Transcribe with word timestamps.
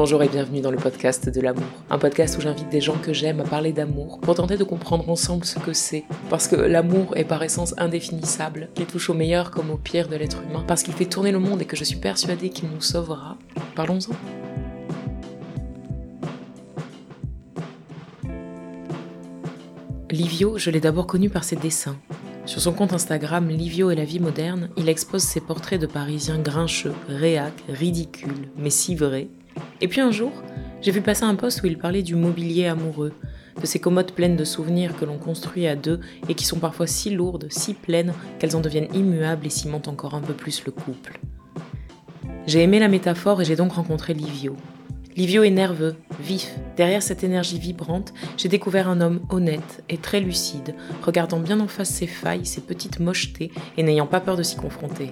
Bonjour 0.00 0.22
et 0.22 0.28
bienvenue 0.28 0.62
dans 0.62 0.70
le 0.70 0.78
podcast 0.78 1.28
de 1.28 1.42
l'amour. 1.42 1.62
Un 1.90 1.98
podcast 1.98 2.38
où 2.38 2.40
j'invite 2.40 2.70
des 2.70 2.80
gens 2.80 2.96
que 2.96 3.12
j'aime 3.12 3.40
à 3.40 3.44
parler 3.44 3.72
d'amour 3.72 4.18
pour 4.20 4.34
tenter 4.34 4.56
de 4.56 4.64
comprendre 4.64 5.06
ensemble 5.10 5.44
ce 5.44 5.58
que 5.58 5.74
c'est. 5.74 6.04
Parce 6.30 6.48
que 6.48 6.56
l'amour 6.56 7.16
est 7.18 7.26
par 7.26 7.42
essence 7.42 7.74
indéfinissable, 7.76 8.70
qu'il 8.74 8.86
touche 8.86 9.10
au 9.10 9.14
meilleur 9.14 9.50
comme 9.50 9.70
au 9.70 9.76
pire 9.76 10.08
de 10.08 10.16
l'être 10.16 10.42
humain, 10.48 10.64
parce 10.66 10.82
qu'il 10.82 10.94
fait 10.94 11.04
tourner 11.04 11.32
le 11.32 11.38
monde 11.38 11.60
et 11.60 11.66
que 11.66 11.76
je 11.76 11.84
suis 11.84 11.98
persuadée 11.98 12.48
qu'il 12.48 12.70
nous 12.70 12.80
sauvera. 12.80 13.36
Parlons-en. 13.74 14.39
Livio, 20.10 20.58
je 20.58 20.70
l'ai 20.70 20.80
d'abord 20.80 21.06
connu 21.06 21.30
par 21.30 21.44
ses 21.44 21.54
dessins. 21.54 21.96
Sur 22.44 22.60
son 22.60 22.72
compte 22.72 22.92
Instagram 22.92 23.48
Livio 23.48 23.92
et 23.92 23.94
la 23.94 24.04
vie 24.04 24.18
moderne, 24.18 24.70
il 24.76 24.88
expose 24.88 25.22
ses 25.22 25.40
portraits 25.40 25.80
de 25.80 25.86
Parisiens 25.86 26.40
grincheux, 26.40 26.94
réacs, 27.08 27.62
ridicules, 27.68 28.48
mais 28.56 28.70
si 28.70 28.96
vrais. 28.96 29.28
Et 29.80 29.86
puis 29.86 30.00
un 30.00 30.10
jour, 30.10 30.32
j'ai 30.80 30.90
vu 30.90 31.00
passer 31.00 31.22
un 31.22 31.36
post 31.36 31.62
où 31.62 31.66
il 31.66 31.78
parlait 31.78 32.02
du 32.02 32.16
mobilier 32.16 32.66
amoureux, 32.66 33.12
de 33.60 33.66
ces 33.66 33.78
commodes 33.78 34.10
pleines 34.10 34.36
de 34.36 34.44
souvenirs 34.44 34.96
que 34.96 35.04
l'on 35.04 35.18
construit 35.18 35.68
à 35.68 35.76
deux 35.76 36.00
et 36.28 36.34
qui 36.34 36.44
sont 36.44 36.58
parfois 36.58 36.88
si 36.88 37.10
lourdes, 37.10 37.46
si 37.48 37.74
pleines 37.74 38.12
qu'elles 38.40 38.56
en 38.56 38.60
deviennent 38.60 38.92
immuables 38.92 39.46
et 39.46 39.50
cimentent 39.50 39.88
encore 39.88 40.14
un 40.14 40.22
peu 40.22 40.34
plus 40.34 40.64
le 40.64 40.72
couple. 40.72 41.20
J'ai 42.48 42.62
aimé 42.62 42.80
la 42.80 42.88
métaphore 42.88 43.42
et 43.42 43.44
j'ai 43.44 43.56
donc 43.56 43.72
rencontré 43.72 44.12
Livio. 44.12 44.56
Livio 45.16 45.42
est 45.42 45.50
nerveux, 45.50 45.96
vif. 46.20 46.54
Derrière 46.76 47.02
cette 47.02 47.24
énergie 47.24 47.58
vibrante, 47.58 48.14
j'ai 48.36 48.48
découvert 48.48 48.88
un 48.88 49.00
homme 49.00 49.20
honnête 49.28 49.82
et 49.88 49.98
très 49.98 50.20
lucide, 50.20 50.74
regardant 51.02 51.40
bien 51.40 51.58
en 51.58 51.66
face 51.66 51.90
ses 51.90 52.06
failles, 52.06 52.46
ses 52.46 52.60
petites 52.60 53.00
mochetés 53.00 53.50
et 53.76 53.82
n'ayant 53.82 54.06
pas 54.06 54.20
peur 54.20 54.36
de 54.36 54.44
s'y 54.44 54.56
confronter. 54.56 55.10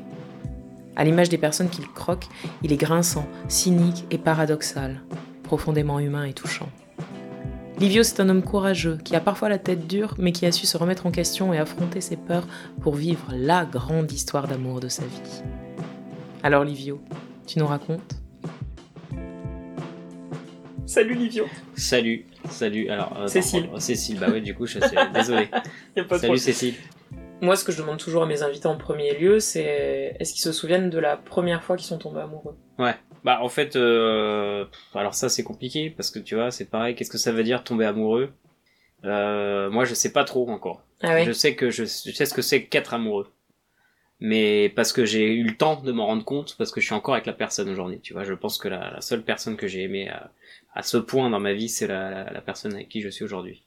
À 0.95 1.05
l'image 1.05 1.29
des 1.29 1.39
personnes 1.39 1.69
qu'il 1.69 1.87
croque, 1.89 2.27
il 2.63 2.73
est 2.73 2.77
grinçant, 2.77 3.27
cynique 3.49 4.05
et 4.11 4.19
paradoxal, 4.19 5.01
profondément 5.43 5.99
humain 5.99 6.25
et 6.25 6.33
touchant. 6.33 6.69
Livio, 7.81 8.03
c'est 8.03 8.21
un 8.21 8.29
homme 8.29 8.43
courageux, 8.43 8.99
qui 9.05 9.15
a 9.15 9.21
parfois 9.21 9.49
la 9.49 9.59
tête 9.59 9.87
dure, 9.87 10.15
mais 10.19 10.33
qui 10.33 10.47
a 10.47 10.53
su 10.53 10.67
se 10.67 10.77
remettre 10.77 11.07
en 11.07 11.13
question 11.13 11.53
et 11.53 11.59
affronter 11.59 12.01
ses 12.01 12.17
peurs 12.17 12.47
pour 12.81 12.95
vivre 12.95 13.27
la 13.33 13.65
grande 13.65 14.11
histoire 14.11 14.49
d'amour 14.49 14.81
de 14.81 14.89
sa 14.89 15.03
vie. 15.03 15.43
Alors 16.43 16.65
Livio, 16.65 17.01
tu 17.47 17.59
nous 17.59 17.67
racontes 17.67 18.17
Salut 20.89 21.17
Livio 21.17 21.47
Salut, 21.77 22.25
salut. 22.49 22.89
Alors, 22.89 23.15
euh, 23.21 23.27
Cécile. 23.27 23.65
attends, 23.65 23.79
Cécile, 23.79 24.19
bah 24.19 24.31
ouais, 24.31 24.41
du 24.41 24.55
coup, 24.55 24.65
je 24.65 24.81
suis 24.81 24.97
désolé. 25.15 25.51
Y 25.95 26.01
a 26.01 26.05
pas 26.05 26.17
de 26.17 26.23
Salut 26.23 26.39
Cécile. 26.39 26.77
Moi, 27.43 27.57
ce 27.57 27.65
que 27.65 27.73
je 27.73 27.77
demande 27.77 27.99
toujours 27.99 28.23
à 28.23 28.27
mes 28.27 28.43
invités 28.43 28.69
en 28.69 28.79
premier 28.79 29.15
lieu, 29.15 29.39
c'est 29.39 30.17
est-ce 30.19 30.33
qu'ils 30.33 30.41
se 30.41 30.51
souviennent 30.51 30.89
de 30.89 30.99
la 30.99 31.19
première 31.19 31.63
fois 31.63 31.77
qu'ils 31.77 31.87
sont 31.87 31.99
tombés 31.99 32.21
amoureux? 32.21 32.57
Ouais. 32.79 32.95
Bah 33.23 33.41
en 33.43 33.51
fait, 33.51 33.77
euh... 33.77 34.65
alors 34.95 35.13
ça 35.13 35.29
c'est 35.29 35.43
compliqué 35.43 35.91
parce 35.91 36.11
que 36.11 36.21
tu 36.21 36.37
vois, 36.37 36.51
c'est 36.51 36.65
pareil. 36.65 36.95
Qu'est-ce 36.95 37.11
que 37.11 37.19
ça 37.19 37.33
veut 37.33 37.43
dire 37.43 37.65
tomber 37.65 37.85
amoureux? 37.85 38.33
Euh... 39.05 39.69
Moi, 39.69 39.85
je 39.85 39.93
sais 39.93 40.13
pas 40.13 40.25
trop 40.25 40.49
encore. 40.49 40.83
Ah 41.03 41.13
ouais? 41.13 41.25
Je 41.27 41.33
sais 41.33 41.55
que 41.55 41.69
je, 41.71 41.85
je 41.85 42.13
sais 42.13 42.25
ce 42.25 42.33
que 42.33 42.43
c'est 42.43 42.65
qu'être 42.65 42.95
amoureux. 42.95 43.31
Mais 44.21 44.71
parce 44.71 44.93
que 44.93 45.05
j'ai 45.05 45.35
eu 45.35 45.45
le 45.45 45.55
temps 45.55 45.81
de 45.81 45.93
m'en 45.93 46.07
rendre 46.07 46.25
compte, 46.25 46.57
parce 46.57 46.73
que 46.73 46.81
je 46.81 46.87
suis 46.87 46.95
encore 46.95 47.15
avec 47.15 47.27
la 47.27 47.35
personne 47.35 47.69
aujourd'hui. 47.69 48.01
Tu 48.01 48.15
vois, 48.15 48.25
je 48.25 48.33
pense 48.33 48.57
que 48.57 48.69
la, 48.69 48.91
la 48.91 49.01
seule 49.01 49.23
personne 49.23 49.57
que 49.57 49.69
j'ai 49.69 49.83
aimée 49.83 50.09
à, 50.09 50.33
à 50.75 50.83
ce 50.83 50.97
point 50.97 51.31
dans 51.31 51.41
ma 51.41 51.53
vie, 51.53 51.69
c'est 51.69 51.87
la, 51.87 52.11
la, 52.11 52.33
la 52.33 52.41
personne 52.41 52.75
avec 52.75 52.89
qui 52.89 53.01
je 53.01 53.09
suis 53.09 53.25
aujourd'hui. 53.25 53.65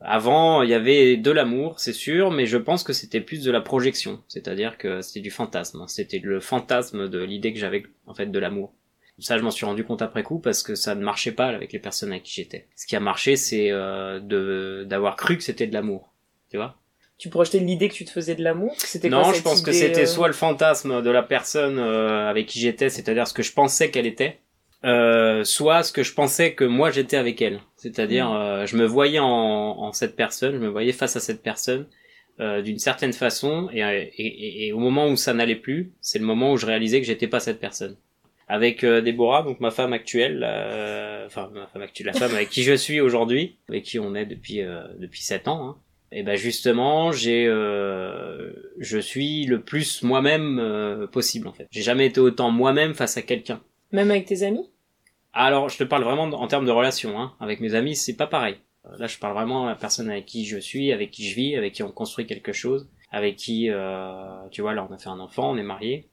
Avant, 0.00 0.62
il 0.62 0.68
y 0.70 0.74
avait 0.74 1.16
de 1.16 1.30
l'amour, 1.30 1.80
c'est 1.80 1.92
sûr, 1.94 2.30
mais 2.30 2.46
je 2.46 2.58
pense 2.58 2.82
que 2.82 2.92
c'était 2.92 3.20
plus 3.20 3.42
de 3.42 3.50
la 3.50 3.60
projection, 3.60 4.22
c'est-à-dire 4.28 4.76
que 4.76 5.00
c'était 5.00 5.20
du 5.20 5.30
fantasme. 5.30 5.80
hein. 5.80 5.88
C'était 5.88 6.18
le 6.18 6.40
fantasme 6.40 7.08
de 7.08 7.22
l'idée 7.22 7.52
que 7.54 7.58
j'avais 7.58 7.84
en 8.06 8.14
fait 8.14 8.26
de 8.26 8.38
l'amour. 8.38 8.74
Ça, 9.20 9.38
je 9.38 9.42
m'en 9.44 9.52
suis 9.52 9.64
rendu 9.64 9.84
compte 9.84 10.02
après 10.02 10.24
coup 10.24 10.40
parce 10.40 10.62
que 10.64 10.74
ça 10.74 10.94
ne 10.96 11.02
marchait 11.02 11.30
pas 11.32 11.46
avec 11.46 11.72
les 11.72 11.78
personnes 11.78 12.10
avec 12.10 12.24
qui 12.24 12.34
j'étais. 12.34 12.66
Ce 12.76 12.84
qui 12.86 12.96
a 12.96 13.00
marché, 13.00 13.36
c'est 13.36 13.70
euh, 13.70 14.18
de 14.18 14.84
d'avoir 14.88 15.14
cru 15.16 15.36
que 15.38 15.44
c'était 15.44 15.68
de 15.68 15.72
l'amour, 15.72 16.12
tu 16.50 16.56
vois? 16.56 16.76
Tu 17.16 17.28
projetais 17.28 17.60
l'idée 17.60 17.88
que 17.88 17.94
tu 17.94 18.04
te 18.04 18.10
faisais 18.10 18.34
de 18.34 18.42
l'amour? 18.42 18.74
C'était 18.76 19.08
Non, 19.08 19.22
quoi, 19.22 19.32
je 19.32 19.40
pense 19.40 19.62
que 19.62 19.70
c'était 19.70 20.02
euh, 20.02 20.06
soit 20.06 20.26
le 20.26 20.34
fantasme 20.34 21.00
de 21.00 21.10
la 21.10 21.22
personne 21.22 21.78
euh, 21.78 22.28
avec 22.28 22.46
qui 22.46 22.58
j'étais, 22.58 22.90
c'est-à-dire 22.90 23.28
ce 23.28 23.32
que 23.32 23.44
je 23.44 23.52
pensais 23.52 23.92
qu'elle 23.92 24.06
était, 24.06 24.40
euh, 24.84 25.44
soit 25.44 25.82
ce 25.82 25.92
que 25.92 26.02
je 26.02 26.12
pensais 26.14 26.52
que 26.54 26.64
moi 26.64 26.90
j'étais 26.90 27.16
avec 27.16 27.40
elle. 27.42 27.60
C'est-à-dire, 27.76 28.28
Mm. 28.30 28.36
euh, 28.36 28.66
je 28.66 28.76
me 28.76 28.84
voyais 28.84 29.18
en, 29.18 29.26
en 29.26 29.92
cette 29.92 30.16
personne, 30.16 30.52
je 30.54 30.58
me 30.58 30.68
voyais 30.68 30.92
face 30.92 31.16
à 31.16 31.20
cette 31.20 31.42
personne 31.42 31.86
euh, 32.40 32.62
d'une 32.62 32.78
certaine 32.78 33.12
façon, 33.12 33.68
et, 33.72 33.80
et, 33.80 34.10
et- 34.26 34.66
et 34.66 34.72
au 34.72 34.78
moment 34.80 35.06
où 35.08 35.16
ça 35.16 35.32
n'allait 35.34 35.54
plus, 35.54 35.92
c'est 36.00 36.18
le 36.18 36.24
moment 36.24 36.52
où 36.52 36.56
je 36.56 36.66
réalisais 36.66 37.00
que 37.00 37.06
j'étais 37.06 37.28
pas 37.28 37.38
cette 37.40 37.60
personne. 37.60 37.96
Avec 38.48 38.82
euh, 38.84 39.00
Déborah, 39.00 39.42
donc 39.42 39.60
ma 39.60 39.70
femme 39.70 39.92
actuelle, 39.92 40.44
euh, 40.46 41.24
enfin 41.26 41.48
ma 41.54 41.66
femme 41.68 41.82
actuelle, 41.82 42.08
la 42.08 42.12
femme 42.12 42.34
avec 42.34 42.50
qui 42.50 42.62
je 42.64 42.74
suis 42.74 43.00
aujourd'hui, 43.00 43.56
avec 43.68 43.84
qui 43.84 43.98
on 44.00 44.14
est 44.14 44.26
depuis 44.26 44.60
euh, 44.62 44.82
depuis 44.98 45.22
sept 45.22 45.46
ans. 45.48 45.66
Hein. 45.68 45.76
Et 46.12 46.22
ben 46.24 46.36
justement, 46.36 47.10
j'ai, 47.10 47.46
euh, 47.46 48.52
je 48.78 48.98
suis 48.98 49.46
le 49.46 49.60
plus 49.62 50.02
moi-même 50.02 50.58
euh, 50.60 51.06
possible 51.06 51.48
en 51.48 51.52
fait. 51.52 51.66
J'ai 51.70 51.82
jamais 51.82 52.06
été 52.06 52.20
autant 52.20 52.50
moi-même 52.50 52.94
face 52.94 53.16
à 53.16 53.22
quelqu'un. 53.22 53.60
Même 53.92 54.10
avec 54.10 54.26
tes 54.26 54.42
amis? 54.42 54.68
Alors, 55.34 55.68
je 55.68 55.76
te 55.76 55.84
parle 55.84 56.04
vraiment 56.04 56.24
en 56.24 56.46
termes 56.46 56.64
de 56.64 56.70
relation. 56.70 57.20
Hein. 57.20 57.34
Avec 57.40 57.60
mes 57.60 57.74
amis, 57.74 57.96
c'est 57.96 58.16
pas 58.16 58.28
pareil. 58.28 58.56
Euh, 58.86 58.96
Là, 58.98 59.08
je 59.08 59.18
parle 59.18 59.34
vraiment 59.34 59.66
à 59.66 59.70
la 59.70 59.74
personne 59.76 60.08
avec 60.08 60.26
qui 60.26 60.44
je 60.44 60.58
suis, 60.58 60.92
avec 60.92 61.10
qui 61.10 61.28
je 61.28 61.34
vis, 61.34 61.56
avec 61.56 61.72
qui 61.72 61.82
on 61.82 61.90
construit 61.90 62.26
quelque 62.26 62.52
chose, 62.52 62.88
avec 63.10 63.36
qui, 63.36 63.68
euh, 63.68 64.48
tu 64.50 64.62
vois, 64.62 64.74
là, 64.74 64.86
on 64.88 64.94
a 64.94 64.98
fait 64.98 65.08
un 65.08 65.18
enfant, 65.18 65.50
on 65.50 65.56
est 65.56 65.64
mariés. 65.64 66.08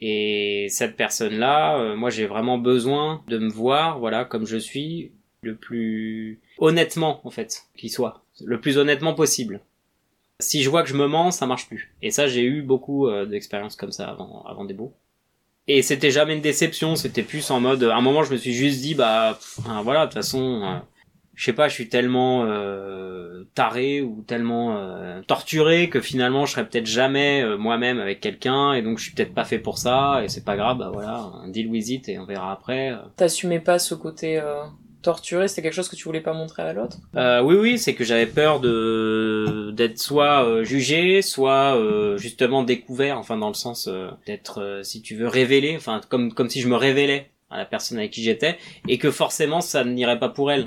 Et 0.00 0.68
cette 0.70 0.96
personne-là, 0.96 1.78
euh, 1.78 1.96
moi, 1.96 2.10
j'ai 2.10 2.26
vraiment 2.26 2.58
besoin 2.58 3.24
de 3.26 3.38
me 3.38 3.50
voir, 3.50 3.98
voilà, 3.98 4.24
comme 4.24 4.46
je 4.46 4.56
suis, 4.56 5.12
le 5.42 5.56
plus 5.56 6.40
honnêtement, 6.58 7.20
en 7.24 7.30
fait, 7.30 7.64
qu'il 7.76 7.90
soit, 7.90 8.22
le 8.44 8.60
plus 8.60 8.78
honnêtement 8.78 9.14
possible. 9.14 9.60
Si 10.40 10.62
je 10.62 10.70
vois 10.70 10.84
que 10.84 10.88
je 10.88 10.94
me 10.94 11.08
mens, 11.08 11.32
ça 11.32 11.46
marche 11.46 11.66
plus. 11.66 11.92
Et 12.02 12.12
ça, 12.12 12.28
j'ai 12.28 12.44
eu 12.44 12.62
beaucoup 12.62 13.08
euh, 13.08 13.26
d'expériences 13.26 13.74
comme 13.74 13.90
ça 13.90 14.08
avant, 14.08 14.44
avant 14.44 14.64
des 14.64 14.74
beaux. 14.74 14.94
Et 15.70 15.82
c'était 15.82 16.10
jamais 16.10 16.34
une 16.34 16.40
déception, 16.40 16.96
c'était 16.96 17.22
plus 17.22 17.50
en 17.50 17.60
mode, 17.60 17.84
à 17.84 17.94
un 17.94 18.00
moment 18.00 18.22
je 18.22 18.32
me 18.32 18.38
suis 18.38 18.54
juste 18.54 18.80
dit, 18.80 18.94
bah 18.94 19.38
hein, 19.68 19.82
voilà, 19.82 20.00
de 20.00 20.06
toute 20.06 20.14
façon, 20.14 20.62
euh, 20.64 20.78
je 21.34 21.44
sais 21.44 21.52
pas, 21.52 21.68
je 21.68 21.74
suis 21.74 21.90
tellement 21.90 22.46
euh, 22.46 23.44
taré 23.54 24.00
ou 24.00 24.24
tellement 24.26 24.78
euh, 24.78 25.20
torturé 25.26 25.90
que 25.90 26.00
finalement 26.00 26.46
je 26.46 26.52
serais 26.52 26.66
peut-être 26.66 26.86
jamais 26.86 27.44
moi-même 27.58 28.00
avec 28.00 28.20
quelqu'un 28.20 28.72
et 28.72 28.80
donc 28.80 28.96
je 28.96 29.04
suis 29.04 29.12
peut-être 29.12 29.34
pas 29.34 29.44
fait 29.44 29.58
pour 29.58 29.76
ça 29.76 30.22
et 30.24 30.28
c'est 30.28 30.44
pas 30.44 30.56
grave, 30.56 30.78
bah 30.78 30.90
voilà, 30.90 31.30
deal 31.48 31.68
with 31.68 31.90
it 31.90 32.08
et 32.08 32.18
on 32.18 32.24
verra 32.24 32.50
après. 32.50 32.94
T'assumais 33.16 33.60
pas 33.60 33.78
ce 33.78 33.94
côté 33.94 34.40
torturé 35.08 35.48
C'était 35.48 35.62
quelque 35.62 35.72
chose 35.72 35.88
que 35.88 35.96
tu 35.96 36.04
voulais 36.04 36.20
pas 36.20 36.34
montrer 36.34 36.62
à 36.62 36.74
l'autre? 36.74 36.98
Euh, 37.16 37.40
oui, 37.40 37.56
oui, 37.56 37.78
c'est 37.78 37.94
que 37.94 38.04
j'avais 38.04 38.26
peur 38.26 38.60
de 38.60 39.70
d'être 39.72 39.98
soit 39.98 40.44
euh, 40.44 40.64
jugé, 40.64 41.22
soit 41.22 41.76
euh, 41.76 42.18
justement 42.18 42.62
découvert, 42.62 43.16
enfin 43.16 43.38
dans 43.38 43.48
le 43.48 43.54
sens 43.54 43.88
d'être, 44.26 44.80
si 44.82 45.00
tu 45.00 45.16
veux, 45.16 45.26
révélé, 45.26 45.76
enfin 45.78 46.02
comme 46.10 46.34
comme 46.34 46.50
si 46.50 46.60
je 46.60 46.68
me 46.68 46.76
révélais 46.76 47.30
à 47.48 47.56
la 47.56 47.64
personne 47.64 47.96
avec 47.96 48.10
qui 48.10 48.22
j'étais, 48.22 48.58
et 48.86 48.98
que 48.98 49.10
forcément 49.10 49.62
ça 49.62 49.82
n'irait 49.82 50.18
pas 50.18 50.28
pour 50.28 50.52
elle. 50.52 50.66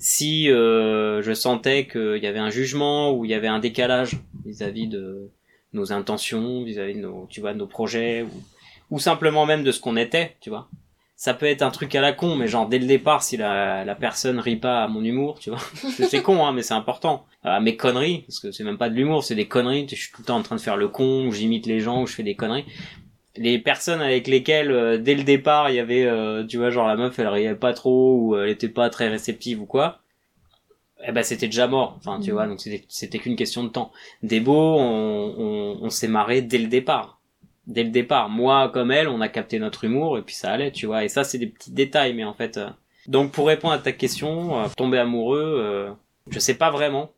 Si 0.00 0.46
je 0.46 1.32
sentais 1.34 1.86
qu'il 1.86 2.20
y 2.20 2.26
avait 2.26 2.40
un 2.40 2.50
jugement 2.50 3.12
ou 3.12 3.24
il 3.24 3.30
y 3.30 3.34
avait 3.34 3.46
un 3.46 3.60
décalage 3.60 4.16
vis-à-vis 4.44 4.88
de 4.88 5.30
nos 5.72 5.92
intentions, 5.92 6.64
vis-à-vis 6.64 6.96
de 6.96 7.02
nos, 7.02 7.28
tu 7.30 7.40
vois, 7.40 7.54
nos 7.54 7.68
projets, 7.68 8.26
ou 8.90 8.98
simplement 8.98 9.46
même 9.46 9.62
de 9.62 9.70
ce 9.70 9.78
qu'on 9.78 9.96
était, 9.96 10.34
tu 10.40 10.50
vois 10.50 10.68
ça 11.20 11.34
peut 11.34 11.46
être 11.46 11.62
un 11.62 11.70
truc 11.72 11.96
à 11.96 12.00
la 12.00 12.12
con, 12.12 12.36
mais 12.36 12.46
genre 12.46 12.68
dès 12.68 12.78
le 12.78 12.86
départ, 12.86 13.24
si 13.24 13.36
la, 13.36 13.84
la 13.84 13.94
personne 13.96 14.38
rit 14.38 14.54
pas 14.56 14.84
à 14.84 14.88
mon 14.88 15.02
humour, 15.02 15.40
tu 15.40 15.50
vois, 15.50 15.58
c'est 16.08 16.22
con, 16.22 16.46
hein, 16.46 16.52
mais 16.52 16.62
c'est 16.62 16.74
important. 16.74 17.26
À 17.42 17.58
mes 17.60 17.76
conneries, 17.76 18.20
parce 18.28 18.38
que 18.40 18.52
c'est 18.52 18.62
même 18.62 18.78
pas 18.78 18.88
de 18.88 18.94
l'humour, 18.94 19.24
c'est 19.24 19.34
des 19.34 19.48
conneries. 19.48 19.88
Je 19.90 19.96
suis 19.96 20.12
tout 20.12 20.22
le 20.22 20.26
temps 20.26 20.36
en 20.36 20.42
train 20.42 20.54
de 20.54 20.60
faire 20.60 20.76
le 20.76 20.86
con, 20.88 21.26
ou 21.26 21.32
j'imite 21.32 21.66
les 21.66 21.80
gens, 21.80 22.02
ou 22.02 22.06
je 22.06 22.14
fais 22.14 22.22
des 22.22 22.36
conneries. 22.36 22.64
Les 23.36 23.58
personnes 23.58 24.00
avec 24.00 24.28
lesquelles 24.28 24.70
euh, 24.70 24.98
dès 24.98 25.14
le 25.16 25.24
départ 25.24 25.70
il 25.70 25.76
y 25.76 25.80
avait, 25.80 26.04
euh, 26.06 26.44
tu 26.46 26.56
vois, 26.56 26.70
genre 26.70 26.86
la 26.86 26.96
meuf 26.96 27.18
elle 27.18 27.28
riait 27.28 27.54
pas 27.56 27.72
trop 27.72 28.16
ou 28.16 28.36
elle 28.36 28.48
était 28.50 28.68
pas 28.68 28.88
très 28.90 29.08
réceptive 29.08 29.60
ou 29.62 29.66
quoi. 29.66 30.00
eh 31.06 31.12
ben 31.12 31.22
c'était 31.22 31.46
déjà 31.46 31.66
mort. 31.68 31.94
Enfin, 31.98 32.20
tu 32.20 32.32
vois, 32.32 32.46
donc 32.46 32.60
c'était 32.60 32.84
c'était 32.88 33.18
qu'une 33.18 33.36
question 33.36 33.62
de 33.64 33.68
temps. 33.68 33.92
Des 34.22 34.40
beaux, 34.40 34.76
on, 34.78 35.34
on, 35.38 35.78
on 35.82 35.90
s'est 35.90 36.08
marré 36.08 36.42
dès 36.42 36.58
le 36.58 36.66
départ. 36.68 37.17
Dès 37.68 37.84
le 37.84 37.90
départ. 37.90 38.28
Moi, 38.28 38.70
comme 38.70 38.90
elle, 38.90 39.06
on 39.08 39.20
a 39.20 39.28
capté 39.28 39.58
notre 39.60 39.84
humour 39.84 40.18
et 40.18 40.22
puis 40.22 40.34
ça 40.34 40.50
allait, 40.50 40.72
tu 40.72 40.86
vois. 40.86 41.04
Et 41.04 41.08
ça, 41.08 41.22
c'est 41.22 41.38
des 41.38 41.46
petits 41.46 41.70
détails, 41.70 42.14
mais 42.14 42.24
en 42.24 42.34
fait. 42.34 42.56
euh, 42.56 42.68
Donc, 43.06 43.30
pour 43.30 43.46
répondre 43.46 43.74
à 43.74 43.78
ta 43.78 43.92
question, 43.92 44.58
euh, 44.58 44.66
tomber 44.76 44.98
amoureux, 44.98 45.56
euh, 45.60 45.90
je 46.30 46.38
sais 46.40 46.54
pas 46.54 46.70
vraiment, 46.70 47.10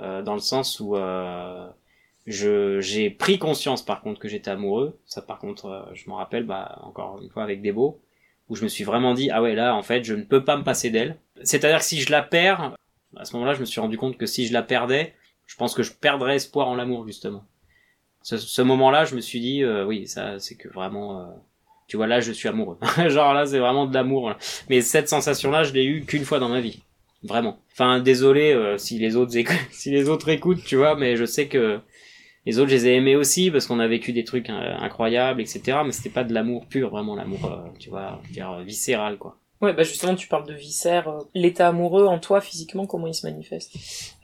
euh, 0.00 0.22
dans 0.22 0.34
le 0.34 0.40
sens 0.40 0.80
où 0.80 0.96
euh, 0.96 1.68
je 2.26 2.80
j'ai 2.80 3.10
pris 3.10 3.38
conscience, 3.38 3.82
par 3.84 4.00
contre, 4.00 4.18
que 4.18 4.28
j'étais 4.28 4.50
amoureux. 4.50 4.98
Ça, 5.06 5.22
par 5.22 5.38
contre, 5.38 5.88
je 5.94 6.08
m'en 6.08 6.16
rappelle, 6.16 6.44
bah 6.44 6.78
encore 6.82 7.20
une 7.22 7.30
fois 7.30 7.42
avec 7.42 7.60
beaux, 7.72 8.00
où 8.48 8.56
je 8.56 8.62
me 8.64 8.68
suis 8.68 8.84
vraiment 8.84 9.12
dit, 9.14 9.30
ah 9.30 9.42
ouais, 9.42 9.54
là, 9.54 9.74
en 9.74 9.82
fait, 9.82 10.04
je 10.04 10.14
ne 10.14 10.22
peux 10.22 10.42
pas 10.42 10.56
me 10.56 10.64
passer 10.64 10.88
d'elle. 10.90 11.18
C'est-à-dire 11.42 11.78
que 11.80 11.84
si 11.84 12.00
je 12.00 12.10
la 12.10 12.22
perds, 12.22 12.74
à 13.16 13.24
ce 13.26 13.34
moment-là, 13.34 13.52
je 13.54 13.60
me 13.60 13.66
suis 13.66 13.80
rendu 13.80 13.98
compte 13.98 14.16
que 14.16 14.26
si 14.26 14.46
je 14.46 14.52
la 14.54 14.62
perdais, 14.62 15.14
je 15.46 15.56
pense 15.56 15.74
que 15.74 15.82
je 15.82 15.92
perdrais 15.92 16.36
espoir 16.36 16.68
en 16.68 16.74
l'amour 16.76 17.06
justement. 17.06 17.44
Ce, 18.28 18.36
ce 18.36 18.60
moment-là, 18.60 19.06
je 19.06 19.14
me 19.14 19.22
suis 19.22 19.40
dit, 19.40 19.62
euh, 19.62 19.86
oui, 19.86 20.06
ça, 20.06 20.38
c'est 20.38 20.54
que 20.54 20.68
vraiment, 20.68 21.18
euh, 21.18 21.24
tu 21.86 21.96
vois, 21.96 22.06
là, 22.06 22.20
je 22.20 22.30
suis 22.30 22.46
amoureux. 22.46 22.76
Genre 23.08 23.32
là, 23.32 23.46
c'est 23.46 23.58
vraiment 23.58 23.86
de 23.86 23.94
l'amour. 23.94 24.34
Mais 24.68 24.82
cette 24.82 25.08
sensation-là, 25.08 25.62
je 25.62 25.72
l'ai 25.72 25.86
eue 25.86 26.04
qu'une 26.04 26.24
fois 26.24 26.38
dans 26.38 26.50
ma 26.50 26.60
vie, 26.60 26.82
vraiment. 27.22 27.58
Enfin, 27.72 28.00
désolé 28.00 28.52
euh, 28.52 28.76
si 28.76 28.98
les 28.98 29.16
autres 29.16 29.34
écoutent, 29.34 29.56
si 29.70 29.90
les 29.90 30.10
autres 30.10 30.28
écoutent, 30.28 30.62
tu 30.62 30.76
vois, 30.76 30.94
mais 30.94 31.16
je 31.16 31.24
sais 31.24 31.48
que 31.48 31.80
les 32.44 32.58
autres, 32.58 32.68
je 32.68 32.74
les 32.74 32.88
ai 32.88 32.96
aimés 32.96 33.16
aussi 33.16 33.50
parce 33.50 33.66
qu'on 33.66 33.80
a 33.80 33.88
vécu 33.88 34.12
des 34.12 34.24
trucs 34.24 34.50
euh, 34.50 34.76
incroyables, 34.78 35.40
etc. 35.40 35.78
Mais 35.86 35.92
c'était 35.92 36.10
pas 36.10 36.24
de 36.24 36.34
l'amour 36.34 36.66
pur, 36.66 36.90
vraiment 36.90 37.16
l'amour, 37.16 37.46
euh, 37.46 37.70
tu 37.78 37.88
vois, 37.88 38.20
dire, 38.30 38.60
viscéral, 38.60 39.16
quoi. 39.16 39.38
Ouais, 39.60 39.72
bah 39.72 39.82
justement, 39.82 40.14
tu 40.14 40.28
parles 40.28 40.46
de 40.46 40.54
viscères. 40.54 41.08
euh, 41.08 41.18
L'état 41.34 41.68
amoureux 41.68 42.06
en 42.06 42.18
toi, 42.20 42.40
physiquement, 42.40 42.86
comment 42.86 43.08
il 43.08 43.14
se 43.14 43.26
manifeste? 43.26 43.72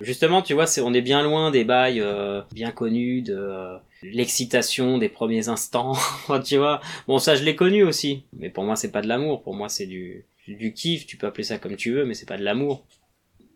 Justement, 0.00 0.42
tu 0.42 0.54
vois, 0.54 0.66
c'est 0.66 0.80
on 0.80 0.92
est 0.94 1.02
bien 1.02 1.22
loin 1.22 1.50
des 1.50 1.64
bails 1.64 2.00
euh, 2.00 2.42
bien 2.52 2.70
connus 2.70 3.22
de 3.22 3.34
euh, 3.36 3.76
l'excitation 4.02 4.98
des 4.98 5.08
premiers 5.08 5.48
instants. 5.48 5.94
Tu 6.44 6.56
vois, 6.56 6.80
bon 7.08 7.18
ça 7.18 7.34
je 7.36 7.42
l'ai 7.44 7.56
connu 7.56 7.82
aussi, 7.82 8.24
mais 8.38 8.50
pour 8.50 8.64
moi 8.64 8.76
c'est 8.76 8.90
pas 8.92 9.02
de 9.02 9.08
l'amour. 9.08 9.42
Pour 9.42 9.54
moi 9.54 9.68
c'est 9.68 9.86
du 9.86 10.24
du 10.46 10.72
kiff. 10.72 11.06
Tu 11.06 11.16
peux 11.16 11.26
appeler 11.26 11.44
ça 11.44 11.58
comme 11.58 11.76
tu 11.76 11.92
veux, 11.92 12.04
mais 12.04 12.14
c'est 12.14 12.26
pas 12.28 12.36
de 12.38 12.44
l'amour. 12.44 12.84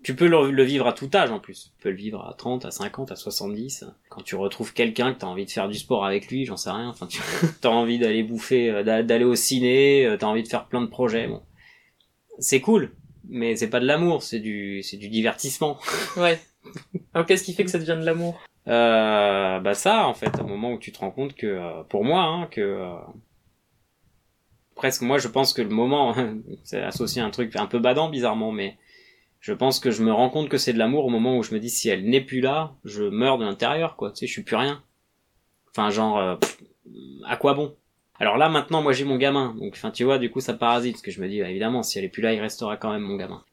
Tu 0.02 0.14
peux 0.14 0.26
le, 0.28 0.62
vivre 0.62 0.86
à 0.86 0.92
tout 0.92 1.10
âge 1.14 1.31
en 1.31 1.40
plus. 1.40 1.72
Tu 1.76 1.82
peux 1.82 1.90
le 1.90 1.96
vivre 1.96 2.24
à 2.26 2.34
30, 2.34 2.64
à 2.64 2.70
50, 2.70 3.12
à 3.12 3.16
70. 3.16 3.84
Quand 4.10 4.22
tu 4.22 4.36
retrouves 4.36 4.72
quelqu'un 4.72 5.12
que 5.12 5.19
t'as 5.20 5.26
envie 5.26 5.44
de 5.44 5.50
faire 5.50 5.69
du 5.69 5.76
sport 5.78 6.04
avec 6.06 6.28
lui, 6.31 6.44
j'en 6.44 6.56
sais 6.56 6.70
rien. 6.70 6.88
Enfin, 6.88 7.06
tu 7.08 7.20
as 7.64 7.69
envie 7.70 7.98
d'aller 7.98 8.22
bouffer, 8.22 8.70
euh, 8.70 8.82
d'a- 8.84 9.02
d'aller 9.02 9.24
au 9.24 9.34
ciné, 9.34 10.06
euh, 10.06 10.16
t'as 10.16 10.26
envie 10.26 10.42
de 10.44 10.48
faire 10.48 10.66
plein 10.66 10.81
de 10.81 10.86
projets. 10.86 11.26
Bon, 11.26 11.42
c'est 12.38 12.61
cool, 12.61 12.93
mais 13.29 13.56
c'est 13.56 13.70
pas 13.70 13.81
de 13.81 13.87
l'amour, 13.87 14.23
c'est 14.23 14.40
du 14.40 14.82
c'est 14.82 14.96
du 14.96 15.08
divertissement. 15.08 15.79
Ouais. 16.17 16.40
Alors 17.14 17.26
qu'est-ce 17.26 17.44
qui 17.44 17.55
fait 17.55 17.64
que 17.64 17.70
ça 17.70 17.79
devient 17.79 17.96
de 17.99 18.05
l'amour? 18.05 18.38
Euh, 18.67 19.61
bah 19.61 19.75
ça, 19.75 20.06
en 20.06 20.14
fait, 20.14 20.38
au 20.40 20.46
moment 20.46 20.73
où 20.73 20.79
tu 20.79 20.93
te 20.93 20.99
rends 20.99 21.11
compte 21.11 21.35
que, 21.35 21.46
euh, 21.46 21.82
pour 21.85 22.05
moi, 22.05 22.23
hein, 22.23 22.46
que 22.50 22.61
euh, 22.61 22.94
presque, 24.75 25.02
moi, 25.02 25.19
je 25.19 25.29
pense 25.29 25.55
que 25.55 25.62
le 25.62 25.70
moment, 25.70 26.14
c'est 26.64 26.82
associé 26.82 27.23
à 27.23 27.25
un 27.25 27.31
truc 27.31 27.56
un 27.56 27.67
peu 27.67 27.79
badant, 27.79 28.11
bizarrement, 28.11 28.52
mais 28.52 28.76
je 29.41 29.52
pense 29.52 29.81
que 29.81 29.91
je 29.91 30.02
me 30.02 30.12
rends 30.12 30.29
compte 30.29 30.49
que 30.49 30.58
c'est 30.58 30.73
de 30.75 30.79
l'amour 30.79 31.06
au 31.06 31.11
moment 31.11 31.38
où 31.38 31.43
je 31.43 31.55
me 31.55 31.61
dis 31.61 31.70
si 31.70 31.88
elle 31.88 32.05
n'est 32.08 32.20
plus 32.20 32.41
là, 32.41 32.75
je 32.84 33.05
meurs 33.05 33.38
de 33.38 33.44
l'intérieur, 33.44 33.96
quoi. 33.96 34.11
Tu 34.11 34.19
sais, 34.19 34.26
je 34.26 34.32
suis 34.32 34.43
plus 34.43 34.56
rien. 34.56 34.82
Enfin, 35.70 35.91
genre, 35.91 36.19
euh, 36.19 36.37
pff, 36.37 36.58
à 37.26 37.37
quoi 37.37 37.55
bon? 37.55 37.75
Alors 38.20 38.37
là, 38.37 38.49
maintenant, 38.49 38.82
moi, 38.82 38.93
j'ai 38.93 39.05
mon 39.05 39.17
gamin, 39.17 39.55
donc, 39.59 39.75
enfin, 39.75 39.91
tu 39.91 40.05
vois, 40.05 40.19
du 40.19 40.31
coup, 40.31 40.41
ça 40.41 40.55
parasite, 40.55 40.94
parce 40.94 41.03
que 41.03 41.11
je 41.11 41.20
me 41.20 41.29
dis, 41.29 41.41
bah, 41.41 41.50
évidemment, 41.50 41.82
si 41.82 41.99
elle 41.99 42.05
est 42.05 42.09
plus 42.09 42.23
là, 42.23 42.32
il 42.32 42.41
restera 42.41 42.76
quand 42.76 42.93
même 42.93 43.03
mon 43.03 43.17
gamin. 43.17 43.44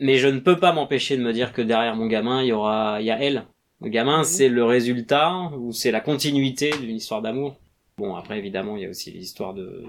Mais 0.00 0.16
je 0.16 0.28
ne 0.28 0.40
peux 0.40 0.58
pas 0.58 0.72
m'empêcher 0.72 1.16
de 1.16 1.22
me 1.22 1.32
dire 1.32 1.52
que 1.52 1.62
derrière 1.62 1.94
mon 1.94 2.06
gamin, 2.06 2.42
il 2.42 2.48
y 2.48 2.52
aura, 2.52 3.00
il 3.00 3.06
y 3.06 3.10
a 3.10 3.18
elle. 3.20 3.44
Le 3.80 3.90
gamin, 3.90 4.24
c'est 4.24 4.48
le 4.48 4.64
résultat 4.64 5.50
ou 5.58 5.72
c'est 5.72 5.90
la 5.90 6.00
continuité 6.00 6.70
d'une 6.70 6.96
histoire 6.96 7.22
d'amour. 7.22 7.60
Bon, 7.96 8.16
après, 8.16 8.38
évidemment, 8.38 8.76
il 8.76 8.82
y 8.82 8.86
a 8.86 8.88
aussi 8.88 9.12
l'histoire 9.12 9.54
de, 9.54 9.84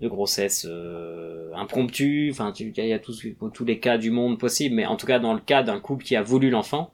de 0.00 0.08
grossesse 0.08 0.66
euh, 0.68 1.50
impromptue. 1.54 2.28
Enfin, 2.30 2.52
il 2.58 2.86
y 2.86 2.92
a 2.92 2.98
tous, 2.98 3.24
tous 3.54 3.64
les 3.64 3.78
cas 3.78 3.96
du 3.96 4.10
monde 4.10 4.38
possibles, 4.38 4.74
mais 4.74 4.84
en 4.84 4.96
tout 4.96 5.06
cas, 5.06 5.18
dans 5.18 5.32
le 5.32 5.40
cas 5.40 5.62
d'un 5.62 5.80
couple 5.80 6.04
qui 6.04 6.16
a 6.16 6.22
voulu 6.22 6.50
l'enfant, 6.50 6.93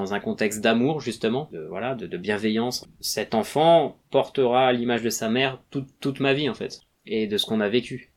dans 0.00 0.14
un 0.14 0.20
contexte 0.20 0.60
d'amour 0.60 1.00
justement, 1.00 1.48
de 1.52 1.60
voilà, 1.68 1.94
de, 1.94 2.06
de 2.06 2.16
bienveillance, 2.16 2.86
cet 3.00 3.34
enfant 3.34 3.96
portera 4.10 4.68
à 4.68 4.72
l'image 4.72 5.02
de 5.02 5.10
sa 5.10 5.28
mère 5.28 5.60
toute, 5.70 5.88
toute 6.00 6.20
ma 6.20 6.32
vie 6.34 6.48
en 6.48 6.54
fait, 6.54 6.80
et 7.06 7.26
de 7.26 7.36
ce 7.36 7.46
qu'on 7.46 7.60
a 7.60 7.68
vécu. 7.68 8.12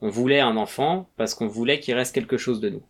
On 0.00 0.08
voulait 0.08 0.40
un 0.40 0.56
enfant 0.56 1.10
parce 1.16 1.34
qu'on 1.34 1.46
voulait 1.48 1.80
qu'il 1.80 1.94
reste 1.94 2.14
quelque 2.14 2.36
chose 2.38 2.60
de 2.60 2.68
nous, 2.70 2.82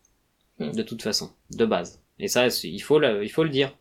Mm. 0.58 0.72
de 0.72 0.82
toute 0.82 1.02
façon, 1.02 1.30
de 1.52 1.64
base. 1.64 2.00
Et 2.18 2.28
ça, 2.28 2.48
il 2.64 2.80
faut 2.80 2.98
le, 2.98 3.24
il 3.24 3.30
faut 3.30 3.44
le 3.44 3.48
dire. 3.50 3.74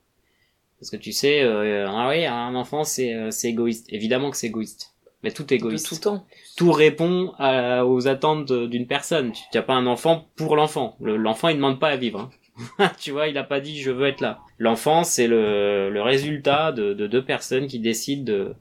Parce 0.80 0.90
que 0.92 0.98
tu 0.98 1.12
sais, 1.12 1.42
euh, 1.44 1.86
ah 1.90 2.08
oui, 2.10 2.26
un 2.26 2.56
enfant 2.56 2.86
c'est 2.86 3.14
euh, 3.14 3.32
c'est 3.32 3.50
égoïste. 3.50 3.86
Évidemment 3.90 4.32
que 4.32 4.38
c'est 4.38 4.48
égoïste. 4.48 4.94
Mais 5.24 5.32
tout 5.32 5.44
est 5.54 5.58
De 5.58 5.66
égoïste. 5.66 5.90
tout 5.90 5.98
temps. 5.98 6.26
Tout 6.56 6.72
répond 6.72 7.34
à- 7.38 7.86
aux 7.86 8.08
attentes 8.08 8.54
d'une 8.54 8.88
personne. 8.88 9.34
Tu 9.34 9.42
n'as 9.54 9.62
pas 9.62 9.74
un 9.74 9.86
enfant 9.88 10.30
pour 10.38 10.56
l'enfant. 10.56 10.96
Le- 11.02 11.18
L'enfant 11.18 11.50
il 11.50 11.58
demande 11.58 11.82
pas 11.82 11.90
à 11.90 11.98
vivre. 11.98 12.22
hein. 12.22 12.30
tu 13.00 13.12
vois, 13.12 13.28
il 13.28 13.38
a 13.38 13.44
pas 13.44 13.60
dit 13.60 13.82
je 13.82 13.92
veux 13.92 14.08
être 14.08 14.22
là. 14.22 14.40
L'enfant 14.58 15.04
c'est 15.04 15.28
le, 15.28 15.90
le 15.90 16.02
résultat 16.02 16.72
de, 16.72 16.94
de 16.94 17.08
deux 17.08 17.24
personnes 17.24 17.68
qui 17.68 17.80
décident 17.80 18.24
de, 18.24 18.56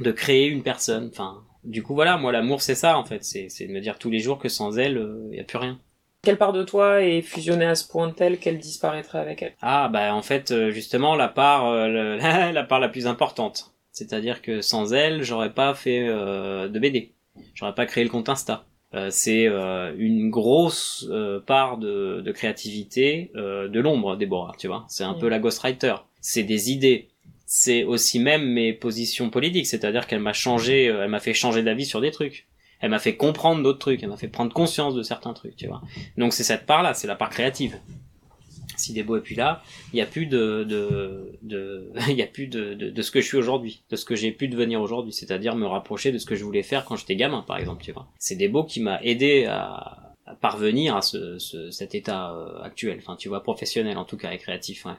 de 0.00 0.12
créer 0.12 0.46
une 0.48 0.62
personne. 0.62 1.08
Enfin, 1.12 1.42
du 1.64 1.82
coup 1.82 1.94
voilà, 1.94 2.16
moi 2.16 2.32
l'amour 2.32 2.62
c'est 2.62 2.74
ça 2.74 2.98
en 2.98 3.04
fait. 3.04 3.24
C'est 3.24 3.48
c'est 3.48 3.66
de 3.66 3.72
me 3.72 3.80
dire 3.80 3.98
tous 3.98 4.10
les 4.10 4.20
jours 4.20 4.38
que 4.38 4.48
sans 4.48 4.78
elle, 4.78 5.04
il 5.32 5.36
y 5.36 5.40
a 5.40 5.44
plus 5.44 5.58
rien. 5.58 5.78
Quelle 6.22 6.38
part 6.38 6.52
de 6.52 6.64
toi 6.64 7.02
est 7.02 7.22
fusionnée 7.22 7.66
à 7.66 7.74
ce 7.76 7.86
point 7.86 8.10
tel 8.10 8.38
qu'elle 8.38 8.58
disparaîtrait 8.58 9.18
avec 9.20 9.42
elle? 9.42 9.54
Ah 9.62 9.88
bah 9.88 10.14
en 10.14 10.22
fait 10.22 10.50
euh, 10.50 10.70
justement 10.70 11.14
la 11.14 11.28
part 11.28 11.66
euh, 11.66 11.88
le- 11.88 12.16
la 12.52 12.64
part 12.64 12.80
la 12.80 12.88
plus 12.88 13.06
importante. 13.06 13.72
C'est-à-dire 13.92 14.42
que 14.42 14.60
sans 14.60 14.92
elle, 14.92 15.22
j'aurais 15.22 15.54
pas 15.54 15.74
fait 15.74 16.06
euh, 16.08 16.68
de 16.68 16.78
BD. 16.78 17.12
J'aurais 17.54 17.74
pas 17.74 17.86
créé 17.86 18.04
le 18.04 18.10
compte 18.10 18.28
Insta. 18.28 18.64
Euh, 18.94 19.08
c'est 19.10 19.46
euh, 19.48 19.94
une 19.98 20.30
grosse 20.30 21.06
euh, 21.10 21.40
part 21.40 21.76
de, 21.78 22.22
de 22.24 22.32
créativité 22.32 23.30
euh, 23.36 23.68
de 23.68 23.80
l'ombre, 23.80 24.16
Déborah, 24.16 24.54
tu 24.58 24.68
vois. 24.68 24.84
C'est 24.88 25.04
un 25.04 25.14
Mm. 25.14 25.18
peu 25.18 25.28
la 25.28 25.38
ghostwriter. 25.38 25.94
C'est 26.20 26.44
des 26.44 26.70
idées. 26.70 27.08
C'est 27.46 27.84
aussi 27.84 28.18
même 28.20 28.44
mes 28.44 28.72
positions 28.72 29.28
politiques, 29.30 29.66
c'est-à-dire 29.66 30.06
qu'elle 30.06 30.20
m'a 30.20 30.32
changé, 30.32 30.88
euh, 30.88 31.04
elle 31.04 31.10
m'a 31.10 31.20
fait 31.20 31.34
changer 31.34 31.62
d'avis 31.62 31.84
sur 31.84 32.00
des 32.00 32.10
trucs. 32.10 32.46
Elle 32.80 32.90
m'a 32.90 32.98
fait 32.98 33.16
comprendre 33.16 33.62
d'autres 33.62 33.78
trucs, 33.78 34.02
elle 34.02 34.08
m'a 34.10 34.16
fait 34.16 34.28
prendre 34.28 34.52
conscience 34.52 34.94
de 34.94 35.02
certains 35.02 35.32
trucs, 35.32 35.56
tu 35.56 35.66
vois. 35.66 35.80
Donc 36.18 36.32
c'est 36.32 36.44
cette 36.44 36.66
part-là, 36.66 36.92
c'est 36.94 37.06
la 37.06 37.16
part 37.16 37.30
créative. 37.30 37.78
Si 38.76 38.92
Debo 38.92 39.16
est 39.16 39.20
plus 39.20 39.34
là, 39.34 39.62
il 39.92 39.98
y 39.98 40.02
a 40.02 40.06
plus 40.06 40.26
de, 40.26 40.64
de, 40.64 41.32
de 41.42 41.90
il 42.08 42.16
y 42.16 42.22
a 42.22 42.26
plus 42.26 42.46
de, 42.46 42.74
de, 42.74 42.90
de 42.90 43.02
ce 43.02 43.10
que 43.10 43.20
je 43.20 43.26
suis 43.26 43.36
aujourd'hui, 43.36 43.82
de 43.90 43.96
ce 43.96 44.04
que 44.04 44.14
j'ai 44.14 44.32
pu 44.32 44.48
devenir 44.48 44.80
aujourd'hui, 44.80 45.12
c'est-à-dire 45.12 45.54
me 45.56 45.66
rapprocher 45.66 46.12
de 46.12 46.18
ce 46.18 46.26
que 46.26 46.36
je 46.36 46.44
voulais 46.44 46.62
faire 46.62 46.84
quand 46.84 46.96
j'étais 46.96 47.16
gamin, 47.16 47.42
par 47.42 47.58
exemple, 47.58 47.82
tu 47.82 47.92
vois. 47.92 48.06
C'est 48.18 48.36
Debo 48.36 48.64
qui 48.64 48.80
m'a 48.80 49.00
aidé 49.02 49.46
à, 49.46 50.14
à 50.26 50.34
parvenir 50.34 50.96
à 50.96 51.02
ce, 51.02 51.38
ce, 51.38 51.70
cet 51.70 51.94
état 51.94 52.32
euh, 52.32 52.62
actuel, 52.62 52.98
enfin, 52.98 53.16
tu 53.16 53.28
vois, 53.28 53.42
professionnel 53.42 53.96
en 53.98 54.04
tout 54.04 54.16
cas 54.16 54.32
et 54.32 54.38
créatif, 54.38 54.84
ouais. 54.86 54.92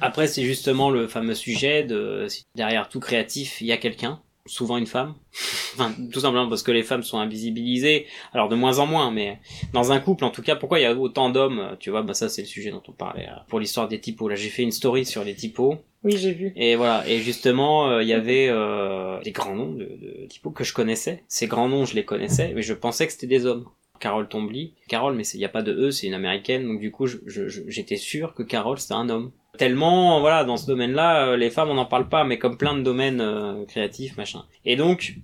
Après, 0.00 0.28
c'est 0.28 0.44
justement 0.44 0.90
le 0.90 1.08
fameux 1.08 1.34
sujet 1.34 1.82
de 1.82 2.28
derrière 2.54 2.88
tout 2.88 3.00
créatif, 3.00 3.60
il 3.60 3.66
y 3.66 3.72
a 3.72 3.76
quelqu'un, 3.76 4.22
souvent 4.48 4.76
une 4.76 4.86
femme. 4.86 5.14
enfin, 5.74 5.92
tout 6.12 6.20
simplement 6.20 6.48
parce 6.48 6.62
que 6.62 6.72
les 6.72 6.82
femmes 6.82 7.02
sont 7.02 7.18
invisibilisées, 7.18 8.06
alors 8.32 8.48
de 8.48 8.56
moins 8.56 8.78
en 8.78 8.86
moins, 8.86 9.10
mais 9.10 9.38
dans 9.72 9.92
un 9.92 10.00
couple, 10.00 10.24
en 10.24 10.30
tout 10.30 10.42
cas, 10.42 10.56
pourquoi 10.56 10.78
il 10.80 10.82
y 10.82 10.86
a 10.86 10.94
autant 10.94 11.30
d'hommes 11.30 11.76
Tu 11.80 11.90
vois, 11.90 12.02
bah 12.02 12.14
ça 12.14 12.28
c'est 12.28 12.42
le 12.42 12.48
sujet 12.48 12.70
dont 12.70 12.82
on 12.88 12.92
parlait 12.92 13.26
euh, 13.28 13.36
pour 13.48 13.60
l'histoire 13.60 13.88
des 13.88 14.00
typos. 14.00 14.28
Là, 14.28 14.34
j'ai 14.34 14.48
fait 14.48 14.62
une 14.62 14.72
story 14.72 15.04
sur 15.04 15.22
les 15.24 15.34
typos. 15.34 15.76
Oui, 16.04 16.16
j'ai 16.16 16.32
vu. 16.32 16.52
Et 16.56 16.76
voilà, 16.76 17.08
et 17.08 17.18
justement, 17.18 17.88
euh, 17.90 18.02
il 18.02 18.08
y 18.08 18.12
avait 18.12 18.46
euh, 18.48 19.20
des 19.22 19.32
grands 19.32 19.54
noms 19.54 19.72
de, 19.72 19.84
de 19.84 20.26
typos 20.28 20.50
que 20.50 20.64
je 20.64 20.72
connaissais. 20.72 21.24
Ces 21.28 21.46
grands 21.48 21.68
noms, 21.68 21.84
je 21.84 21.94
les 21.94 22.04
connaissais, 22.04 22.52
mais 22.54 22.62
je 22.62 22.72
pensais 22.74 23.06
que 23.06 23.12
c'était 23.12 23.26
des 23.26 23.46
hommes. 23.46 23.66
Carole 24.00 24.28
Tombly, 24.28 24.74
Carole, 24.88 25.16
mais 25.16 25.24
il 25.34 25.38
n'y 25.38 25.44
a 25.44 25.48
pas 25.48 25.62
de 25.62 25.72
E, 25.72 25.90
c'est 25.90 26.06
une 26.06 26.14
américaine, 26.14 26.64
donc 26.68 26.78
du 26.78 26.92
coup, 26.92 27.06
je- 27.08 27.16
je- 27.26 27.48
je- 27.48 27.62
j'étais 27.66 27.96
sûr 27.96 28.32
que 28.32 28.44
Carole, 28.44 28.78
c'était 28.78 28.94
un 28.94 29.08
homme. 29.08 29.32
Tellement, 29.58 30.20
voilà, 30.20 30.44
dans 30.44 30.56
ce 30.56 30.66
domaine-là, 30.66 31.26
euh, 31.30 31.36
les 31.36 31.50
femmes, 31.50 31.68
on 31.70 31.74
n'en 31.74 31.84
parle 31.84 32.08
pas, 32.08 32.24
mais 32.24 32.38
comme 32.38 32.56
plein 32.56 32.74
de 32.76 32.82
domaines 32.82 33.20
euh, 33.20 33.64
créatifs, 33.66 34.16
machin. 34.16 34.44
Et 34.64 34.76
donc, 34.76 35.16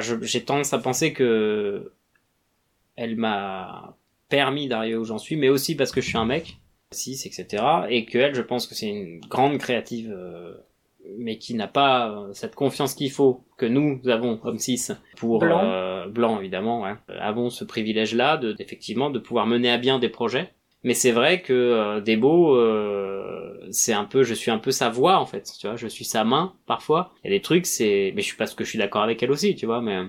je- 0.00 0.20
j'ai 0.22 0.42
tendance 0.44 0.72
à 0.72 0.78
penser 0.78 1.12
que 1.12 1.92
elle 2.96 3.16
m'a 3.16 3.96
permis 4.28 4.68
d'arriver 4.68 4.96
où 4.96 5.04
j'en 5.04 5.18
suis, 5.18 5.36
mais 5.36 5.48
aussi 5.48 5.74
parce 5.74 5.90
que 5.90 6.00
je 6.00 6.08
suis 6.08 6.18
un 6.18 6.26
mec, 6.26 6.58
6, 6.90 7.26
etc. 7.26 7.62
Et 7.88 8.04
que 8.04 8.18
elle, 8.18 8.34
je 8.34 8.42
pense 8.42 8.66
que 8.66 8.74
c'est 8.74 8.88
une 8.88 9.20
grande 9.20 9.56
créative, 9.58 10.12
euh, 10.14 10.54
mais 11.18 11.38
qui 11.38 11.54
n'a 11.54 11.66
pas 11.68 12.10
euh, 12.10 12.32
cette 12.34 12.54
confiance 12.54 12.94
qu'il 12.94 13.10
faut, 13.10 13.42
que 13.56 13.66
nous 13.66 14.00
avons, 14.08 14.38
hommes 14.44 14.58
6, 14.58 14.92
pour 15.16 15.38
Blanc. 15.38 15.60
euh, 15.64 16.06
blanc 16.08 16.38
évidemment, 16.38 16.82
ouais, 16.82 16.94
euh, 17.10 17.16
avons 17.20 17.48
ce 17.50 17.64
privilège-là, 17.64 18.36
de, 18.36 18.54
effectivement, 18.58 19.08
de 19.10 19.18
pouvoir 19.18 19.46
mener 19.46 19.70
à 19.70 19.78
bien 19.78 19.98
des 19.98 20.10
projets. 20.10 20.52
Mais 20.84 20.94
c'est 20.94 21.12
vrai 21.12 21.42
que 21.42 21.52
euh, 21.52 22.00
Debo, 22.00 22.56
euh, 22.56 23.68
c'est 23.70 23.92
un 23.92 24.04
peu, 24.04 24.24
je 24.24 24.34
suis 24.34 24.50
un 24.50 24.58
peu 24.58 24.72
sa 24.72 24.88
voix 24.88 25.18
en 25.18 25.26
fait, 25.26 25.48
tu 25.58 25.66
vois, 25.66 25.76
je 25.76 25.86
suis 25.86 26.04
sa 26.04 26.24
main 26.24 26.54
parfois. 26.66 27.12
Il 27.22 27.30
y 27.30 27.34
a 27.34 27.36
des 27.36 27.42
trucs, 27.42 27.66
c'est, 27.66 28.12
mais 28.16 28.22
je 28.22 28.26
suis 28.26 28.36
parce 28.36 28.54
que 28.54 28.64
je 28.64 28.70
suis 28.70 28.78
d'accord 28.78 29.02
avec 29.02 29.22
elle 29.22 29.30
aussi, 29.30 29.54
tu 29.54 29.66
vois, 29.66 29.80
mais 29.80 30.02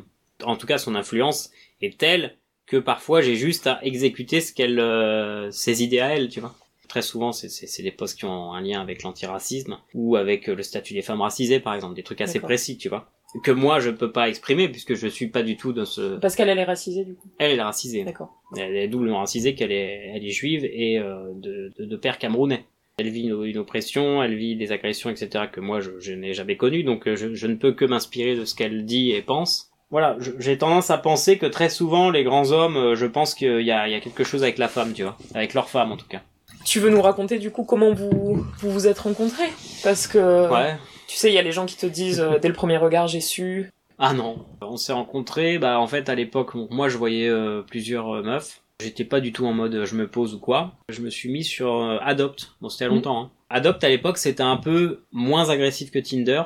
en 0.43 0.55
tout 0.55 0.65
cas 0.65 0.77
son 0.79 0.95
influence 0.95 1.51
est 1.81 1.97
telle 1.97 2.37
que 2.65 2.77
parfois 2.77 3.21
j'ai 3.21 3.35
juste 3.35 3.67
à 3.67 3.79
exécuter 3.83 4.41
ce 4.41 4.51
qu'elle, 4.53 4.79
euh, 4.79 5.51
ses 5.51 5.83
idées 5.83 5.99
à 5.99 6.15
elle, 6.15 6.29
tu 6.29 6.39
vois. 6.39 6.55
très 6.87 7.01
souvent 7.01 7.31
c'est 7.31 7.49
c'est 7.49 7.83
des 7.83 7.91
posts 7.91 8.17
qui 8.17 8.25
ont 8.25 8.53
un 8.53 8.61
lien 8.61 8.81
avec 8.81 9.03
l'antiracisme 9.03 9.77
ou 9.93 10.15
avec 10.15 10.47
le 10.47 10.63
statut 10.63 10.93
des 10.93 11.01
femmes 11.03 11.21
racisées 11.21 11.59
par 11.59 11.75
exemple, 11.75 11.93
des 11.95 12.03
trucs 12.03 12.21
assez 12.21 12.39
précis, 12.39 12.77
tu 12.77 12.89
vois, 12.89 13.11
que 13.41 13.51
moi 13.51 13.79
je 13.79 13.89
peux 13.89 14.11
pas 14.11 14.29
exprimer 14.29 14.69
puisque 14.69 14.93
je 14.93 15.07
suis 15.07 15.27
pas 15.27 15.41
du 15.43 15.57
tout 15.57 15.73
dans 15.73 15.85
ce. 15.85 16.17
Parce 16.17 16.35
qu'elle 16.35 16.49
elle 16.49 16.59
est 16.59 16.63
racisée 16.63 17.05
du 17.05 17.15
coup. 17.15 17.27
Elle 17.39 17.51
elle 17.51 17.59
est 17.59 17.63
racisée. 17.63 18.03
D'accord. 18.03 18.29
Elle 18.57 18.75
est 18.75 18.87
doublement 18.87 19.19
racisée 19.19 19.55
qu'elle 19.55 19.71
est, 19.71 20.11
elle 20.13 20.25
est 20.25 20.29
juive 20.31 20.65
et 20.65 20.99
euh, 20.99 21.31
de, 21.35 21.71
de, 21.79 21.85
de 21.85 21.95
père 21.97 22.19
camerounais. 22.19 22.65
Elle 22.97 23.09
vit 23.09 23.23
une, 23.23 23.43
une 23.43 23.57
oppression, 23.57 24.21
elle 24.21 24.35
vit 24.35 24.55
des 24.55 24.71
agressions, 24.71 25.09
etc. 25.09 25.45
que 25.51 25.59
moi 25.59 25.79
je, 25.79 25.91
je 25.99 26.13
n'ai 26.13 26.33
jamais 26.33 26.57
connues, 26.57 26.83
donc 26.83 27.07
euh, 27.07 27.15
je, 27.15 27.33
je 27.33 27.47
ne 27.47 27.55
peux 27.55 27.71
que 27.73 27.85
m'inspirer 27.85 28.35
de 28.35 28.45
ce 28.45 28.53
qu'elle 28.53 28.85
dit 28.85 29.11
et 29.11 29.21
pense. 29.23 29.71
Voilà, 29.89 30.17
j'ai 30.39 30.57
tendance 30.57 30.89
à 30.91 30.97
penser 30.97 31.37
que 31.37 31.45
très 31.45 31.69
souvent 31.69 32.09
les 32.11 32.23
grands 32.23 32.51
hommes, 32.51 32.77
euh, 32.77 32.95
je 32.95 33.05
pense 33.07 33.33
qu'il 33.35 33.61
y 33.61 33.71
a, 33.71 33.87
il 33.87 33.91
y 33.91 33.95
a 33.95 33.99
quelque 33.99 34.23
chose 34.23 34.43
avec 34.43 34.57
la 34.59 34.67
femme, 34.67 34.93
tu 34.93 35.03
vois, 35.03 35.17
avec 35.33 35.53
leur 35.55 35.69
femme 35.69 35.91
en 35.91 35.97
tout 35.97 36.07
cas. 36.07 36.21
Tu 36.65 36.79
veux 36.79 36.89
nous 36.89 37.01
raconter 37.01 37.39
du 37.39 37.51
coup 37.51 37.63
comment 37.63 37.93
vous 37.93 38.45
vous, 38.59 38.71
vous 38.71 38.87
êtes 38.87 38.99
rencontrés? 38.99 39.49
Parce 39.83 40.07
que 40.07 40.51
Ouais. 40.51 40.75
Tu 41.13 41.19
sais, 41.19 41.29
il 41.29 41.35
y 41.35 41.37
a 41.37 41.43
les 41.43 41.51
gens 41.51 41.67
qui 41.67 41.77
te 41.77 41.85
disent 41.85 42.19
euh, 42.19 42.39
dès 42.39 42.47
le 42.47 42.55
premier 42.55 42.77
regard 42.77 43.07
j'ai 43.07 43.21
su. 43.21 43.71
Ah 43.99 44.15
non, 44.15 44.47
on 44.61 44.77
s'est 44.77 44.93
rencontrés, 44.93 45.59
bah 45.59 45.79
en 45.79 45.85
fait 45.85 46.09
à 46.09 46.15
l'époque, 46.15 46.55
bon, 46.55 46.67
moi 46.71 46.89
je 46.89 46.97
voyais 46.97 47.29
euh, 47.29 47.61
plusieurs 47.61 48.15
euh, 48.15 48.23
meufs. 48.23 48.63
J'étais 48.81 49.05
pas 49.05 49.21
du 49.21 49.31
tout 49.31 49.45
en 49.45 49.53
mode 49.53 49.85
je 49.85 49.95
me 49.95 50.07
pose 50.07 50.33
ou 50.33 50.39
quoi. 50.39 50.73
Je 50.89 51.01
me 51.01 51.11
suis 51.11 51.31
mis 51.31 51.43
sur 51.43 51.99
Adopt. 52.01 52.55
Bon, 52.61 52.69
c'était 52.69 52.85
il 52.85 52.87
y 52.87 52.91
a 52.91 52.95
longtemps. 52.95 53.21
Hein. 53.21 53.31
Adopt 53.51 53.83
à 53.83 53.89
l'époque, 53.89 54.17
c'était 54.17 54.41
un 54.41 54.57
peu 54.57 55.03
moins 55.11 55.51
agressif 55.51 55.91
que 55.91 55.99
Tinder. 55.99 56.41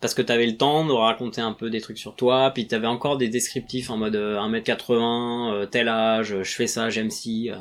Parce 0.00 0.14
que 0.14 0.22
t'avais 0.22 0.46
le 0.46 0.56
temps 0.56 0.84
de 0.84 0.92
raconter 0.92 1.40
un 1.40 1.52
peu 1.52 1.70
des 1.70 1.80
trucs 1.80 1.98
sur 1.98 2.16
toi, 2.16 2.50
puis 2.52 2.66
t'avais 2.66 2.88
encore 2.88 3.18
des 3.18 3.28
descriptifs 3.28 3.88
en 3.88 3.98
mode 3.98 4.16
euh, 4.16 4.36
1m80, 4.36 5.52
euh, 5.52 5.66
tel 5.66 5.88
âge, 5.88 6.42
je 6.42 6.54
fais 6.54 6.66
ça, 6.66 6.90
j'aime 6.90 7.10
si, 7.10 7.52
euh, 7.52 7.54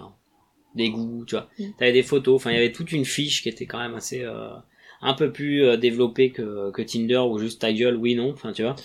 des 0.74 0.90
goûts, 0.90 1.24
tu 1.28 1.36
vois. 1.36 1.48
Mm. 1.60 1.66
T'avais 1.78 1.94
des 1.94 2.02
photos, 2.02 2.38
enfin 2.38 2.50
il 2.50 2.56
y 2.56 2.58
avait 2.58 2.72
toute 2.72 2.92
une 2.92 3.06
fiche 3.06 3.44
qui 3.44 3.50
était 3.50 3.68
quand 3.68 3.78
même 3.78 3.94
assez... 3.94 4.24
euh, 4.24 4.50
un 5.02 5.14
peu 5.14 5.32
plus 5.32 5.64
euh, 5.64 5.78
développée 5.78 6.32
que, 6.32 6.72
que 6.72 6.82
Tinder, 6.82 7.18
ou 7.18 7.40
juste 7.40 7.62
ta 7.62 7.72
gueule, 7.74 7.96
oui, 7.96 8.16
non, 8.16 8.32
enfin 8.32 8.52
tu 8.54 8.64
vois. 8.64 8.76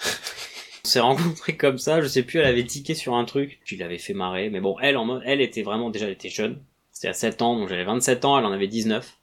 On 0.84 0.88
s'est 0.88 1.00
rencontrés 1.00 1.56
comme 1.56 1.78
ça, 1.78 2.00
je 2.00 2.08
sais 2.08 2.22
plus, 2.22 2.40
elle 2.40 2.46
avait 2.46 2.64
tiqué 2.64 2.94
sur 2.94 3.14
un 3.14 3.24
truc, 3.24 3.60
puis 3.64 3.76
l'avait 3.76 3.98
fait 3.98 4.14
marrer, 4.14 4.50
mais 4.50 4.60
bon, 4.60 4.76
elle 4.80 4.96
en 4.96 5.04
mode, 5.04 5.22
elle 5.26 5.40
était 5.40 5.62
vraiment, 5.62 5.90
déjà 5.90 6.06
elle 6.06 6.12
était 6.12 6.30
jeune, 6.30 6.58
c'était 6.90 7.08
à 7.08 7.12
7 7.12 7.42
ans, 7.42 7.56
donc 7.56 7.68
j'avais 7.68 7.84
27 7.84 8.24
ans, 8.24 8.38
elle 8.38 8.46
en 8.46 8.52
avait 8.52 8.66
19. 8.66 9.16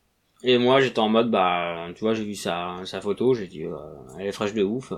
Et 0.43 0.59
moi 0.59 0.81
j'étais 0.81 0.99
en 0.99 1.09
mode, 1.09 1.31
bah, 1.31 1.87
tu 1.95 2.01
vois, 2.01 2.13
j'ai 2.13 2.23
vu 2.23 2.35
sa, 2.35 2.75
sa 2.85 3.01
photo, 3.01 3.33
j'ai 3.33 3.47
dit, 3.47 3.65
euh, 3.65 3.75
elle 4.19 4.27
est 4.27 4.31
fraîche 4.31 4.53
de 4.53 4.63
ouf, 4.63 4.91
euh, 4.91 4.97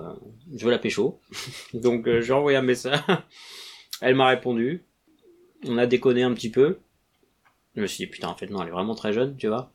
je 0.54 0.64
veux 0.64 0.70
la 0.70 0.78
pécho. 0.78 1.18
donc 1.74 2.06
euh, 2.06 2.20
j'ai 2.20 2.34
envoyé 2.34 2.58
un 2.58 2.62
message, 2.62 3.00
elle 4.02 4.14
m'a 4.14 4.28
répondu, 4.28 4.84
on 5.66 5.78
a 5.78 5.86
déconné 5.86 6.22
un 6.22 6.34
petit 6.34 6.50
peu. 6.50 6.78
Je 7.76 7.82
me 7.82 7.86
suis 7.86 8.04
dit, 8.04 8.10
putain, 8.10 8.28
en 8.28 8.34
fait, 8.34 8.48
non, 8.48 8.62
elle 8.62 8.68
est 8.68 8.72
vraiment 8.72 8.94
très 8.94 9.12
jeune, 9.12 9.36
tu 9.36 9.48
vois. 9.48 9.72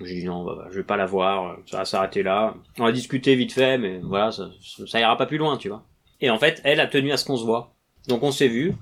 J'ai 0.00 0.20
dit 0.20 0.24
non, 0.26 0.44
bah, 0.44 0.54
bah, 0.56 0.68
je 0.70 0.76
vais 0.76 0.84
pas 0.84 0.96
la 0.96 1.06
voir, 1.06 1.58
ça 1.66 1.78
va 1.78 1.84
s'arrêter 1.84 2.22
là. 2.22 2.54
On 2.78 2.84
a 2.84 2.92
discuté 2.92 3.34
vite 3.34 3.52
fait, 3.52 3.78
mais 3.78 3.98
voilà, 4.02 4.30
ça, 4.30 4.50
ça 4.86 5.00
ira 5.00 5.16
pas 5.16 5.26
plus 5.26 5.38
loin, 5.38 5.56
tu 5.56 5.68
vois. 5.68 5.84
Et 6.20 6.30
en 6.30 6.38
fait, 6.38 6.60
elle 6.64 6.80
a 6.80 6.86
tenu 6.86 7.12
à 7.12 7.16
ce 7.16 7.24
qu'on 7.24 7.36
se 7.36 7.44
voit. 7.44 7.74
Donc 8.08 8.22
on 8.22 8.30
s'est 8.30 8.48
vu. 8.48 8.74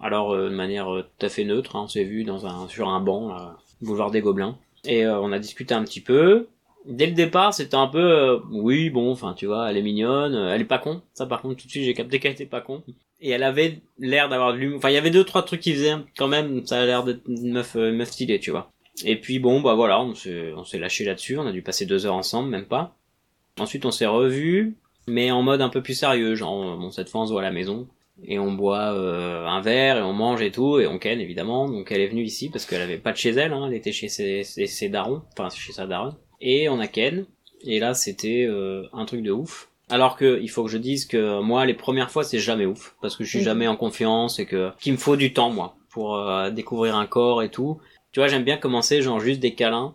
Alors 0.00 0.34
euh, 0.34 0.50
de 0.50 0.54
manière 0.54 0.92
euh, 0.92 1.02
tout 1.02 1.26
à 1.26 1.28
fait 1.28 1.44
neutre, 1.44 1.76
hein, 1.76 1.82
on 1.84 1.88
s'est 1.88 2.04
vu 2.04 2.24
dans 2.24 2.46
un 2.46 2.68
sur 2.68 2.88
un 2.88 3.00
banc, 3.00 3.28
là, 3.28 3.56
boulevard 3.80 4.10
des 4.10 4.20
Gobelins, 4.20 4.58
et 4.84 5.06
euh, 5.06 5.18
on 5.20 5.32
a 5.32 5.38
discuté 5.38 5.74
un 5.74 5.84
petit 5.84 6.00
peu. 6.00 6.48
Dès 6.86 7.06
le 7.06 7.12
départ, 7.12 7.52
c'était 7.52 7.74
un 7.76 7.88
peu 7.88 7.98
euh, 7.98 8.38
oui, 8.50 8.90
bon, 8.90 9.10
enfin 9.10 9.34
tu 9.34 9.46
vois, 9.46 9.70
elle 9.70 9.76
est 9.76 9.82
mignonne, 9.82 10.34
euh, 10.34 10.54
elle 10.54 10.60
est 10.60 10.64
pas 10.64 10.78
con. 10.78 11.02
Ça 11.14 11.26
par 11.26 11.42
contre 11.42 11.56
tout 11.60 11.66
de 11.66 11.70
suite 11.70 11.84
j'ai 11.84 11.94
capté 11.94 12.20
qu'elle 12.20 12.32
était 12.32 12.46
pas 12.46 12.60
con. 12.60 12.82
Et 13.20 13.30
elle 13.30 13.42
avait 13.42 13.80
l'air 13.98 14.28
d'avoir 14.28 14.52
de 14.52 14.58
l'humour. 14.58 14.78
Enfin 14.78 14.90
il 14.90 14.94
y 14.94 14.98
avait 14.98 15.10
deux 15.10 15.24
trois 15.24 15.42
trucs 15.42 15.60
qui 15.60 15.72
faisaient 15.72 15.96
quand 16.16 16.28
même, 16.28 16.64
ça 16.66 16.80
a 16.80 16.86
l'air 16.86 17.02
d'être 17.02 17.22
une 17.26 17.52
meuf 17.52 17.74
euh, 17.76 17.90
une 17.90 17.96
meuf 17.96 18.10
stylée, 18.10 18.38
tu 18.38 18.50
vois. 18.50 18.70
Et 19.04 19.20
puis 19.20 19.38
bon 19.38 19.60
bah 19.60 19.74
voilà, 19.74 20.00
on 20.00 20.14
s'est 20.14 20.78
lâché 20.78 21.04
là-dessus, 21.04 21.38
on 21.38 21.46
a 21.46 21.52
dû 21.52 21.62
passer 21.62 21.86
deux 21.86 22.06
heures 22.06 22.14
ensemble, 22.14 22.48
même 22.48 22.66
pas. 22.66 22.96
Ensuite 23.58 23.84
on 23.84 23.90
s'est 23.90 24.06
revus, 24.06 24.76
mais 25.06 25.30
en 25.30 25.42
mode 25.42 25.60
un 25.60 25.68
peu 25.68 25.82
plus 25.82 25.94
sérieux, 25.94 26.34
genre 26.34 26.76
bon 26.76 26.90
cette 26.90 27.08
fois 27.08 27.22
on 27.22 27.26
se 27.26 27.32
voit 27.32 27.42
à 27.42 27.44
la 27.44 27.50
maison 27.50 27.88
et 28.24 28.38
on 28.38 28.52
boit 28.52 28.94
euh, 28.94 29.46
un 29.46 29.60
verre 29.60 29.98
et 29.98 30.02
on 30.02 30.12
mange 30.12 30.40
et 30.40 30.50
tout 30.50 30.78
et 30.80 30.86
on 30.86 30.98
ken 30.98 31.20
évidemment. 31.20 31.68
Donc 31.68 31.90
elle 31.92 32.00
est 32.00 32.08
venue 32.08 32.24
ici 32.24 32.48
parce 32.48 32.64
qu'elle 32.64 32.82
avait 32.82 32.98
pas 32.98 33.12
de 33.12 33.16
chez 33.16 33.30
elle, 33.30 33.52
hein, 33.52 33.66
elle 33.68 33.74
était 33.74 33.92
chez 33.92 34.08
ses, 34.08 34.42
ses, 34.44 34.66
ses 34.66 34.88
darons, 34.88 35.22
enfin 35.32 35.48
chez 35.54 35.72
sa 35.72 35.86
daronne. 35.86 36.16
Et 36.40 36.68
on 36.68 36.80
a 36.80 36.86
ken 36.86 37.26
et 37.62 37.78
là 37.78 37.94
c'était 37.94 38.46
euh, 38.48 38.84
un 38.92 39.04
truc 39.04 39.22
de 39.22 39.32
ouf. 39.32 39.68
Alors 39.88 40.16
que 40.16 40.40
il 40.42 40.48
faut 40.48 40.64
que 40.64 40.70
je 40.70 40.78
dise 40.78 41.06
que 41.06 41.40
moi 41.40 41.64
les 41.66 41.74
premières 41.74 42.10
fois 42.10 42.24
c'est 42.24 42.38
jamais 42.38 42.66
ouf 42.66 42.96
parce 43.00 43.16
que 43.16 43.24
je 43.24 43.30
suis 43.30 43.42
jamais 43.42 43.68
en 43.68 43.76
confiance 43.76 44.38
et 44.38 44.46
que 44.46 44.70
qu'il 44.80 44.92
me 44.92 44.98
faut 44.98 45.16
du 45.16 45.32
temps 45.32 45.50
moi 45.50 45.76
pour 45.90 46.16
euh, 46.16 46.50
découvrir 46.50 46.96
un 46.96 47.06
corps 47.06 47.42
et 47.42 47.50
tout. 47.50 47.78
Tu 48.16 48.20
vois 48.20 48.28
j'aime 48.28 48.44
bien 48.44 48.56
commencer 48.56 49.02
genre 49.02 49.20
juste 49.20 49.40
des 49.40 49.54
câlins, 49.54 49.94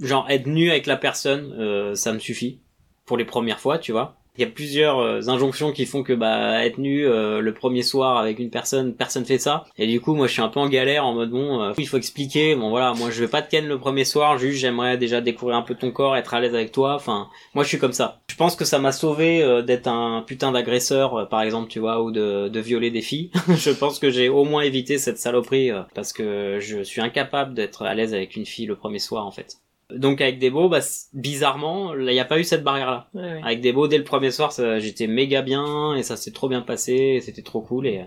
genre 0.00 0.28
être 0.28 0.48
nu 0.48 0.72
avec 0.72 0.86
la 0.86 0.96
personne 0.96 1.54
euh, 1.56 1.94
ça 1.94 2.12
me 2.12 2.18
suffit 2.18 2.58
pour 3.06 3.16
les 3.16 3.24
premières 3.24 3.60
fois 3.60 3.78
tu 3.78 3.92
vois. 3.92 4.19
Il 4.36 4.42
y 4.42 4.44
a 4.44 4.50
plusieurs 4.50 4.98
euh, 5.00 5.28
injonctions 5.28 5.72
qui 5.72 5.86
font 5.86 6.02
que 6.02 6.12
bah 6.12 6.64
être 6.64 6.78
nu 6.78 7.06
euh, 7.06 7.40
le 7.40 7.52
premier 7.52 7.82
soir 7.82 8.16
avec 8.16 8.38
une 8.38 8.50
personne, 8.50 8.94
personne 8.94 9.24
fait 9.24 9.38
ça. 9.38 9.64
Et 9.76 9.86
du 9.86 10.00
coup, 10.00 10.14
moi, 10.14 10.26
je 10.26 10.32
suis 10.32 10.42
un 10.42 10.48
peu 10.48 10.60
en 10.60 10.68
galère 10.68 11.04
en 11.04 11.14
mode 11.14 11.30
bon, 11.30 11.62
euh, 11.62 11.72
il 11.78 11.88
faut 11.88 11.96
expliquer. 11.96 12.54
Bon 12.54 12.70
voilà, 12.70 12.92
moi, 12.94 13.10
je 13.10 13.20
vais 13.20 13.28
pas 13.28 13.42
te 13.42 13.50
ken 13.50 13.66
le 13.66 13.78
premier 13.78 14.04
soir. 14.04 14.38
Juste, 14.38 14.58
j'aimerais 14.58 14.98
déjà 14.98 15.20
découvrir 15.20 15.56
un 15.56 15.62
peu 15.62 15.74
ton 15.74 15.90
corps, 15.90 16.16
être 16.16 16.34
à 16.34 16.40
l'aise 16.40 16.54
avec 16.54 16.72
toi. 16.72 16.94
Enfin, 16.94 17.28
moi, 17.54 17.64
je 17.64 17.68
suis 17.68 17.78
comme 17.78 17.92
ça. 17.92 18.20
Je 18.30 18.36
pense 18.36 18.56
que 18.56 18.64
ça 18.64 18.78
m'a 18.78 18.92
sauvé 18.92 19.42
euh, 19.42 19.62
d'être 19.62 19.88
un 19.88 20.22
putain 20.26 20.52
d'agresseur, 20.52 21.28
par 21.28 21.42
exemple, 21.42 21.68
tu 21.68 21.80
vois, 21.80 22.02
ou 22.02 22.10
de, 22.10 22.48
de 22.48 22.60
violer 22.60 22.90
des 22.90 23.02
filles. 23.02 23.30
je 23.48 23.70
pense 23.70 23.98
que 23.98 24.10
j'ai 24.10 24.28
au 24.28 24.44
moins 24.44 24.62
évité 24.62 24.98
cette 24.98 25.18
saloperie 25.18 25.70
parce 25.94 26.12
que 26.12 26.58
je 26.60 26.82
suis 26.82 27.00
incapable 27.00 27.54
d'être 27.54 27.82
à 27.82 27.94
l'aise 27.94 28.14
avec 28.14 28.36
une 28.36 28.46
fille 28.46 28.66
le 28.66 28.76
premier 28.76 28.98
soir, 28.98 29.26
en 29.26 29.30
fait. 29.30 29.58
Donc 29.94 30.20
avec 30.20 30.38
Debo, 30.38 30.68
bah, 30.68 30.80
bizarrement, 31.12 31.94
il 31.94 32.04
n'y 32.04 32.20
a 32.20 32.24
pas 32.24 32.38
eu 32.38 32.44
cette 32.44 32.62
barrière-là. 32.62 33.08
Ouais, 33.14 33.22
ouais. 33.22 33.40
Avec 33.44 33.60
Debo, 33.60 33.88
dès 33.88 33.98
le 33.98 34.04
premier 34.04 34.30
soir, 34.30 34.52
j'étais 34.78 35.06
méga 35.06 35.42
bien 35.42 35.94
et 35.94 36.02
ça 36.02 36.16
s'est 36.16 36.32
trop 36.32 36.48
bien 36.48 36.62
passé, 36.62 36.92
et 36.92 37.20
c'était 37.20 37.42
trop 37.42 37.60
cool 37.60 37.86
et 37.86 38.04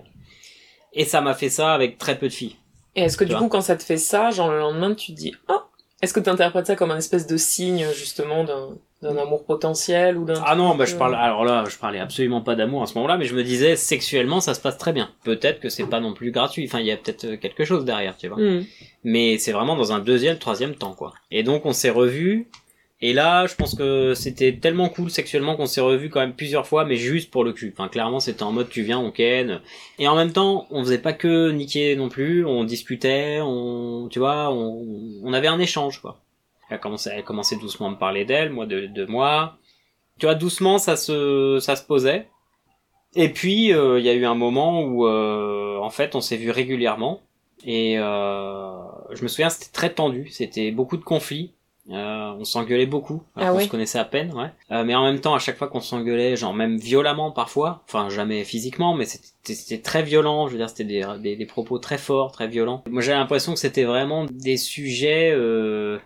et 0.93 1.05
ça 1.05 1.21
m'a 1.21 1.33
fait 1.33 1.49
ça 1.49 1.73
avec 1.73 1.97
très 1.97 2.17
peu 2.17 2.27
de 2.27 2.33
filles. 2.33 2.55
Et 2.95 3.01
est-ce 3.01 3.17
que 3.17 3.23
Tu 3.23 3.31
du 3.31 3.35
coup, 3.35 3.47
quand 3.47 3.61
ça 3.61 3.75
te 3.75 3.83
fait 3.83 3.97
ça, 3.97 4.29
genre 4.29 4.51
le 4.51 4.59
lendemain, 4.59 4.93
tu 4.93 5.13
te 5.13 5.17
dis 5.17 5.33
ah 5.47 5.65
Est-ce 6.01 6.13
que 6.13 6.19
tu 6.19 6.29
interprètes 6.29 6.67
ça 6.67 6.75
comme 6.75 6.91
un 6.91 6.97
espèce 6.97 7.25
de 7.25 7.37
signe 7.37 7.87
justement 7.95 8.43
d'un 8.43 8.77
d'un 9.03 9.17
amour 9.17 9.45
potentiel 9.45 10.17
ou 10.17 10.25
d'un 10.25 10.41
Ah 10.45 10.55
non, 10.55 10.75
bah 10.75 10.85
je 10.85 10.95
euh, 10.95 10.97
parle 10.97 11.15
alors 11.15 11.45
là, 11.45 11.63
je 11.69 11.77
parlais 11.77 11.99
absolument 11.99 12.41
pas 12.41 12.55
d'amour 12.55 12.81
à 12.81 12.87
ce 12.87 12.95
moment-là, 12.95 13.17
mais 13.17 13.25
je 13.25 13.35
me 13.35 13.43
disais 13.43 13.75
sexuellement 13.75 14.41
ça 14.41 14.53
se 14.53 14.61
passe 14.61 14.77
très 14.77 14.93
bien. 14.93 15.09
Peut-être 15.23 15.59
que 15.59 15.69
c'est 15.69 15.85
pas 15.85 15.99
non 15.99 16.13
plus 16.13 16.31
gratuit, 16.31 16.65
enfin 16.65 16.79
il 16.79 16.87
y 16.87 16.91
a 16.91 16.97
peut-être 16.97 17.25
euh, 17.25 17.37
quelque 17.37 17.65
chose 17.65 17.85
derrière, 17.85 18.17
tu 18.17 18.27
vois. 18.27 18.37
hmm. 18.37 18.63
mais 19.03 19.37
c'est 19.37 19.51
vraiment 19.51 19.75
dans 19.75 19.91
un 19.91 19.99
deuxième, 19.99 20.37
troisième 20.39 20.75
temps, 20.75 20.93
quoi. 20.93 21.13
Et 21.29 21.43
donc 21.43 21.65
on 21.65 21.73
s'est 21.73 21.89
revus, 21.89 22.47
et 23.05 23.11
là, 23.11 23.47
je 23.47 23.55
pense 23.55 23.75
que 23.75 24.13
c'était 24.13 24.53
tellement 24.53 24.87
cool 24.87 25.09
sexuellement 25.09 25.57
qu'on 25.57 25.65
s'est 25.65 25.81
revus 25.81 26.09
quand 26.09 26.21
même 26.21 26.35
plusieurs 26.35 26.65
fois, 26.65 26.85
mais 26.85 26.95
juste 26.95 27.31
pour 27.31 27.43
le 27.43 27.51
cul. 27.51 27.73
Enfin, 27.77 27.89
clairement, 27.89 28.21
c'était 28.21 28.43
en 28.43 28.53
mode 28.53 28.69
tu 28.69 28.81
viens, 28.81 28.97
on 28.97 29.11
ken. 29.11 29.59
Et 29.99 30.07
en 30.07 30.15
même 30.15 30.31
temps, 30.31 30.67
on 30.71 30.85
faisait 30.85 30.99
pas 30.99 31.11
que 31.11 31.51
niquer 31.51 31.97
non 31.97 32.07
plus, 32.07 32.45
on 32.45 32.63
discutait, 32.63 33.39
on, 33.41 34.07
tu 34.09 34.19
vois, 34.19 34.53
on, 34.53 34.85
on 35.21 35.33
avait 35.33 35.49
un 35.49 35.59
échange, 35.59 35.99
quoi. 35.99 36.21
Elle 36.69 36.75
a 36.75 36.79
commencé, 36.79 37.09
elle 37.11 37.19
a 37.19 37.23
commencé 37.23 37.55
doucement 37.57 37.87
à 37.87 37.91
me 37.91 37.97
parler 37.97 38.25
d'elle, 38.25 38.51
moi 38.51 38.65
de, 38.65 38.87
de 38.87 39.05
moi. 39.05 39.57
Tu 40.19 40.25
vois, 40.25 40.35
doucement, 40.35 40.77
ça 40.77 40.95
se, 40.95 41.57
ça 41.59 41.75
se 41.75 41.83
posait. 41.83 42.27
Et 43.15 43.29
puis, 43.29 43.73
euh, 43.73 43.99
il 43.99 44.05
y 44.05 44.09
a 44.09 44.13
eu 44.13 44.25
un 44.25 44.35
moment 44.35 44.81
où, 44.81 45.05
euh, 45.07 45.77
en 45.79 45.89
fait, 45.89 46.15
on 46.15 46.21
s'est 46.21 46.37
vu 46.37 46.49
régulièrement. 46.51 47.21
Et 47.65 47.97
euh, 47.97 48.71
je 49.11 49.23
me 49.23 49.27
souviens, 49.27 49.49
c'était 49.49 49.71
très 49.71 49.91
tendu, 49.93 50.27
c'était 50.29 50.71
beaucoup 50.71 50.97
de 50.97 51.03
conflits. 51.03 51.53
Euh, 51.91 52.31
on 52.39 52.45
s'engueulait 52.45 52.85
beaucoup, 52.85 53.23
Ah 53.35 53.53
ouais 53.53 53.65
se 53.65 53.69
connaissait 53.69 53.99
à 53.99 54.05
peine, 54.05 54.33
ouais. 54.33 54.49
Euh, 54.71 54.85
mais 54.85 54.95
en 54.95 55.03
même 55.03 55.19
temps, 55.19 55.35
à 55.35 55.39
chaque 55.39 55.57
fois 55.57 55.67
qu'on 55.67 55.81
s'engueulait, 55.81 56.37
genre 56.37 56.53
même 56.53 56.77
violemment 56.77 57.31
parfois, 57.31 57.83
enfin 57.89 58.09
jamais 58.09 58.45
physiquement, 58.45 58.95
mais 58.95 59.05
c'était 59.05 59.81
très 59.81 60.01
violent. 60.01 60.47
Je 60.47 60.53
veux 60.53 60.59
dire, 60.59 60.69
c'était 60.69 60.85
des, 60.85 61.05
des, 61.19 61.35
des 61.35 61.45
propos 61.45 61.79
très 61.79 61.97
forts, 61.97 62.31
très 62.31 62.47
violents. 62.47 62.85
Moi, 62.89 63.01
j'ai 63.01 63.11
l'impression 63.11 63.53
que 63.53 63.59
c'était 63.59 63.83
vraiment 63.83 64.25
des 64.31 64.55
sujets 64.55 65.33
euh, 65.35 65.99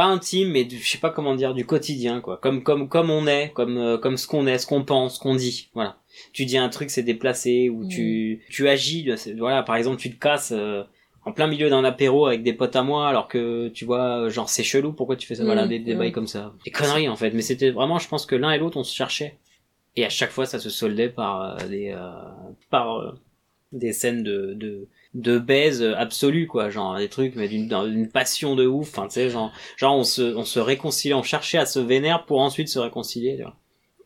pas 0.00 0.06
intimes, 0.16 0.50
mais 0.50 0.64
du, 0.64 0.76
je 0.78 0.88
sais 0.90 0.98
pas 1.06 1.10
comment 1.10 1.34
dire, 1.34 1.52
du 1.54 1.64
quotidien, 1.66 2.20
quoi. 2.20 2.36
Comme 2.38 2.62
comme 2.62 2.88
comme 2.88 3.10
on 3.10 3.26
est, 3.26 3.50
comme 3.52 3.76
euh, 3.78 3.98
comme 3.98 4.16
ce 4.16 4.26
qu'on 4.26 4.46
est, 4.46 4.58
ce 4.58 4.66
qu'on 4.66 4.84
pense, 4.84 5.16
ce 5.16 5.20
qu'on 5.20 5.34
dit, 5.34 5.68
voilà. 5.74 5.92
Tu 6.32 6.44
dis 6.46 6.58
un 6.58 6.68
truc, 6.76 6.88
c'est 6.90 7.02
déplacé, 7.02 7.68
ou 7.68 7.86
tu 7.86 8.42
tu 8.50 8.68
agis, 8.68 9.08
voilà. 9.38 9.62
Par 9.62 9.76
exemple, 9.76 9.98
tu 10.00 10.10
te 10.10 10.18
casses. 10.18 10.52
euh, 10.52 10.82
en 11.26 11.32
plein 11.32 11.46
milieu 11.48 11.68
d'un 11.68 11.84
apéro 11.84 12.26
avec 12.26 12.42
des 12.42 12.54
potes 12.54 12.76
à 12.76 12.82
moi 12.82 13.06
alors 13.10 13.28
que 13.28 13.68
tu 13.68 13.84
vois 13.84 14.30
genre 14.30 14.48
c'est 14.48 14.62
chelou 14.64 14.94
pourquoi 14.94 15.16
tu 15.16 15.26
fais 15.28 15.34
ça? 15.34 15.44
Voilà 15.44 15.66
Mm, 15.66 15.68
des, 15.68 15.78
des 15.78 15.94
mm. 15.94 15.98
bails 15.98 16.12
comme 16.12 16.26
ça 16.26 16.54
des 16.64 16.70
conneries 16.70 17.10
en 17.10 17.16
fait 17.16 17.32
mais 17.32 17.42
c'était 17.42 17.70
vraiment 17.70 17.98
je 17.98 18.08
pense 18.08 18.24
que 18.24 18.34
l'un 18.36 18.52
et 18.52 18.58
l'autre 18.58 18.78
on 18.78 18.84
se 18.84 18.94
cherchait 19.00 19.36
et 19.96 20.04
à 20.06 20.08
chaque 20.08 20.30
fois 20.30 20.46
ça 20.46 20.58
se 20.58 20.70
soldait 20.70 21.10
par 21.10 21.32
euh, 21.42 21.68
des 21.68 21.90
euh, 21.94 22.10
par 22.70 22.86
euh, 22.96 23.12
des 23.72 23.92
scènes 23.92 24.22
de 24.22 24.54
de 24.54 24.88
de 25.14 25.38
baise 25.38 25.82
absolue 25.82 26.46
quoi. 26.46 26.70
Genre 26.70 26.96
des 26.96 27.08
trucs 27.08 27.34
mais 27.36 27.48
d'une 27.48 28.08
passion 28.12 28.54
de 28.54 28.66
ouf. 28.66 28.90
Enfin 28.90 29.08
tu 29.08 29.14
sais 29.14 29.30
genre 29.30 29.52
genre 29.76 29.96
on 29.96 30.04
se 30.04 30.34
on 30.36 30.44
se 30.44 30.60
réconciliait 30.60 31.14
on 31.14 31.22
cherchait 31.22 31.58
à 31.58 31.66
se 31.66 31.80
vénère 31.80 32.26
pour 32.26 32.40
ensuite 32.40 32.68
se 32.68 32.78
réconcilier 32.78 33.36
tu 33.36 33.42
vois. 33.42 33.56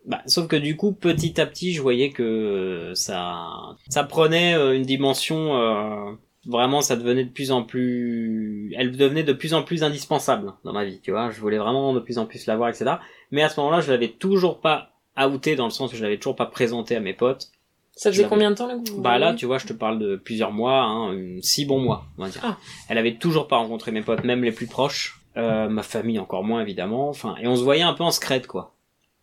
Bah, 0.04 0.20
sauf 0.26 0.48
que 0.48 0.56
du 0.56 0.76
coup, 0.76 0.92
petit 0.92 1.40
à 1.40 1.46
petit, 1.46 1.72
je 1.72 1.80
voyais 1.80 2.10
que 2.10 2.22
euh, 2.22 2.94
ça, 2.94 3.76
ça 3.88 4.04
prenait 4.04 4.54
euh, 4.54 4.76
une 4.76 4.82
dimension 4.82 5.56
euh, 5.56 6.12
vraiment 6.46 6.82
ça 6.82 6.96
devenait 6.96 7.24
de 7.24 7.30
plus 7.30 7.52
en 7.52 7.62
plus 7.62 8.74
elle 8.76 8.94
devenait 8.94 9.22
de 9.22 9.32
plus 9.32 9.54
en 9.54 9.62
plus 9.62 9.82
indispensable 9.82 10.52
dans 10.64 10.74
ma 10.74 10.84
vie 10.84 11.00
tu 11.00 11.10
vois. 11.10 11.30
Je 11.30 11.40
voulais 11.40 11.56
vraiment 11.56 11.94
de 11.94 12.00
plus 12.00 12.18
en 12.18 12.26
plus 12.26 12.46
la 12.46 12.56
voir 12.56 12.68
etc 12.68 12.96
mais 13.30 13.42
à 13.42 13.48
ce 13.48 13.58
moment-là 13.60 13.80
je 13.80 13.90
l'avais 13.90 14.10
toujours 14.10 14.60
pas 14.60 14.90
outé 15.26 15.56
dans 15.56 15.64
le 15.64 15.70
sens 15.70 15.92
où 15.92 15.96
je 15.96 16.02
l'avais 16.02 16.18
toujours 16.18 16.36
pas 16.36 16.46
présenté 16.46 16.96
à 16.96 17.00
mes 17.00 17.14
potes 17.14 17.50
Ça 17.96 18.10
faisait 18.10 18.26
combien 18.28 18.50
de 18.50 18.56
temps 18.56 18.66
là 18.66 18.76
que 18.76 18.90
vous 18.90 19.00
bah 19.00 19.18
là 19.18 19.34
tu 19.34 19.46
vois 19.46 19.58
je 19.58 19.66
te 19.66 19.72
parle 19.72 19.98
de 19.98 20.16
plusieurs 20.16 20.50
mois 20.52 20.82
hein, 20.82 21.16
six 21.42 21.64
bons 21.64 21.78
mois 21.78 22.06
on 22.18 22.24
va 22.24 22.28
dire 22.28 22.40
Ah. 22.44 22.58
elle 22.88 22.98
avait 22.98 23.14
toujours 23.14 23.46
pas 23.46 23.56
rencontré 23.56 23.92
mes 23.92 24.02
potes 24.02 24.24
même 24.24 24.42
les 24.42 24.52
plus 24.52 24.66
proches 24.66 25.20
euh, 25.36 25.68
ma 25.68 25.82
famille 25.82 26.18
encore 26.18 26.42
moins 26.44 26.60
évidemment 26.60 27.08
enfin 27.08 27.36
et 27.40 27.46
on 27.46 27.54
se 27.56 27.62
voyait 27.62 27.82
un 27.82 27.92
peu 27.94 28.02
en 28.04 28.10
secrète 28.10 28.46
quoi 28.48 28.74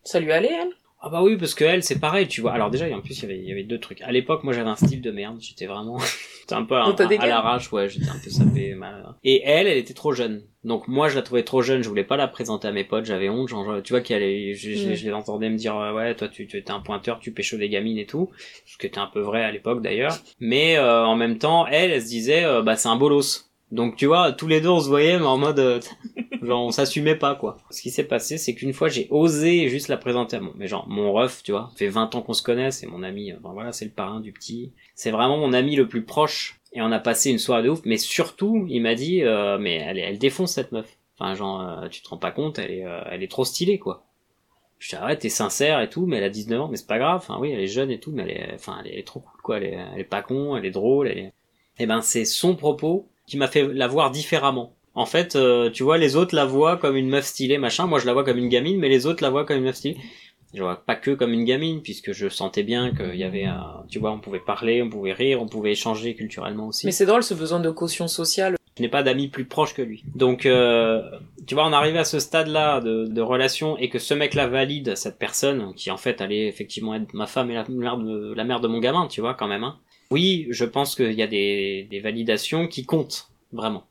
Ça 0.04 0.20
lui 0.20 0.32
allait 0.32 0.52
elle? 0.52 0.70
Ah 1.04 1.08
bah 1.08 1.20
oui, 1.20 1.36
parce 1.36 1.54
que 1.54 1.64
elle, 1.64 1.82
c'est 1.82 1.98
pareil, 1.98 2.28
tu 2.28 2.40
vois. 2.42 2.52
Alors 2.52 2.70
déjà, 2.70 2.86
en 2.96 3.00
plus, 3.00 3.18
il 3.18 3.22
y 3.22 3.24
avait, 3.24 3.38
il 3.38 3.44
y 3.44 3.50
avait 3.50 3.64
deux 3.64 3.80
trucs. 3.80 4.00
À 4.02 4.12
l'époque, 4.12 4.44
moi, 4.44 4.52
j'avais 4.52 4.70
un 4.70 4.76
style 4.76 5.02
de 5.02 5.10
merde. 5.10 5.36
J'étais 5.40 5.66
vraiment, 5.66 5.98
j'étais 6.40 6.54
un 6.54 6.62
peu 6.62 6.76
à, 6.76 6.86
On 6.88 6.92
t'a 6.92 7.08
à 7.08 7.26
l'arrache, 7.26 7.72
ouais. 7.72 7.88
J'étais 7.88 8.08
un 8.08 8.20
peu 8.22 8.30
sapé. 8.30 8.74
mal. 8.76 9.12
Et 9.24 9.42
elle, 9.44 9.66
elle 9.66 9.78
était 9.78 9.94
trop 9.94 10.12
jeune. 10.12 10.44
Donc 10.64 10.86
moi, 10.86 11.08
je 11.08 11.16
la 11.16 11.22
trouvais 11.22 11.42
trop 11.42 11.60
jeune. 11.62 11.82
Je 11.82 11.88
voulais 11.88 12.04
pas 12.04 12.16
la 12.16 12.28
présenter 12.28 12.68
à 12.68 12.72
mes 12.72 12.84
potes. 12.84 13.04
J'avais 13.04 13.28
honte. 13.28 13.48
Genre, 13.48 13.82
tu 13.82 13.92
vois 13.92 14.00
qu'elle, 14.00 14.22
est- 14.22 14.54
je, 14.54 14.72
je, 14.74 14.90
Mm. 14.90 14.94
je 14.94 15.04
les 15.06 15.12
entendais 15.12 15.50
me 15.50 15.56
dire, 15.56 15.74
ouais, 15.94 16.14
toi, 16.14 16.28
tu, 16.28 16.46
tu 16.46 16.56
étais 16.56 16.70
un 16.70 16.80
pointeur, 16.80 17.18
tu 17.18 17.32
pécho 17.32 17.56
des 17.56 17.68
gamines 17.68 17.98
et 17.98 18.06
tout. 18.06 18.30
Ce 18.66 18.78
qui 18.78 18.86
était 18.86 18.98
un 19.00 19.08
peu 19.08 19.20
vrai 19.20 19.42
à 19.42 19.50
l'époque 19.50 19.82
d'ailleurs. 19.82 20.16
Mais 20.38 20.76
euh, 20.76 21.04
en 21.04 21.16
même 21.16 21.38
temps, 21.38 21.66
elle, 21.66 21.90
elle 21.90 22.02
se 22.02 22.06
disait, 22.08 22.44
euh, 22.44 22.62
bah 22.62 22.76
c'est 22.76 22.88
un 22.88 22.96
bolos. 22.96 23.50
Donc 23.72 23.96
tu 23.96 24.06
vois, 24.06 24.32
tous 24.32 24.46
les 24.48 24.60
deux, 24.60 24.68
on 24.68 24.80
se 24.80 24.88
voyait, 24.88 25.18
mais 25.18 25.24
en 25.26 25.38
mode, 25.38 25.58
euh, 25.58 25.80
genre, 26.42 26.62
on 26.64 26.70
s'assumait 26.70 27.16
pas, 27.16 27.34
quoi. 27.34 27.56
Ce 27.70 27.80
qui 27.82 27.90
s'est 27.90 28.04
passé, 28.04 28.36
c'est 28.38 28.54
qu'une 28.54 28.72
fois, 28.74 28.88
j'ai 28.88 29.08
osé 29.10 29.68
juste 29.68 29.88
la 29.88 29.96
présenter 29.96 30.36
à 30.36 30.40
mon, 30.40 30.52
mais 30.56 30.68
genre, 30.68 30.86
mon 30.88 31.10
ref, 31.12 31.42
tu 31.42 31.52
vois, 31.52 31.70
ça 31.72 31.78
fait 31.78 31.88
20 31.88 32.14
ans 32.14 32.20
qu'on 32.22 32.34
se 32.34 32.42
connaît, 32.42 32.70
c'est 32.70 32.86
mon 32.86 33.02
ami, 33.02 33.32
euh, 33.32 33.36
enfin, 33.42 33.52
voilà, 33.54 33.72
c'est 33.72 33.86
le 33.86 33.90
parrain 33.90 34.20
du 34.20 34.30
petit. 34.32 34.72
C'est 34.94 35.10
vraiment 35.10 35.38
mon 35.38 35.52
ami 35.54 35.74
le 35.74 35.88
plus 35.88 36.02
proche. 36.04 36.60
Et 36.74 36.80
on 36.80 36.90
a 36.90 36.98
passé 36.98 37.30
une 37.30 37.38
soirée 37.38 37.62
de 37.62 37.68
ouf, 37.68 37.80
mais 37.84 37.98
surtout, 37.98 38.66
il 38.68 38.80
m'a 38.80 38.94
dit, 38.94 39.22
euh, 39.22 39.58
mais 39.58 39.76
elle, 39.76 39.98
elle 39.98 40.18
défonce 40.18 40.52
cette 40.52 40.72
meuf. 40.72 40.98
Enfin, 41.18 41.34
genre, 41.34 41.60
euh, 41.60 41.88
tu 41.88 42.02
te 42.02 42.08
rends 42.08 42.18
pas 42.18 42.30
compte, 42.30 42.58
elle 42.58 42.70
est, 42.70 42.86
euh, 42.86 43.02
elle 43.10 43.22
est 43.22 43.30
trop 43.30 43.44
stylée, 43.44 43.78
quoi. 43.78 44.06
Je 44.78 44.88
dis, 44.88 44.96
arrête, 44.96 45.20
t'es 45.20 45.28
sincère 45.28 45.80
et 45.80 45.88
tout, 45.88 46.06
mais 46.06 46.16
elle 46.16 46.24
a 46.24 46.30
19 46.30 46.60
ans, 46.62 46.68
mais 46.68 46.76
c'est 46.76 46.86
pas 46.86 46.98
grave. 46.98 47.18
Enfin, 47.18 47.38
oui, 47.38 47.50
elle 47.52 47.60
est 47.60 47.68
jeune 47.68 47.90
et 47.90 48.00
tout, 48.00 48.10
mais 48.10 48.22
elle 48.22 48.30
est, 48.30 48.54
enfin, 48.54 48.82
elle 48.84 48.98
est 48.98 49.06
trop 49.06 49.20
cool, 49.20 49.40
quoi. 49.42 49.58
Elle 49.58 49.64
est, 49.64 49.78
elle 49.94 50.00
est 50.00 50.04
pas 50.04 50.22
con, 50.22 50.56
elle 50.56 50.64
est 50.64 50.70
drôle, 50.70 51.08
elle 51.08 51.18
est... 51.18 51.32
Eh 51.78 51.86
ben, 51.86 52.02
c'est 52.02 52.24
son 52.24 52.56
propos 52.56 53.08
qui 53.26 53.36
m'a 53.36 53.48
fait 53.48 53.66
la 53.66 53.86
voir 53.86 54.10
différemment. 54.10 54.74
En 54.94 55.06
fait, 55.06 55.36
euh, 55.36 55.70
tu 55.70 55.82
vois, 55.82 55.96
les 55.98 56.16
autres 56.16 56.34
la 56.34 56.44
voient 56.44 56.76
comme 56.76 56.96
une 56.96 57.08
meuf 57.08 57.24
stylée, 57.24 57.58
machin. 57.58 57.86
Moi, 57.86 57.98
je 57.98 58.06
la 58.06 58.12
vois 58.12 58.24
comme 58.24 58.38
une 58.38 58.48
gamine, 58.48 58.78
mais 58.78 58.88
les 58.88 59.06
autres 59.06 59.22
la 59.22 59.30
voient 59.30 59.44
comme 59.46 59.58
une 59.58 59.64
meuf 59.64 59.76
stylée. 59.76 59.96
Je 60.54 60.62
vois 60.62 60.84
pas 60.84 60.96
que 60.96 61.12
comme 61.12 61.32
une 61.32 61.44
gamine, 61.44 61.80
puisque 61.80 62.12
je 62.12 62.28
sentais 62.28 62.62
bien 62.62 62.94
qu'il 62.94 63.16
y 63.16 63.24
avait, 63.24 63.44
un, 63.44 63.84
tu 63.88 63.98
vois, 63.98 64.12
on 64.12 64.20
pouvait 64.20 64.38
parler, 64.40 64.82
on 64.82 64.90
pouvait 64.90 65.14
rire, 65.14 65.40
on 65.40 65.48
pouvait 65.48 65.72
échanger 65.72 66.14
culturellement 66.14 66.68
aussi. 66.68 66.84
Mais 66.84 66.92
c'est 66.92 67.06
drôle 67.06 67.22
ce 67.22 67.32
besoin 67.32 67.60
de 67.60 67.70
caution 67.70 68.06
sociale. 68.06 68.56
Je 68.76 68.82
n'ai 68.82 68.88
pas 68.88 69.02
d'amis 69.02 69.28
plus 69.28 69.44
proches 69.44 69.74
que 69.74 69.82
lui. 69.82 70.02
Donc, 70.14 70.46
euh, 70.46 71.02
tu 71.46 71.54
vois, 71.54 71.66
on 71.66 71.72
arrive 71.72 71.96
à 71.96 72.04
ce 72.04 72.18
stade-là 72.18 72.80
de, 72.80 73.06
de 73.06 73.20
relation 73.20 73.76
et 73.78 73.88
que 73.88 73.98
ce 73.98 74.14
mec-là 74.14 74.46
valide 74.46 74.94
cette 74.94 75.18
personne 75.18 75.74
qui 75.74 75.90
en 75.90 75.98
fait 75.98 76.20
allait 76.20 76.48
effectivement 76.48 76.94
être 76.94 77.12
ma 77.12 77.26
femme 77.26 77.50
et 77.50 77.54
la 77.54 77.64
mère 77.68 77.98
de, 77.98 78.32
la 78.34 78.44
mère 78.44 78.60
de 78.60 78.68
mon 78.68 78.78
gamin, 78.78 79.08
tu 79.08 79.20
vois, 79.20 79.34
quand 79.34 79.48
même. 79.48 79.64
Hein. 79.64 79.78
Oui, 80.10 80.46
je 80.50 80.64
pense 80.64 80.94
qu'il 80.94 81.12
y 81.12 81.22
a 81.22 81.26
des, 81.26 81.86
des 81.90 82.00
validations 82.00 82.66
qui 82.66 82.84
comptent 82.84 83.28
vraiment. 83.52 83.84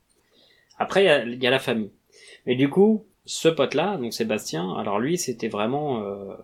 Après, 0.77 1.03
il 1.03 1.05
y 1.05 1.09
a, 1.09 1.25
il 1.25 1.43
y 1.43 1.47
a 1.47 1.51
la 1.51 1.59
famille. 1.59 1.91
Mais 2.45 2.55
du 2.55 2.69
coup, 2.69 3.05
ce 3.31 3.47
pote-là, 3.47 3.95
donc 3.95 4.11
Sébastien, 4.13 4.75
alors 4.75 4.99
lui, 4.99 5.17
c'était 5.17 5.47
vraiment, 5.47 6.01
euh, 6.03 6.35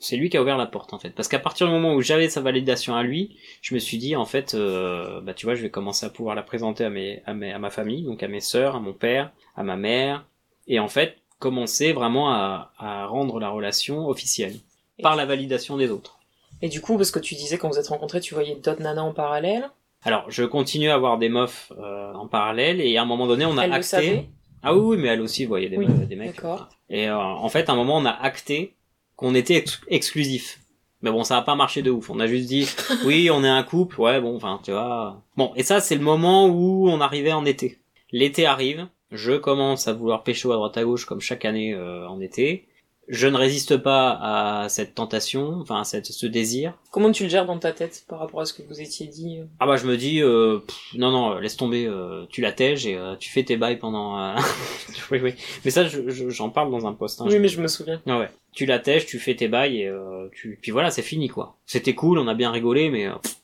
c'est 0.00 0.16
lui 0.16 0.28
qui 0.28 0.36
a 0.36 0.42
ouvert 0.42 0.56
la 0.56 0.66
porte 0.66 0.92
en 0.92 0.98
fait, 0.98 1.10
parce 1.10 1.28
qu'à 1.28 1.38
partir 1.38 1.68
du 1.68 1.72
moment 1.72 1.94
où 1.94 2.00
j'avais 2.00 2.28
sa 2.28 2.40
validation 2.40 2.96
à 2.96 3.04
lui, 3.04 3.36
je 3.62 3.74
me 3.76 3.78
suis 3.78 3.96
dit 3.96 4.16
en 4.16 4.24
fait, 4.24 4.54
euh, 4.54 5.20
bah 5.20 5.34
tu 5.34 5.46
vois, 5.46 5.54
je 5.54 5.62
vais 5.62 5.70
commencer 5.70 6.04
à 6.04 6.10
pouvoir 6.10 6.34
la 6.34 6.42
présenter 6.42 6.84
à 6.84 6.90
mes, 6.90 7.22
à 7.26 7.32
mes, 7.32 7.52
à 7.52 7.60
ma 7.60 7.70
famille, 7.70 8.02
donc 8.02 8.24
à 8.24 8.28
mes 8.28 8.40
sœurs, 8.40 8.74
à 8.74 8.80
mon 8.80 8.92
père, 8.92 9.30
à 9.54 9.62
ma 9.62 9.76
mère, 9.76 10.26
et 10.66 10.80
en 10.80 10.88
fait 10.88 11.18
commencer 11.38 11.92
vraiment 11.92 12.32
à, 12.32 12.72
à 12.76 13.06
rendre 13.06 13.38
la 13.38 13.48
relation 13.48 14.08
officielle 14.08 14.56
par 15.00 15.14
la 15.14 15.26
validation 15.26 15.76
des 15.76 15.90
autres. 15.90 16.18
Et 16.60 16.68
du 16.68 16.80
coup, 16.80 16.96
parce 16.96 17.12
que 17.12 17.20
tu 17.20 17.36
disais 17.36 17.56
quand 17.56 17.68
vous 17.68 17.78
êtes 17.78 17.86
rencontrés, 17.86 18.20
tu 18.20 18.34
voyais 18.34 18.56
d'autres 18.56 18.82
nanas 18.82 19.02
en 19.02 19.12
parallèle? 19.12 19.70
Alors, 20.02 20.28
je 20.28 20.42
continue 20.42 20.90
à 20.90 20.94
avoir 20.94 21.18
des 21.18 21.28
meufs 21.28 21.72
euh, 21.78 22.12
en 22.14 22.26
parallèle, 22.26 22.80
et 22.80 22.96
à 22.96 23.02
un 23.02 23.04
moment 23.04 23.28
donné, 23.28 23.44
on 23.44 23.58
a 23.58 23.64
Elle 23.64 23.72
acté. 23.72 24.28
Ah 24.62 24.74
oui, 24.74 24.80
oui, 24.80 24.96
mais 25.02 25.08
elle 25.08 25.20
aussi 25.20 25.44
voyait 25.44 25.68
des, 25.68 25.76
Oui, 25.76 25.86
des 26.06 26.16
mecs. 26.16 26.34
d'accord. 26.36 26.68
Et 26.90 27.08
euh, 27.08 27.16
en 27.18 27.48
fait, 27.48 27.68
à 27.68 27.72
un 27.72 27.76
moment, 27.76 27.96
on 27.98 28.04
a 28.04 28.10
acté 28.10 28.74
qu'on 29.16 29.34
était 29.34 29.54
ex- 29.56 29.80
exclusif. 29.88 30.60
Mais 31.02 31.10
bon, 31.10 31.24
ça 31.24 31.36
a 31.38 31.42
pas 31.42 31.54
marché 31.54 31.82
de 31.82 31.90
ouf. 31.90 32.10
On 32.10 32.18
a 32.20 32.26
juste 32.26 32.48
dit, 32.48 32.66
oui, 33.04 33.30
on 33.30 33.44
est 33.44 33.48
un 33.48 33.62
couple. 33.62 34.00
Ouais, 34.00 34.20
bon, 34.20 34.34
enfin, 34.36 34.60
tu 34.64 34.72
vois. 34.72 35.22
Bon, 35.36 35.52
et 35.56 35.62
ça, 35.62 35.80
c'est 35.80 35.94
le 35.94 36.00
moment 36.02 36.46
où 36.48 36.88
on 36.88 37.00
arrivait 37.00 37.32
en 37.32 37.44
été. 37.44 37.78
L'été 38.12 38.46
arrive. 38.46 38.88
Je 39.12 39.32
commence 39.34 39.86
à 39.86 39.92
vouloir 39.92 40.24
pécho 40.24 40.50
à 40.50 40.56
droite 40.56 40.76
à 40.76 40.84
gauche 40.84 41.04
comme 41.04 41.20
chaque 41.20 41.44
année 41.44 41.74
euh, 41.74 42.08
en 42.08 42.20
été. 42.20 42.65
Je 43.08 43.28
ne 43.28 43.36
résiste 43.36 43.76
pas 43.76 44.18
à 44.20 44.68
cette 44.68 44.94
tentation, 44.96 45.60
enfin 45.60 45.80
à 45.80 45.84
cette, 45.84 46.06
ce 46.06 46.26
désir. 46.26 46.74
Comment 46.90 47.12
tu 47.12 47.22
le 47.22 47.28
gères 47.28 47.46
dans 47.46 47.58
ta 47.58 47.72
tête 47.72 48.04
par 48.08 48.18
rapport 48.18 48.40
à 48.40 48.46
ce 48.46 48.52
que 48.52 48.62
vous 48.68 48.80
étiez 48.80 49.06
dit 49.06 49.38
euh? 49.38 49.44
Ah 49.60 49.66
bah 49.66 49.76
je 49.76 49.86
me 49.86 49.96
dis, 49.96 50.20
euh, 50.22 50.58
pff, 50.66 50.94
non 50.94 51.12
non, 51.12 51.38
laisse 51.38 51.56
tomber, 51.56 51.86
euh, 51.86 52.24
tu 52.30 52.40
la 52.40 52.50
tèges 52.50 52.84
et 52.86 52.96
euh, 52.96 53.14
tu 53.16 53.30
fais 53.30 53.44
tes 53.44 53.56
bails 53.56 53.78
pendant... 53.78 54.18
euh, 54.18 54.34
oui 55.12 55.20
oui, 55.22 55.34
mais 55.64 55.70
ça 55.70 55.86
je- 55.86 56.08
je- 56.08 56.30
j'en 56.30 56.50
parle 56.50 56.70
dans 56.72 56.86
un 56.86 56.94
post. 56.94 57.20
Hein, 57.20 57.26
Oui, 57.28 57.38
mais 57.38 57.46
je 57.48 57.60
me 57.60 57.68
souviens. 57.68 58.02
Ah 58.08 58.18
ouais. 58.18 58.28
Tu 58.52 58.66
la 58.66 58.78
tèches, 58.80 59.06
tu 59.06 59.18
fais 59.20 59.36
tes 59.36 59.46
bails 59.48 59.82
et 59.82 59.86
euh, 59.88 60.28
tu... 60.32 60.58
puis 60.60 60.72
voilà, 60.72 60.90
c'est 60.90 61.02
fini 61.02 61.28
quoi. 61.28 61.56
C'était 61.64 61.94
cool, 61.94 62.18
on 62.18 62.26
a 62.26 62.34
bien 62.34 62.50
rigolé, 62.50 62.90
mais... 62.90 63.06
euh, 63.06 63.12
pff. 63.22 63.36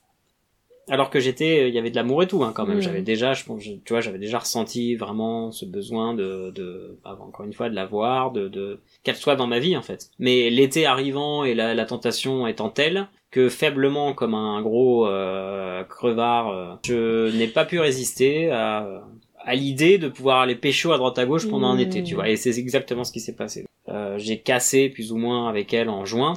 Alors 0.93 1.09
que 1.09 1.21
j'étais, 1.21 1.71
il 1.71 1.75
y 1.75 1.79
avait 1.79 1.91
de 1.91 1.97
l'amour 1.97 2.23
et 2.23 2.27
tout 2.27 2.45
hein, 2.45 2.53
quand 2.55 2.67
même. 2.67 2.77
Mhm. 2.77 2.83
J'avais 2.83 3.01
déjà, 3.01 3.33
je 3.33 3.45
pense, 3.45 3.63
tu 3.63 3.81
vois, 3.89 4.03
j'avais 4.03 4.19
déjà 4.19 4.39
ressenti 4.39 4.95
vraiment 4.95 5.51
ce 5.51 5.65
besoin 5.65 6.13
de, 6.13 6.53
de 6.55 6.99
bah, 7.03 7.19
encore 7.19 7.47
une 7.47 7.55
fois, 7.55 7.71
de 7.71 7.75
la 7.75 7.87
voir, 7.87 8.31
de, 8.31 8.47
de 8.49 8.79
qu'elle 9.03 9.17
soit 9.17 9.35
dans 9.35 9.47
ma 9.47 9.59
vie 9.59 9.75
en 9.75 9.81
fait. 9.81 10.11
Mais 10.19 10.51
l'été 10.51 10.85
arrivant 10.85 11.45
et 11.45 11.55
la, 11.55 11.75
la 11.75 11.85
tentation 11.87 12.47
étant 12.47 12.69
telle 12.69 13.09
que 13.31 13.49
faiblement 13.49 14.13
comme 14.13 14.35
un 14.35 14.61
gros 14.61 15.07
euh, 15.07 15.83
crevard, 15.85 16.51
euh, 16.51 16.75
je 16.85 17.35
n'ai 17.39 17.49
pas 17.49 17.65
pu 17.65 17.81
résister 17.81 18.51
à, 18.51 19.03
à 19.39 19.55
l'idée 19.55 19.97
de 19.97 20.09
pouvoir 20.09 20.41
aller 20.41 20.57
pécho 20.57 20.93
à 20.93 20.99
droite 20.99 21.19
à 21.19 21.25
gauche 21.25 21.49
pendant 21.49 21.69
un 21.69 21.79
été, 21.79 22.03
tu 22.03 22.15
vois. 22.17 22.29
Et 22.29 22.37
c'est 22.37 22.59
exactement 22.59 23.05
ce 23.05 23.13
qui 23.13 23.21
s'est 23.21 23.35
passé. 23.35 23.65
Euh, 23.89 24.19
j'ai 24.19 24.41
cassé 24.41 24.91
plus 24.91 25.11
ou 25.11 25.17
moins 25.17 25.49
avec 25.49 25.73
elle 25.73 25.89
en 25.89 26.05
juin. 26.05 26.35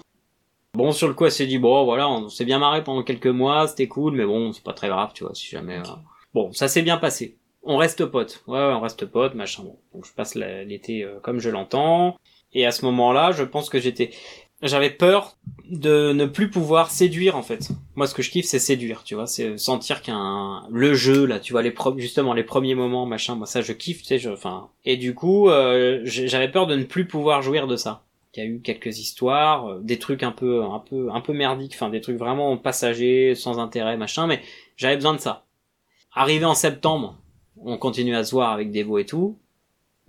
Bon, 0.75 0.91
sur 0.91 1.07
le 1.07 1.13
coup, 1.13 1.25
elle 1.25 1.31
s'est 1.31 1.47
dit, 1.47 1.57
bon, 1.57 1.85
voilà, 1.85 2.09
on 2.09 2.29
s'est 2.29 2.45
bien 2.45 2.59
marré 2.59 2.83
pendant 2.83 3.03
quelques 3.03 3.27
mois, 3.27 3.67
c'était 3.67 3.87
cool, 3.87 4.13
mais 4.13 4.25
bon, 4.25 4.51
c'est 4.51 4.63
pas 4.63 4.73
très 4.73 4.89
grave, 4.89 5.11
tu 5.13 5.23
vois, 5.23 5.33
si 5.33 5.47
jamais... 5.47 5.77
euh. 5.77 5.93
Bon, 6.33 6.51
ça 6.51 6.67
s'est 6.67 6.81
bien 6.81 6.97
passé. 6.97 7.37
On 7.63 7.77
reste 7.77 8.05
potes. 8.05 8.43
Ouais, 8.45 8.59
on 8.59 8.81
reste 8.81 9.05
potes, 9.05 9.35
machin. 9.35 9.63
Bon. 9.63 9.77
Donc 9.93 10.05
je 10.05 10.13
passe 10.13 10.35
l'été 10.35 11.03
euh, 11.03 11.19
comme 11.21 11.39
je 11.39 11.49
l'entends. 11.49 12.17
Et 12.53 12.65
à 12.65 12.71
ce 12.71 12.85
moment-là, 12.85 13.31
je 13.31 13.43
pense 13.43 13.69
que 13.69 13.79
j'étais... 13.79 14.11
J'avais 14.61 14.89
peur 14.89 15.37
de 15.69 16.13
ne 16.13 16.25
plus 16.25 16.49
pouvoir 16.49 16.91
séduire, 16.91 17.35
en 17.35 17.41
fait. 17.41 17.69
Moi, 17.95 18.07
ce 18.07 18.13
que 18.13 18.21
je 18.21 18.31
kiffe, 18.31 18.45
c'est 18.45 18.59
séduire, 18.59 19.03
tu 19.03 19.15
vois. 19.15 19.27
C'est 19.27 19.57
sentir 19.57 20.01
qu'un... 20.01 20.63
Le 20.69 20.93
jeu, 20.93 21.25
là, 21.25 21.39
tu 21.39 21.53
vois, 21.53 21.61
les 21.61 21.71
pro... 21.71 21.97
justement, 21.97 22.33
les 22.33 22.43
premiers 22.43 22.75
moments, 22.75 23.05
machin, 23.05 23.35
moi, 23.35 23.47
ça, 23.47 23.61
je 23.61 23.73
kiffe, 23.73 23.99
tu 23.99 24.05
sais, 24.05 24.19
je... 24.19 24.29
Enfin... 24.29 24.69
Et 24.83 24.97
du 24.97 25.15
coup, 25.15 25.49
euh, 25.49 26.01
j'avais 26.03 26.49
peur 26.49 26.67
de 26.67 26.75
ne 26.75 26.83
plus 26.83 27.07
pouvoir 27.07 27.41
jouir 27.41 27.65
de 27.67 27.75
ça. 27.77 28.03
Y 28.37 28.41
a 28.41 28.49
eu 28.49 28.61
quelques 28.61 28.99
histoires, 28.99 29.67
euh, 29.67 29.79
des 29.81 29.99
trucs 29.99 30.23
un 30.23 30.31
peu, 30.31 30.63
un 30.63 30.79
peu, 30.79 31.09
un 31.11 31.21
peu 31.21 31.33
merdiques, 31.33 31.73
enfin 31.75 31.89
des 31.89 32.01
trucs 32.01 32.17
vraiment 32.17 32.57
passagers, 32.57 33.35
sans 33.35 33.59
intérêt, 33.59 33.97
machin, 33.97 34.27
mais 34.27 34.41
j'avais 34.77 34.95
besoin 34.95 35.13
de 35.13 35.19
ça. 35.19 35.45
Arrivé 36.13 36.45
en 36.45 36.55
septembre, 36.55 37.17
on 37.57 37.77
continue 37.77 38.15
à 38.15 38.23
se 38.23 38.31
voir 38.31 38.51
avec 38.51 38.71
Devo 38.71 38.97
et 38.97 39.05
tout. 39.05 39.37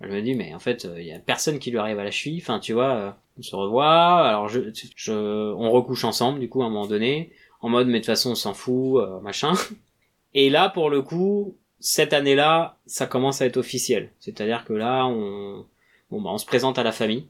Je 0.01 0.07
me 0.07 0.21
dis, 0.21 0.35
mais 0.35 0.53
en 0.53 0.59
fait, 0.59 0.87
il 0.97 1.05
y 1.05 1.11
a 1.11 1.19
personne 1.19 1.59
qui 1.59 1.71
lui 1.71 1.79
arrive 1.79 1.97
à 1.99 2.03
la 2.03 2.11
cheville, 2.11 2.39
enfin 2.41 2.59
tu 2.59 2.73
vois, 2.73 2.93
euh, 2.93 3.11
on 3.39 3.41
se 3.41 3.55
revoit, 3.55 4.27
alors 4.27 4.47
je, 4.47 4.61
je, 4.95 5.13
on 5.13 5.71
recouche 5.71 6.03
ensemble, 6.03 6.39
du 6.39 6.49
coup, 6.49 6.61
à 6.61 6.65
un 6.65 6.69
moment 6.69 6.87
donné, 6.87 7.31
en 7.61 7.69
mode, 7.69 7.87
mais 7.87 7.93
de 7.93 7.97
toute 7.99 8.07
façon, 8.07 8.31
on 8.31 8.35
s'en 8.35 8.53
fout, 8.53 9.01
euh, 9.01 9.19
machin. 9.21 9.53
Et 10.33 10.49
là, 10.49 10.69
pour 10.69 10.89
le 10.89 11.01
coup, 11.01 11.57
cette 11.79 12.13
année-là, 12.13 12.77
ça 12.85 13.07
commence 13.07 13.41
à 13.41 13.45
être 13.45 13.57
officiel. 13.57 14.11
C'est-à-dire 14.19 14.65
que 14.65 14.73
là, 14.73 15.07
on, 15.07 15.65
bon, 16.11 16.21
bah, 16.21 16.29
on 16.31 16.37
se 16.37 16.45
présente 16.45 16.77
à 16.77 16.83
la 16.83 16.91
famille 16.91 17.27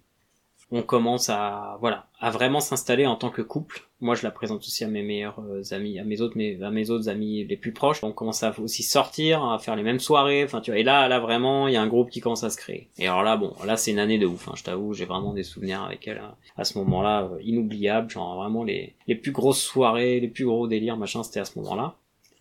on 0.71 0.81
commence 0.81 1.29
à 1.29 1.77
voilà 1.79 2.07
à 2.19 2.29
vraiment 2.29 2.59
s'installer 2.59 3.05
en 3.05 3.15
tant 3.15 3.29
que 3.29 3.41
couple. 3.41 3.87
Moi 4.01 4.15
je 4.15 4.23
la 4.23 4.31
présente 4.31 4.59
aussi 4.59 4.83
à 4.83 4.87
mes 4.87 5.01
meilleurs 5.01 5.39
euh, 5.39 5.61
amis 5.71 5.97
à 5.99 6.03
mes 6.03 6.21
autres 6.21 6.37
à 6.61 6.71
mes 6.71 6.89
autres 6.89 7.09
amis 7.09 7.45
les 7.45 7.57
plus 7.57 7.71
proches. 7.71 8.03
On 8.03 8.11
commence 8.11 8.43
à 8.43 8.53
aussi 8.59 8.83
sortir 8.83 9.43
à 9.45 9.59
faire 9.59 9.75
les 9.75 9.83
mêmes 9.83 9.99
soirées. 9.99 10.43
Enfin 10.43 10.59
tu 10.59 10.71
vois 10.71 10.79
et 10.79 10.83
là 10.83 11.07
là 11.07 11.19
vraiment 11.19 11.67
il 11.67 11.73
y 11.73 11.77
a 11.77 11.81
un 11.81 11.87
groupe 11.87 12.09
qui 12.09 12.19
commence 12.19 12.43
à 12.43 12.49
se 12.49 12.57
créer. 12.57 12.89
Et 12.97 13.07
alors 13.07 13.23
là 13.23 13.37
bon 13.37 13.53
là 13.65 13.77
c'est 13.77 13.91
une 13.91 13.99
année 13.99 14.19
de 14.19 14.25
ouf 14.25 14.47
hein, 14.49 14.53
je 14.55 14.63
t'avoue. 14.63 14.93
J'ai 14.93 15.05
vraiment 15.05 15.33
des 15.33 15.43
souvenirs 15.43 15.83
avec 15.83 16.07
elle 16.07 16.17
à, 16.17 16.35
à 16.57 16.63
ce 16.63 16.77
moment 16.77 17.01
là 17.01 17.29
inoubliables. 17.41 18.09
Genre 18.09 18.35
vraiment 18.35 18.63
les 18.63 18.95
les 19.07 19.15
plus 19.15 19.31
grosses 19.31 19.61
soirées 19.61 20.19
les 20.19 20.27
plus 20.27 20.45
gros 20.45 20.67
délires 20.67 20.97
machin 20.97 21.23
c'était 21.23 21.39
à 21.39 21.45
ce 21.45 21.57
moment 21.57 21.75
là 21.75 21.95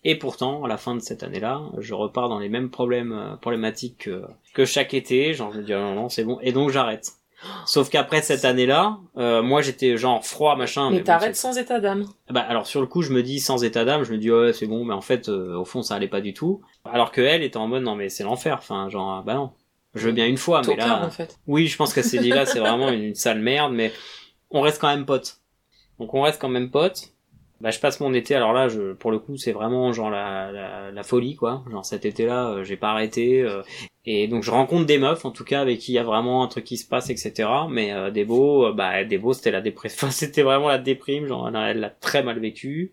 et 0.08 0.14
pourtant, 0.14 0.62
à 0.62 0.68
la 0.68 0.76
fin 0.76 0.94
de 0.94 1.00
cette 1.00 1.24
année-là, 1.24 1.62
je 1.78 1.92
repars 1.92 2.28
dans 2.28 2.38
les 2.38 2.48
mêmes 2.48 2.70
problèmes 2.70 3.12
euh, 3.12 3.34
problématiques 3.34 4.04
que, 4.04 4.22
que 4.54 4.64
chaque 4.64 4.94
été. 4.94 5.34
Genre, 5.34 5.52
je 5.52 5.58
me 5.58 5.64
dis, 5.64 5.72
ah 5.72 5.80
non, 5.80 5.96
non, 5.96 6.08
c'est 6.08 6.22
bon. 6.22 6.38
Et 6.42 6.52
donc, 6.52 6.70
j'arrête. 6.70 7.10
Sauf 7.66 7.90
qu'après 7.90 8.22
cette 8.22 8.44
année-là, 8.44 8.98
euh, 9.16 9.42
moi 9.42 9.60
j'étais 9.60 9.96
genre 9.96 10.24
froid 10.24 10.56
machin. 10.56 10.90
Mais, 10.90 11.02
t'arrêtes 11.02 11.36
sans 11.36 11.58
état 11.58 11.80
d'âme. 11.80 12.06
Bah 12.30 12.40
alors 12.40 12.66
sur 12.66 12.80
le 12.80 12.86
coup 12.86 13.02
je 13.02 13.12
me 13.12 13.22
dis 13.22 13.40
sans 13.40 13.62
état 13.62 13.84
d'âme, 13.84 14.04
je 14.04 14.12
me 14.12 14.18
dis 14.18 14.30
ouais 14.30 14.52
c'est 14.52 14.66
bon, 14.66 14.84
mais 14.84 14.94
en 14.94 15.00
fait 15.00 15.28
euh, 15.28 15.56
au 15.56 15.64
fond 15.64 15.82
ça 15.82 15.94
allait 15.94 16.08
pas 16.08 16.20
du 16.20 16.32
tout. 16.32 16.62
Alors 16.84 17.12
que 17.12 17.20
elle 17.20 17.42
était 17.42 17.58
en 17.58 17.68
mode 17.68 17.82
non 17.82 17.94
mais 17.94 18.08
c'est 18.08 18.24
l'enfer, 18.24 18.56
enfin 18.58 18.88
genre 18.88 19.22
bah 19.22 19.34
non, 19.34 19.52
je 19.94 20.06
veux 20.06 20.12
bien 20.12 20.26
une 20.26 20.38
fois, 20.38 20.62
mais 20.66 20.76
là 20.76 21.04
en 21.04 21.10
fait. 21.10 21.38
oui 21.46 21.66
je 21.66 21.76
pense 21.76 21.92
qu'elle 21.92 22.04
s'est 22.04 22.18
dit 22.22 22.30
là 22.30 22.46
c'est 22.46 22.60
vraiment 22.60 22.88
une, 22.88 23.02
une 23.02 23.14
sale 23.14 23.40
merde, 23.40 23.72
mais 23.72 23.92
on 24.50 24.60
reste 24.62 24.80
quand 24.80 24.88
même 24.88 25.06
potes. 25.06 25.40
Donc 25.98 26.14
on 26.14 26.22
reste 26.22 26.40
quand 26.40 26.48
même 26.48 26.70
potes. 26.70 27.15
Bah 27.60 27.70
je 27.70 27.80
passe 27.80 28.00
mon 28.00 28.12
été, 28.12 28.34
alors 28.34 28.52
là 28.52 28.68
je 28.68 28.92
pour 28.92 29.10
le 29.10 29.18
coup 29.18 29.38
c'est 29.38 29.52
vraiment 29.52 29.90
genre 29.92 30.10
la, 30.10 30.52
la, 30.52 30.90
la 30.92 31.02
folie 31.02 31.36
quoi. 31.36 31.64
Genre 31.70 31.84
cet 31.86 32.04
été-là 32.04 32.50
euh, 32.50 32.64
j'ai 32.64 32.76
pas 32.76 32.90
arrêté 32.90 33.40
euh, 33.42 33.62
et 34.04 34.28
donc 34.28 34.42
je 34.42 34.50
rencontre 34.50 34.84
des 34.84 34.98
meufs 34.98 35.24
en 35.24 35.30
tout 35.30 35.44
cas 35.44 35.62
avec 35.62 35.78
qui 35.78 35.92
il 35.92 35.94
y 35.94 35.98
a 35.98 36.02
vraiment 36.02 36.42
un 36.44 36.48
truc 36.48 36.64
qui 36.64 36.76
se 36.76 36.86
passe 36.86 37.08
etc. 37.08 37.48
Mais 37.70 37.92
euh, 37.92 38.10
des 38.10 38.26
euh, 38.28 38.72
bah 38.72 39.04
des 39.04 39.20
c'était 39.32 39.50
la 39.50 39.62
déprime, 39.62 39.90
enfin 39.94 40.10
c'était 40.10 40.42
vraiment 40.42 40.68
la 40.68 40.78
déprime, 40.78 41.26
genre 41.26 41.48
elle, 41.48 41.56
elle 41.56 41.80
l'a 41.80 41.90
très 41.90 42.22
mal 42.22 42.38
vécu. 42.40 42.92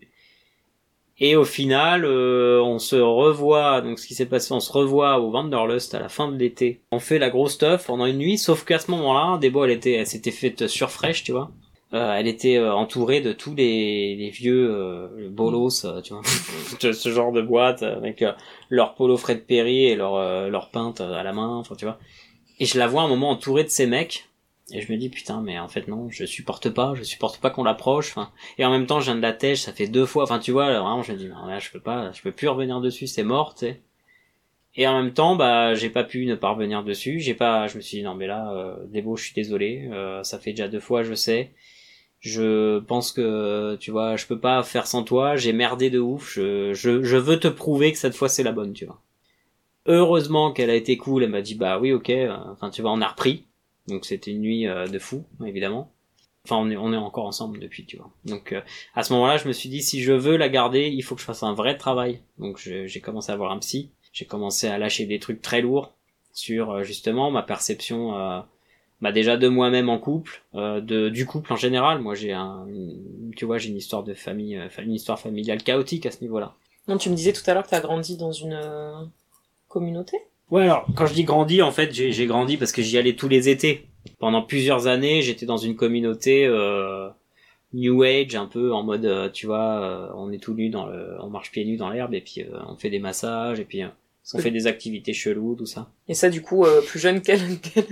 Et 1.18 1.36
au 1.36 1.44
final, 1.44 2.04
euh, 2.04 2.60
on 2.62 2.78
se 2.80 2.96
revoit, 2.96 3.80
donc 3.80 3.98
ce 4.00 4.06
qui 4.06 4.14
s'est 4.14 4.26
passé, 4.26 4.52
on 4.52 4.60
se 4.60 4.72
revoit 4.72 5.20
au 5.20 5.30
Wanderlust 5.30 5.94
à 5.94 6.00
la 6.00 6.08
fin 6.08 6.30
de 6.30 6.36
l'été. 6.36 6.82
On 6.90 6.98
fait 6.98 7.18
la 7.20 7.30
grosse 7.30 7.52
stuff 7.54 7.86
pendant 7.86 8.06
une 8.06 8.18
nuit, 8.18 8.36
sauf 8.38 8.64
qu'à 8.64 8.78
ce 8.80 8.90
moment-là, 8.90 9.38
Debo, 9.38 9.64
elle 9.64 9.70
était, 9.70 9.92
elle 9.92 10.06
s'était 10.08 10.32
faite 10.32 10.66
surfresh, 10.66 11.22
tu 11.22 11.30
vois. 11.32 11.52
Euh, 11.92 12.14
elle 12.14 12.26
était 12.26 12.56
euh, 12.56 12.74
entourée 12.74 13.20
de 13.20 13.32
tous 13.32 13.54
les, 13.54 14.16
les 14.16 14.30
vieux 14.30 14.68
euh, 14.68 15.28
bolos, 15.30 15.84
euh, 15.84 16.00
tu 16.00 16.12
vois, 16.12 16.22
ce 16.92 17.08
genre 17.10 17.30
de 17.30 17.40
boîte 17.40 17.82
avec 17.84 18.24
leur 18.68 18.94
polo 18.94 19.16
Fred 19.16 19.44
Perry 19.44 19.84
et 19.84 19.94
leur 19.94 20.48
leur 20.50 20.70
pinte 20.70 21.00
à 21.00 21.22
la 21.22 21.32
main, 21.32 21.56
enfin 21.56 21.76
tu 21.76 21.84
vois. 21.84 21.98
Et 22.58 22.66
je 22.66 22.78
la 22.78 22.88
vois 22.88 23.02
un 23.02 23.08
moment 23.08 23.30
entourée 23.30 23.64
de 23.64 23.68
ces 23.68 23.86
mecs. 23.86 24.28
Et 24.72 24.80
je 24.80 24.90
me 24.90 24.96
dis 24.96 25.10
putain 25.10 25.42
mais 25.42 25.58
en 25.58 25.68
fait 25.68 25.88
non 25.88 26.08
je 26.08 26.24
supporte 26.24 26.70
pas 26.70 26.94
je 26.94 27.02
supporte 27.02 27.38
pas 27.38 27.50
qu'on 27.50 27.64
l'approche 27.64 28.08
enfin 28.08 28.30
et 28.56 28.64
en 28.64 28.70
même 28.70 28.86
temps 28.86 28.98
je 28.98 29.04
viens 29.04 29.14
de 29.14 29.20
la 29.20 29.34
tèche 29.34 29.60
ça 29.60 29.74
fait 29.74 29.88
deux 29.88 30.06
fois 30.06 30.22
enfin 30.22 30.38
tu 30.38 30.52
vois 30.52 30.70
vraiment 30.70 31.02
je 31.02 31.12
me 31.12 31.18
dis 31.18 31.28
non 31.28 31.44
là 31.44 31.58
je 31.58 31.70
peux 31.70 31.80
pas 31.80 32.12
je 32.12 32.22
peux 32.22 32.32
plus 32.32 32.48
revenir 32.48 32.80
dessus 32.80 33.06
c'est 33.06 33.24
mort 33.24 33.54
tu 33.54 33.66
sais 33.66 33.82
et 34.74 34.86
en 34.86 35.02
même 35.02 35.12
temps 35.12 35.36
bah 35.36 35.74
j'ai 35.74 35.90
pas 35.90 36.02
pu 36.02 36.24
ne 36.24 36.34
pas 36.34 36.48
revenir 36.48 36.82
dessus 36.82 37.20
j'ai 37.20 37.34
pas 37.34 37.66
je 37.66 37.76
me 37.76 37.82
suis 37.82 37.98
dit 37.98 38.02
non 38.04 38.14
mais 38.14 38.26
là 38.26 38.52
euh, 38.54 38.76
Débo 38.86 39.16
je 39.16 39.24
suis 39.24 39.34
désolé 39.34 39.90
euh, 39.92 40.22
ça 40.22 40.38
fait 40.38 40.52
déjà 40.52 40.66
deux 40.66 40.80
fois 40.80 41.02
je 41.02 41.12
sais 41.12 41.52
je 42.24 42.78
pense 42.78 43.12
que 43.12 43.76
tu 43.76 43.90
vois 43.90 44.16
je 44.16 44.26
peux 44.26 44.40
pas 44.40 44.62
faire 44.62 44.86
sans 44.86 45.04
toi. 45.04 45.36
J'ai 45.36 45.52
merdé 45.52 45.90
de 45.90 45.98
ouf. 45.98 46.32
Je, 46.32 46.72
je 46.72 47.02
je 47.02 47.16
veux 47.18 47.38
te 47.38 47.48
prouver 47.48 47.92
que 47.92 47.98
cette 47.98 48.16
fois 48.16 48.30
c'est 48.30 48.42
la 48.42 48.52
bonne 48.52 48.72
tu 48.72 48.86
vois. 48.86 49.02
Heureusement 49.84 50.50
qu'elle 50.50 50.70
a 50.70 50.74
été 50.74 50.96
cool. 50.96 51.22
Elle 51.22 51.30
m'a 51.30 51.42
dit 51.42 51.54
bah 51.54 51.78
oui 51.78 51.92
ok. 51.92 52.08
Euh, 52.08 52.34
enfin 52.50 52.70
tu 52.70 52.80
vois 52.80 52.92
on 52.92 53.02
a 53.02 53.08
repris. 53.08 53.44
Donc 53.88 54.06
c'était 54.06 54.30
une 54.30 54.40
nuit 54.40 54.66
euh, 54.66 54.86
de 54.86 54.98
fou 54.98 55.26
évidemment. 55.44 55.92
Enfin 56.46 56.56
on 56.56 56.70
est 56.70 56.76
on 56.78 56.94
est 56.94 56.96
encore 56.96 57.26
ensemble 57.26 57.60
depuis 57.60 57.84
tu 57.84 57.98
vois. 57.98 58.10
Donc 58.24 58.52
euh, 58.52 58.62
à 58.94 59.02
ce 59.02 59.12
moment-là 59.12 59.36
je 59.36 59.46
me 59.46 59.52
suis 59.52 59.68
dit 59.68 59.82
si 59.82 60.02
je 60.02 60.14
veux 60.14 60.38
la 60.38 60.48
garder 60.48 60.88
il 60.88 61.02
faut 61.02 61.14
que 61.16 61.20
je 61.20 61.26
fasse 61.26 61.42
un 61.42 61.52
vrai 61.52 61.76
travail. 61.76 62.22
Donc 62.38 62.58
j'ai 62.58 63.00
commencé 63.02 63.32
à 63.32 63.36
voir 63.36 63.52
un 63.52 63.58
psy. 63.58 63.90
J'ai 64.14 64.24
commencé 64.24 64.66
à 64.66 64.78
lâcher 64.78 65.04
des 65.04 65.18
trucs 65.18 65.42
très 65.42 65.60
lourds 65.60 65.92
sur 66.32 66.82
justement 66.84 67.30
ma 67.30 67.42
perception 67.42 68.14
bah 69.00 69.12
déjà 69.12 69.36
de 69.36 69.48
moi-même 69.48 69.88
en 69.88 69.98
couple 69.98 70.42
euh, 70.54 70.80
de 70.80 71.08
du 71.08 71.26
couple 71.26 71.52
en 71.52 71.56
général 71.56 72.00
moi 72.00 72.14
j'ai 72.14 72.32
un 72.32 72.66
une- 72.68 73.32
tu 73.36 73.44
vois 73.44 73.58
j'ai 73.58 73.68
une 73.70 73.76
histoire 73.76 74.02
de 74.04 74.14
famille 74.14 74.56
euh, 74.56 74.68
une 74.82 74.94
histoire 74.94 75.18
familiale 75.20 75.62
chaotique 75.62 76.06
à 76.06 76.10
ce 76.10 76.20
niveau-là 76.22 76.54
Non, 76.88 76.96
tu 76.96 77.10
me 77.10 77.14
disais 77.14 77.32
tout 77.32 77.42
à 77.46 77.54
l'heure 77.54 77.64
que 77.64 77.70
t'as 77.70 77.80
grandi 77.80 78.16
dans 78.16 78.32
une 78.32 78.52
euh, 78.54 78.92
communauté? 79.68 80.16
Ouais, 80.50 80.64
alors 80.64 80.86
quand 80.94 81.06
je 81.06 81.14
dis 81.14 81.24
grandi, 81.24 81.62
en 81.62 81.72
fait, 81.72 81.92
j'ai 81.92 82.26
grandi 82.26 82.56
parce 82.56 82.70
que 82.72 82.82
j'y 82.82 82.98
allais 82.98 83.14
tous 83.16 83.28
les 83.28 83.48
étés. 83.48 83.86
Pendant 84.18 84.42
plusieurs 84.42 84.86
années, 84.86 85.22
j'étais 85.22 85.46
dans 85.46 85.56
une 85.56 85.74
communauté 85.74 86.44
euh, 86.46 87.08
New 87.72 88.02
Age, 88.02 88.36
un 88.36 88.46
peu 88.46 88.72
en 88.72 88.82
mode, 88.82 89.06
euh, 89.06 89.30
tu 89.30 89.46
vois, 89.46 89.80
euh, 89.82 90.08
on 90.14 90.30
est 90.30 90.38
tout 90.38 90.54
nu 90.54 90.68
dans 90.68 90.86
le, 90.86 91.16
on 91.20 91.30
marche 91.30 91.50
pieds 91.50 91.64
nus 91.64 91.78
dans 91.78 91.88
l'herbe 91.88 92.14
et 92.14 92.20
puis 92.20 92.42
euh, 92.42 92.58
on 92.68 92.76
fait 92.76 92.90
des 92.90 92.98
massages 93.00 93.58
et 93.58 93.64
puis 93.64 93.82
euh, 93.82 93.88
on 94.34 94.38
fait 94.38 94.50
des 94.50 94.66
activités 94.66 95.14
cheloues, 95.14 95.54
tout 95.56 95.66
ça. 95.66 95.90
Et 96.08 96.14
ça, 96.14 96.28
du 96.28 96.42
coup, 96.42 96.64
euh, 96.66 96.82
plus 96.82 97.00
jeune 97.00 97.22
qu'elle, 97.22 97.58
qu'elle- 97.60 97.86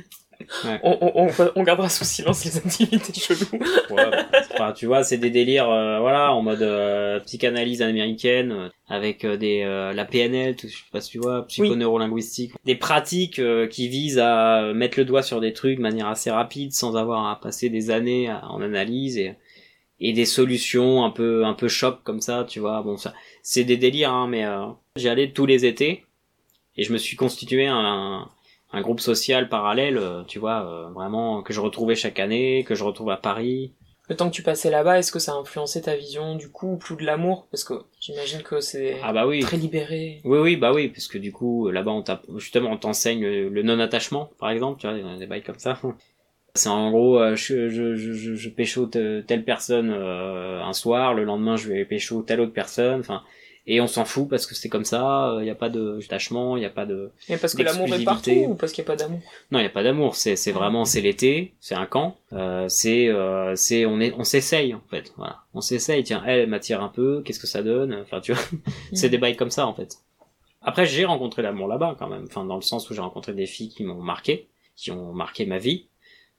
Ouais. 0.65 0.81
on, 0.83 0.99
on, 1.01 1.27
on, 1.29 1.51
on 1.57 1.63
gardera 1.63 1.89
sous 1.89 2.05
silence 2.05 2.45
les 2.45 2.57
activités 2.57 3.13
cheloues. 3.19 3.59
Ouais, 3.91 4.11
bah, 4.11 4.27
enfin, 4.55 4.73
tu 4.73 4.87
vois, 4.87 5.05
c'est 5.05 5.19
des 5.19 5.31
délires, 5.31 5.71
euh, 5.71 5.99
voilà, 6.01 6.33
en 6.33 6.43
mode 6.43 6.63
euh, 6.63 7.21
psychanalyse 7.21 7.83
américaine, 7.83 8.53
euh, 8.53 8.69
avec 8.89 9.25
euh, 9.25 9.37
des 9.37 9.63
euh, 9.63 9.93
la 9.93 10.05
PNL, 10.05 10.57
tout, 10.57 10.69
je 10.69 10.77
sais 10.77 10.83
pas 10.93 11.01
si 11.01 11.11
tu 11.11 11.19
vois, 11.19 11.47
psychoneurolinguistique, 11.47 12.53
des 12.65 12.75
pratiques 12.77 13.39
euh, 13.39 13.67
qui 13.67 13.89
visent 13.89 14.19
à 14.19 14.73
mettre 14.75 14.99
le 14.99 15.05
doigt 15.05 15.23
sur 15.23 15.41
des 15.41 15.53
trucs 15.53 15.77
de 15.79 15.83
manière 15.83 16.07
assez 16.09 16.31
rapide, 16.31 16.73
sans 16.73 16.97
avoir 16.97 17.27
à 17.29 17.41
passer 17.41 17.69
des 17.69 17.91
années 17.91 18.29
à- 18.29 18.47
en 18.49 18.61
analyse 18.63 19.19
et 19.19 19.35
et 20.05 20.13
des 20.13 20.25
solutions 20.25 21.05
un 21.05 21.11
peu 21.11 21.45
un 21.45 21.55
peu 21.55 21.69
choc 21.69 22.01
comme 22.03 22.21
ça, 22.21 22.45
tu 22.49 22.59
vois. 22.59 22.83
Bon, 22.83 22.97
ça, 22.97 23.15
c'est 23.45 23.63
des 23.63 23.77
délires, 23.77 24.13
hein, 24.13 24.27
mais 24.29 24.45
euh, 24.45 24.67
j'y 24.97 25.09
allais 25.09 25.31
tous 25.31 25.47
les 25.47 25.65
étés 25.65 26.05
et 26.77 26.83
je 26.83 26.93
me 26.93 26.99
suis 26.99 27.17
constitué 27.17 27.67
un 27.69 27.77
un 27.77 28.29
groupe 28.81 29.01
social 29.01 29.49
parallèle, 29.49 29.99
euh, 29.99 30.23
tu 30.25 30.39
vois, 30.39 30.67
euh, 30.67 30.89
vraiment 30.91 31.43
que 31.43 31.53
je 31.53 31.61
retrouvais 31.61 31.95
chaque 31.95 32.19
année, 32.19 32.65
que 32.67 32.75
je 32.75 32.85
retrouve 32.85 33.11
à 33.11 33.17
Paris. 33.17 33.75
Le 34.09 34.17
temps 34.17 34.29
que 34.29 34.35
tu 34.35 34.43
passais 34.43 34.71
là-bas, 34.71 34.99
est-ce 34.99 35.13
que 35.13 35.19
ça 35.19 35.33
a 35.33 35.37
influencé 35.37 35.83
ta 35.83 35.95
vision 35.95 36.35
du 36.35 36.51
couple 36.51 36.93
ou 36.93 36.97
de 36.97 37.05
l'amour? 37.05 37.47
Parce 37.51 37.65
que 37.65 37.75
j'imagine 38.01 38.43
que 38.43 38.61
c'est 38.61 38.97
Ah 39.03 39.13
bah 39.13 39.27
oui. 39.27 39.41
très 39.41 39.57
libéré. 39.57 40.21
Oui, 40.25 40.39
oui, 40.39 40.57
bah 40.57 40.73
oui, 40.73 40.89
parce 40.89 41.07
que 41.07 41.19
du 41.19 41.33
coup, 41.33 41.71
là-bas, 41.71 41.93
on 41.93 42.39
justement, 42.39 42.71
on 42.71 42.77
t'enseigne 42.77 43.25
le, 43.25 43.63
non-attachement, 43.63 44.31
par 44.39 44.51
exemple, 44.51 44.81
tu 44.81 44.89
vois, 44.89 45.17
des, 45.17 45.27
bails 45.27 45.43
comme 45.43 45.59
ça. 45.59 45.81
C'est 46.55 46.69
en 46.69 46.91
gros, 46.91 47.19
euh, 47.19 47.35
je, 47.35 47.71
je, 47.71 47.95
je, 47.95 48.35
je, 48.35 48.49
pécho 48.51 48.87
telle 48.87 49.45
personne 49.45 49.91
euh, 49.91 50.63
un 50.63 50.75
soir, 50.75 51.15
le 51.15 51.25
lendemain, 51.25 51.57
je 51.57 51.69
vais 51.69 51.85
pécho 51.87 52.21
telle 52.23 52.41
autre 52.41 52.53
personne, 52.53 53.01
enfin, 53.01 53.23
et 53.67 53.81
on 53.81 53.87
s'en 53.87 54.05
fout 54.05 54.29
parce 54.29 54.47
que 54.47 54.55
c'est 54.55 54.69
comme 54.69 54.85
ça, 54.85 55.37
il 55.39 55.45
n'y 55.45 55.51
a 55.51 55.55
pas 55.55 55.69
de 55.69 55.99
attachement, 56.05 56.57
il 56.57 56.61
n'y 56.61 56.67
a 56.67 56.71
pas 56.71 56.85
de... 56.85 57.11
Et 57.29 57.37
parce 57.37 57.55
que 57.55 57.63
l'amour 57.63 57.95
est 57.95 58.05
partout 58.05 58.31
ou 58.31 58.55
parce 58.55 58.73
qu'il 58.73 58.83
n'y 58.83 58.89
a 58.89 58.93
pas 58.93 58.97
d'amour? 58.97 59.21
Non, 59.51 59.59
il 59.61 59.63
n'y 59.63 59.69
a 59.69 59.71
pas 59.71 59.83
d'amour, 59.83 60.17
c'est 60.17 60.37
c'est 60.37 60.53
vraiment, 60.53 60.85
c'est 60.85 61.01
l'été, 61.01 61.55
c'est 61.61 61.75
un 61.75 61.87
camp, 61.87 62.17
euh, 62.33 62.69
c'est, 62.69 63.09
euh, 63.09 63.55
c'est, 63.55 63.87
on 63.87 64.01
est, 64.01 64.13
on 64.15 64.25
s'essaye, 64.25 64.75
en 64.75 64.83
fait, 64.91 65.13
voilà. 65.17 65.41
On 65.55 65.61
s'essaye, 65.61 66.03
tiens, 66.03 66.23
elle, 66.27 66.41
elle 66.41 66.49
m'attire 66.49 66.83
un 66.83 66.89
peu, 66.89 67.23
qu'est-ce 67.25 67.39
que 67.41 67.47
ça 67.47 67.63
donne, 67.63 67.95
enfin, 68.03 68.21
tu 68.21 68.33
vois, 68.33 68.43
c'est 68.93 69.09
des 69.09 69.19
bails 69.19 69.37
comme 69.37 69.51
ça, 69.51 69.67
en 69.67 69.75
fait. 69.75 69.99
Après, 70.61 70.87
j'ai 70.87 71.05
rencontré 71.05 71.43
l'amour 71.43 71.69
là-bas, 71.69 71.97
quand 71.99 72.09
même, 72.09 72.25
enfin, 72.27 72.45
dans 72.45 72.57
le 72.57 72.63
sens 72.63 72.89
où 72.91 72.95
j'ai 72.95 73.01
rencontré 73.01 73.33
des 73.33 73.47
filles 73.47 73.69
qui 73.69 73.85
m'ont 73.85 74.03
marqué, 74.03 74.49
qui 74.77 74.91
ont 74.91 75.13
marqué 75.13 75.47
ma 75.47 75.59
vie, 75.59 75.87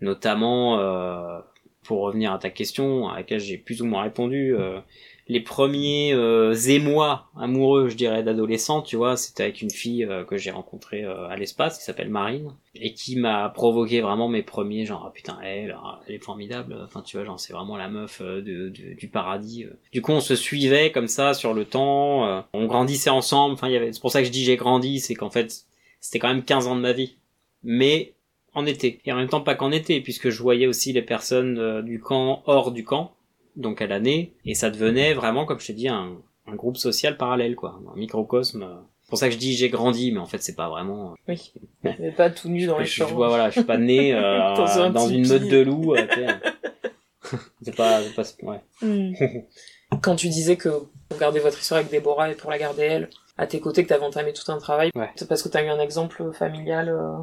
notamment, 0.02 0.80
euh, 0.80 1.40
pour 1.84 2.02
revenir 2.02 2.34
à 2.34 2.40
ta 2.40 2.50
question, 2.50 3.10
à 3.10 3.18
laquelle 3.18 3.40
j'ai 3.40 3.58
plus 3.58 3.82
ou 3.82 3.86
moins 3.86 4.04
répondu, 4.04 4.56
euh, 4.56 4.80
les 5.28 5.40
premiers 5.40 6.14
euh, 6.14 6.54
émois 6.54 7.28
amoureux, 7.38 7.88
je 7.90 7.96
dirais, 7.96 8.24
d'adolescent, 8.24 8.82
tu 8.82 8.96
vois, 8.98 9.16
c'était 9.16 9.44
avec 9.44 9.62
une 9.62 9.70
fille 9.72 10.04
euh, 10.04 10.24
que 10.26 10.38
j'ai 10.38 10.52
rencontrée 10.52 11.04
euh, 11.06 11.28
à 11.30 11.38
l'espace, 11.38 11.78
qui 11.78 11.84
s'appelle 11.86 12.10
Marine, 12.10 12.52
et 12.76 12.94
qui 12.94 13.16
m'a 13.16 13.50
provoqué 13.50 14.02
vraiment 14.02 14.28
mes 14.28 14.44
premiers, 14.44 14.86
genre, 14.86 15.06
ah 15.08 15.12
putain, 15.14 15.38
elle, 15.44 15.78
ah, 15.82 16.02
elle 16.08 16.16
est 16.16 16.20
formidable, 16.24 16.76
enfin, 16.84 17.02
tu 17.02 17.16
vois, 17.18 17.26
genre, 17.26 17.40
c'est 17.40 17.54
vraiment 17.54 17.78
la 17.78 17.88
meuf 17.90 18.20
euh, 18.22 18.42
de, 18.42 18.70
de- 18.70 18.94
du 18.96 19.08
paradis. 19.08 19.64
euh. 19.64 19.74
Du 19.94 20.02
coup, 20.02 20.12
on 20.12 20.20
se 20.22 20.36
suivait 20.36 20.92
comme 20.92 21.08
ça 21.08 21.34
sur 21.34 21.54
le 21.54 21.66
temps, 21.66 22.28
euh, 22.28 22.42
on 22.54 22.66
grandissait 22.66 23.10
ensemble, 23.10 23.54
enfin, 23.54 23.68
avait, 23.74 23.94
c'est 23.94 24.02
pour 24.02 24.12
ça 24.12 24.20
que 24.22 24.28
je 24.28 24.32
dis 24.32 24.44
j'ai 24.44 24.58
grandi, 24.58 25.00
c'est 25.00 25.16
qu'en 25.16 25.30
fait, 25.30 25.64
c'était 26.02 26.20
quand 26.20 26.28
même 26.30 26.44
15 26.44 26.68
ans 26.68 26.76
de 26.76 26.82
ma 26.82 26.92
vie. 26.94 27.16
Mais 27.64 28.14
en 28.54 28.66
été. 28.66 29.00
Et 29.06 29.12
en 29.12 29.16
même 29.16 29.30
temps 29.30 29.42
pas 29.42 29.56
qu'en 29.56 29.72
été, 29.72 30.02
puisque 30.02 30.30
je 30.30 30.42
voyais 30.42 30.68
aussi 30.68 30.94
les 30.94 31.02
personnes 31.02 31.82
du 31.82 32.00
camp 32.00 32.44
hors 32.46 32.72
du 32.72 32.84
camp, 32.84 33.16
donc 33.56 33.82
à 33.82 33.88
l'année, 33.88 34.34
et 34.46 34.56
ça 34.56 34.70
devenait 34.70 35.14
vraiment, 35.14 35.46
comme 35.46 35.60
je 35.60 35.68
t'ai 35.68 35.74
dit, 35.74 35.88
un, 35.88 36.18
un 36.48 36.56
groupe 36.56 36.78
social 36.78 37.18
parallèle, 37.18 37.56
quoi, 37.56 37.80
un 37.94 37.98
microcosme. 37.98 38.64
euh. 38.64 38.76
C'est 39.04 39.10
pour 39.10 39.18
ça 39.20 39.28
que 39.28 39.34
je 39.34 39.38
dis 39.40 39.54
j'ai 39.54 39.70
grandi, 39.70 40.12
mais 40.12 40.20
en 40.20 40.26
fait 40.26 40.42
c'est 40.42 40.56
pas 40.56 40.70
vraiment. 40.70 41.14
Oui. 41.28 41.54
Mais 41.84 42.12
pas 42.16 42.30
tout 42.30 42.48
nu 42.50 42.66
dans 42.66 42.80
les 42.80 42.86
Je, 42.86 42.90
je, 42.92 42.96
champs. 42.96 43.08
vois, 43.14 43.28
voilà, 43.28 43.50
je 43.50 43.56
suis 43.60 43.64
pas 43.64 43.78
né 43.78 44.14
euh, 44.14 44.54
Dans 44.56 44.80
un 44.80 44.90
dans, 44.90 45.08
une 45.10 45.28
meute 45.28 45.48
de 45.50 45.60
loups. 45.62 45.94
euh, 45.96 46.08
c'est 47.62 47.76
pas, 47.76 48.02
c'est 48.02 48.38
pas, 48.42 48.52
ouais. 48.52 48.62
Hmm. 48.82 49.14
Quand 50.02 50.16
tu 50.16 50.30
disais 50.30 50.56
que 50.56 50.70
vous 50.70 51.18
gardez 51.20 51.40
votre 51.40 51.60
histoire 51.60 51.80
avec 51.80 51.92
Déborah 51.92 52.32
et 52.32 52.36
pour 52.36 52.50
la 52.50 52.58
garder 52.58 52.82
elle, 52.84 53.10
à 53.38 53.46
tes 53.46 53.60
côtés, 53.60 53.84
que 53.84 53.90
t'avais 53.90 54.06
entamé 54.06 54.34
tout 54.34 54.52
un 54.52 54.58
travail, 54.58 54.90
Ouais. 54.96 55.10
c'est 55.16 55.28
parce 55.28 55.44
que 55.44 55.50
t'as 55.50 55.64
eu 55.64 55.68
un 55.68 55.80
exemple 55.80 56.32
familial 56.34 56.90
euh, 56.90 57.18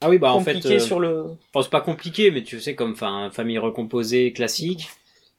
Ah 0.00 0.08
oui, 0.08 0.18
bah 0.18 0.32
en 0.32 0.40
fait, 0.40 0.64
euh, 0.66 0.78
sur 0.80 0.98
le... 0.98 1.26
Pas 1.70 1.80
compliqué, 1.80 2.30
mais 2.32 2.42
tu 2.42 2.58
sais, 2.58 2.74
comme 2.74 2.92
enfin, 2.92 3.28
famille 3.32 3.58
recomposée 3.58 4.32
classique. 4.32 4.88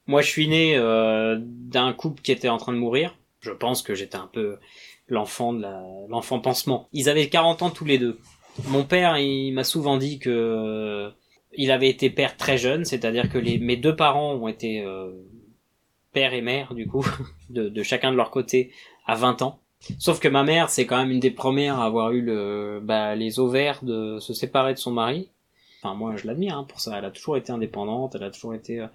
Moi, 0.08 0.22
je 0.22 0.30
suis 0.30 0.48
né 0.48 0.76
euh, 0.76 1.38
d'un 1.40 1.94
couple 1.94 2.22
qui 2.22 2.32
était 2.32 2.50
en 2.50 2.58
train 2.58 2.74
de 2.74 2.78
mourir. 2.78 3.18
Je 3.42 3.52
pense 3.52 3.82
que 3.82 3.96
j'étais 3.96 4.18
un 4.18 4.30
peu 4.32 4.58
l'enfant 5.08 5.54
de 5.54 5.66
l'enfant 6.10 6.40
pansement. 6.40 6.88
Ils 6.94 7.10
avaient 7.10 7.30
40 7.30 7.62
ans 7.62 7.70
tous 7.70 7.86
les 7.86 7.98
deux. 7.98 8.20
Mon 8.68 8.84
père, 8.84 9.18
il 9.18 9.52
m'a 9.54 9.64
souvent 9.64 9.98
dit 9.98 10.20
que 10.20 10.30
euh, 10.30 11.10
il 11.54 11.72
avait 11.72 11.90
été 11.90 12.10
père 12.10 12.38
très 12.38 12.58
jeune, 12.58 12.86
c'est-à-dire 12.86 13.30
que 13.30 13.38
mes 13.38 13.78
deux 13.78 13.96
parents 13.96 14.34
ont 14.34 14.48
été 14.48 14.82
euh, 14.82 15.12
père 16.14 16.34
et 16.34 16.42
mère, 16.42 16.74
du 16.74 16.88
coup, 16.88 17.06
de, 17.50 17.84
chacun 17.84 18.12
de 18.12 18.18
leur 18.18 18.32
côté, 18.32 18.72
à 19.06 19.16
20 19.16 19.42
ans. 19.42 19.60
Sauf 19.98 20.20
que 20.20 20.28
ma 20.28 20.44
mère, 20.44 20.70
c'est 20.70 20.86
quand 20.86 20.98
même 20.98 21.12
une 21.12 21.22
des 21.22 21.32
premières 21.32 21.80
à 21.80 21.86
avoir 21.86 22.12
eu 22.12 22.22
le, 22.22 22.82
bah, 22.84 23.16
les 23.16 23.40
ovaires 23.40 23.80
de 23.84 24.20
se 24.20 24.34
séparer 24.34 24.74
de 24.74 24.80
son 24.80 24.92
mari. 24.92 25.30
Enfin, 25.82 25.96
moi, 25.96 26.18
je 26.18 26.28
l'admire 26.28 26.58
hein, 26.58 26.66
pour 26.66 26.82
ça. 26.82 26.98
Elle 26.98 27.06
a 27.06 27.12
toujours 27.12 27.38
été 27.38 27.52
indépendante, 27.52 28.16
elle 28.16 28.24
a 28.24 28.32
toujours 28.32 28.54
été... 28.54 28.86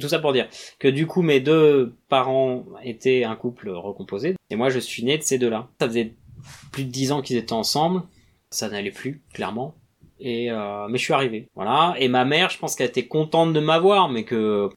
Tout 0.00 0.08
ça 0.08 0.18
pour 0.18 0.32
dire 0.32 0.48
que 0.78 0.88
du 0.88 1.06
coup, 1.06 1.22
mes 1.22 1.40
deux 1.40 1.94
parents 2.08 2.64
étaient 2.82 3.24
un 3.24 3.36
couple 3.36 3.70
recomposé, 3.70 4.34
et 4.50 4.56
moi, 4.56 4.68
je 4.68 4.78
suis 4.78 5.04
né 5.04 5.18
de 5.18 5.22
ces 5.22 5.38
deux-là. 5.38 5.68
Ça 5.80 5.86
faisait 5.86 6.14
plus 6.72 6.84
de 6.84 6.90
dix 6.90 7.12
ans 7.12 7.22
qu'ils 7.22 7.36
étaient 7.36 7.52
ensemble, 7.52 8.02
ça 8.50 8.68
n'allait 8.68 8.90
plus, 8.90 9.22
clairement. 9.32 9.74
Et 10.20 10.50
euh, 10.50 10.88
mais 10.88 10.98
je 10.98 11.04
suis 11.04 11.12
arrivé, 11.12 11.48
voilà. 11.54 11.94
Et 11.98 12.08
ma 12.08 12.24
mère, 12.24 12.50
je 12.50 12.58
pense 12.58 12.74
qu'elle 12.74 12.88
était 12.88 13.06
contente 13.06 13.52
de 13.52 13.60
m'avoir, 13.60 14.08
mais 14.08 14.24
que 14.24 14.70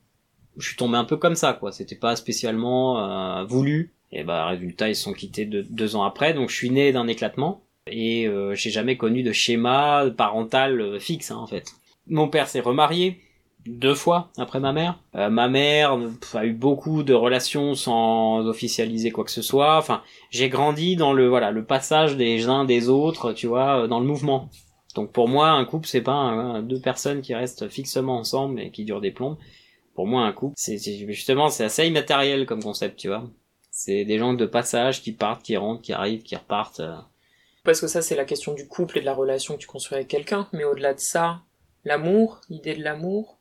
je 0.57 0.67
suis 0.67 0.75
tombé 0.75 0.97
un 0.97 1.05
peu 1.05 1.17
comme 1.17 1.35
ça, 1.35 1.53
quoi. 1.53 1.71
C'était 1.71 1.95
pas 1.95 2.15
spécialement 2.15 2.99
euh, 2.99 3.43
voulu. 3.45 3.93
Et 4.11 4.23
bah, 4.23 4.47
résultat, 4.47 4.89
ils 4.89 4.95
se 4.95 5.03
sont 5.03 5.13
quittés 5.13 5.45
deux, 5.45 5.63
deux 5.63 5.95
ans 5.95 6.03
après, 6.03 6.33
donc 6.33 6.49
je 6.49 6.55
suis 6.55 6.69
né 6.69 6.91
d'un 6.91 7.07
éclatement. 7.07 7.63
Et 7.89 8.27
euh, 8.27 8.55
j'ai 8.55 8.69
jamais 8.69 8.97
connu 8.97 9.23
de 9.23 9.31
schéma 9.31 10.05
parental 10.15 10.81
euh, 10.81 10.99
fixe, 10.99 11.31
hein, 11.31 11.37
en 11.37 11.47
fait. 11.47 11.71
Mon 12.07 12.27
père 12.27 12.47
s'est 12.47 12.59
remarié 12.59 13.19
deux 13.67 13.93
fois 13.95 14.29
après 14.37 14.59
ma 14.59 14.73
mère. 14.73 14.99
Euh, 15.15 15.29
ma 15.29 15.47
mère 15.47 15.97
a 16.33 16.45
eu 16.45 16.53
beaucoup 16.53 17.03
de 17.03 17.13
relations 17.13 17.75
sans 17.75 18.45
officialiser 18.47 19.11
quoi 19.11 19.23
que 19.23 19.31
ce 19.31 19.41
soit. 19.41 19.77
Enfin, 19.77 20.01
j'ai 20.31 20.49
grandi 20.49 20.95
dans 20.95 21.13
le 21.13 21.27
voilà 21.27 21.51
le 21.51 21.63
passage 21.65 22.15
des 22.17 22.47
uns 22.47 22.65
des 22.65 22.89
autres, 22.89 23.33
tu 23.33 23.47
vois, 23.47 23.83
euh, 23.83 23.87
dans 23.87 23.99
le 23.99 24.05
mouvement. 24.05 24.49
Donc 24.95 25.11
pour 25.11 25.27
moi, 25.27 25.49
un 25.49 25.65
couple, 25.65 25.87
c'est 25.87 26.01
pas 26.01 26.61
deux 26.63 26.79
personnes 26.79 27.21
qui 27.21 27.35
restent 27.35 27.67
fixement 27.69 28.17
ensemble 28.17 28.59
et 28.59 28.71
qui 28.71 28.83
durent 28.85 29.01
des 29.01 29.11
plombes. 29.11 29.37
Pour 29.93 30.07
moi, 30.07 30.23
un 30.23 30.31
couple, 30.31 30.53
c'est 30.57 30.77
c'est- 30.77 31.05
justement 31.11 31.49
c'est 31.49 31.65
assez 31.65 31.85
immatériel 31.87 32.45
comme 32.45 32.63
concept, 32.63 32.97
tu 32.97 33.07
vois. 33.07 33.23
C'est 33.71 34.05
des 34.05 34.17
gens 34.17 34.33
de 34.33 34.45
passage 34.47 35.03
qui 35.03 35.11
partent, 35.11 35.43
qui 35.43 35.55
rentrent, 35.55 35.81
qui 35.83 35.93
arrivent, 35.93 36.23
qui 36.23 36.35
repartent. 36.35 36.79
euh. 36.79 36.95
Parce 37.63 37.79
que 37.81 37.87
ça, 37.87 38.01
c'est 38.01 38.15
la 38.15 38.25
question 38.25 38.53
du 38.53 38.67
couple 38.67 38.97
et 38.97 39.01
de 39.01 39.05
la 39.05 39.13
relation 39.13 39.53
que 39.55 39.59
tu 39.59 39.67
construis 39.67 39.97
avec 39.97 40.07
quelqu'un. 40.07 40.47
Mais 40.53 40.63
au-delà 40.63 40.93
de 40.95 40.99
ça, 40.99 41.41
l'amour, 41.83 42.41
l'idée 42.49 42.75
de 42.75 42.81
l'amour. 42.83 43.36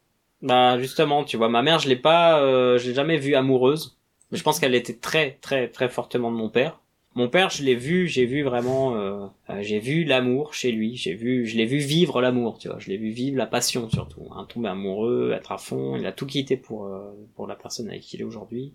Bah 0.46 0.78
justement, 0.78 1.24
tu 1.24 1.36
vois, 1.36 1.48
ma 1.48 1.62
mère, 1.62 1.78
je 1.80 1.88
l'ai 1.88 1.96
pas, 1.96 2.40
euh, 2.40 2.78
je 2.78 2.88
l'ai 2.88 2.94
jamais 2.94 3.18
vue 3.18 3.34
amoureuse. 3.34 3.96
Mais 4.30 4.38
je 4.38 4.42
pense 4.42 4.58
qu'elle 4.60 4.74
était 4.74 4.94
très, 4.96 5.38
très, 5.40 5.68
très 5.68 5.88
fortement 5.88 6.30
de 6.30 6.36
mon 6.36 6.48
père. 6.48 6.80
Mon 7.14 7.28
père, 7.28 7.48
je 7.50 7.62
l'ai 7.62 7.74
vu, 7.74 8.06
j'ai 8.08 8.26
vu 8.26 8.42
vraiment, 8.42 8.94
euh, 8.96 9.26
euh, 9.50 9.58
j'ai 9.62 9.78
vu 9.78 10.04
l'amour 10.04 10.52
chez 10.54 10.70
lui. 10.70 10.96
J'ai 10.96 11.14
vu, 11.14 11.46
je 11.46 11.56
l'ai 11.56 11.64
vu 11.64 11.78
vivre 11.78 12.20
l'amour, 12.20 12.58
tu 12.58 12.68
vois. 12.68 12.78
Je 12.78 12.88
l'ai 12.90 12.96
vu 12.98 13.10
vivre 13.10 13.36
la 13.38 13.46
passion 13.46 13.88
surtout, 13.90 14.22
hein, 14.32 14.46
tomber 14.48 14.68
amoureux, 14.68 15.32
être 15.34 15.50
à 15.52 15.58
fond. 15.58 15.96
Il 15.96 16.06
a 16.06 16.12
tout 16.12 16.26
quitté 16.26 16.56
pour 16.56 16.86
euh, 16.86 17.00
pour 17.34 17.46
la 17.46 17.56
personne 17.56 17.88
avec 17.88 18.02
qui 18.02 18.16
il 18.16 18.20
est 18.20 18.24
aujourd'hui. 18.24 18.72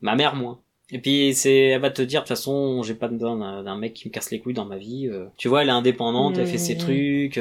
Ma 0.00 0.14
mère 0.16 0.34
moins. 0.34 0.60
Et 0.90 0.98
puis 1.00 1.34
c'est, 1.34 1.56
elle 1.56 1.80
va 1.80 1.90
te 1.90 2.00
dire 2.02 2.20
de 2.20 2.24
toute 2.24 2.28
façon, 2.36 2.82
j'ai 2.82 2.94
pas 2.94 3.08
besoin 3.08 3.36
d'un 3.36 3.62
d'un 3.64 3.76
mec 3.76 3.92
qui 3.94 4.08
me 4.08 4.12
casse 4.12 4.30
les 4.30 4.40
couilles 4.40 4.54
dans 4.54 4.64
ma 4.64 4.78
vie. 4.78 5.08
euh. 5.08 5.26
Tu 5.36 5.48
vois, 5.48 5.62
elle 5.62 5.68
est 5.68 5.72
indépendante, 5.72 6.38
elle 6.38 6.46
fait 6.46 6.58
ses 6.58 6.74
Mhm. 6.74 6.80
trucs. 6.80 7.40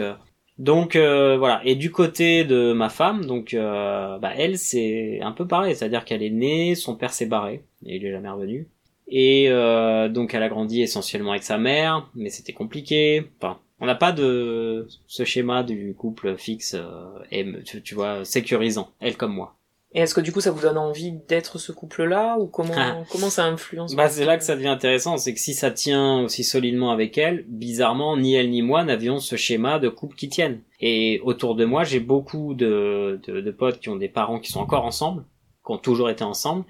Donc 0.58 0.96
euh, 0.96 1.38
voilà. 1.38 1.62
Et 1.66 1.76
du 1.76 1.92
côté 1.92 2.46
de 2.46 2.72
ma 2.74 2.90
femme, 2.90 3.26
donc 3.26 3.54
euh, 3.54 4.18
bah 4.20 4.32
elle 4.38 4.58
c'est 4.58 5.20
un 5.22 5.32
peu 5.32 5.48
pareil, 5.48 5.76
c'est-à-dire 5.76 6.06
qu'elle 6.06 6.24
est 6.24 6.30
née, 6.30 6.76
son 6.76 6.96
père 6.96 7.12
s'est 7.12 7.26
barré 7.26 7.64
et 7.86 7.98
il 7.98 8.06
est 8.06 8.12
jamais 8.12 8.30
revenu. 8.30 8.70
Et 9.08 9.50
euh, 9.50 10.08
donc 10.10 10.34
elle 10.34 10.44
a 10.44 10.50
grandi 10.50 10.82
essentiellement 10.82 11.32
avec 11.32 11.44
sa 11.44 11.58
mère, 11.58 12.10
mais 12.16 12.30
c'était 12.30 12.54
compliqué. 12.54 13.30
Enfin, 13.42 13.60
on 13.80 13.86
n'a 13.86 13.96
pas 13.96 14.14
de 14.14 14.88
ce 15.08 15.26
schéma 15.26 15.64
du 15.64 15.94
couple 15.94 16.38
fixe 16.38 16.76
euh, 16.76 17.62
tu, 17.66 17.82
tu 17.82 17.96
vois 17.96 18.24
sécurisant, 18.24 18.92
elle 19.02 19.18
comme 19.18 19.34
moi. 19.34 19.58
Et 19.98 20.02
est-ce 20.02 20.14
que 20.14 20.20
du 20.20 20.34
coup, 20.34 20.42
ça 20.42 20.52
vous 20.52 20.62
donne 20.62 20.78
envie 20.78 21.14
d'être 21.30 21.58
ce 21.58 21.72
couple-là 21.72 22.38
ou 22.38 22.48
comment 22.48 22.74
Ah. 22.76 22.98
comment 23.10 23.30
ça 23.30 23.46
influence 23.46 23.96
Bah 23.96 24.10
c'est 24.10 24.26
là 24.26 24.38
que 24.38 24.44
ça 24.44 24.56
devient 24.58 24.68
intéressant, 24.68 25.16
c'est 25.18 25.34
que 25.34 25.40
si 25.40 25.54
ça 25.54 25.72
tient 25.72 26.20
aussi 26.22 26.44
solidement 26.44 26.92
avec 26.92 27.18
elle, 27.18 27.46
bizarrement 27.48 28.18
ni 28.18 28.36
elle 28.36 28.50
ni 28.50 28.62
moi 28.62 28.84
n'avions 28.84 29.20
ce 29.20 29.38
schéma 29.38 29.80
de 29.80 29.88
couple 29.88 30.18
qui 30.18 30.28
tienne. 30.28 30.60
Et 30.82 31.22
autour 31.24 31.56
de 31.56 31.64
moi, 31.64 31.86
j'ai 31.86 32.02
beaucoup 32.02 32.54
de, 32.56 33.22
de, 33.26 33.40
de 33.40 33.52
potes 33.52 33.80
qui 33.80 33.88
ont 33.88 33.96
des 33.96 34.10
parents 34.10 34.40
qui 34.40 34.52
sont 34.52 34.60
encore 34.60 34.84
ensemble, 34.86 35.24
qui 35.66 35.72
ont 35.72 35.78
toujours 35.78 36.10
été 36.10 36.26
ensemble. 36.26 36.66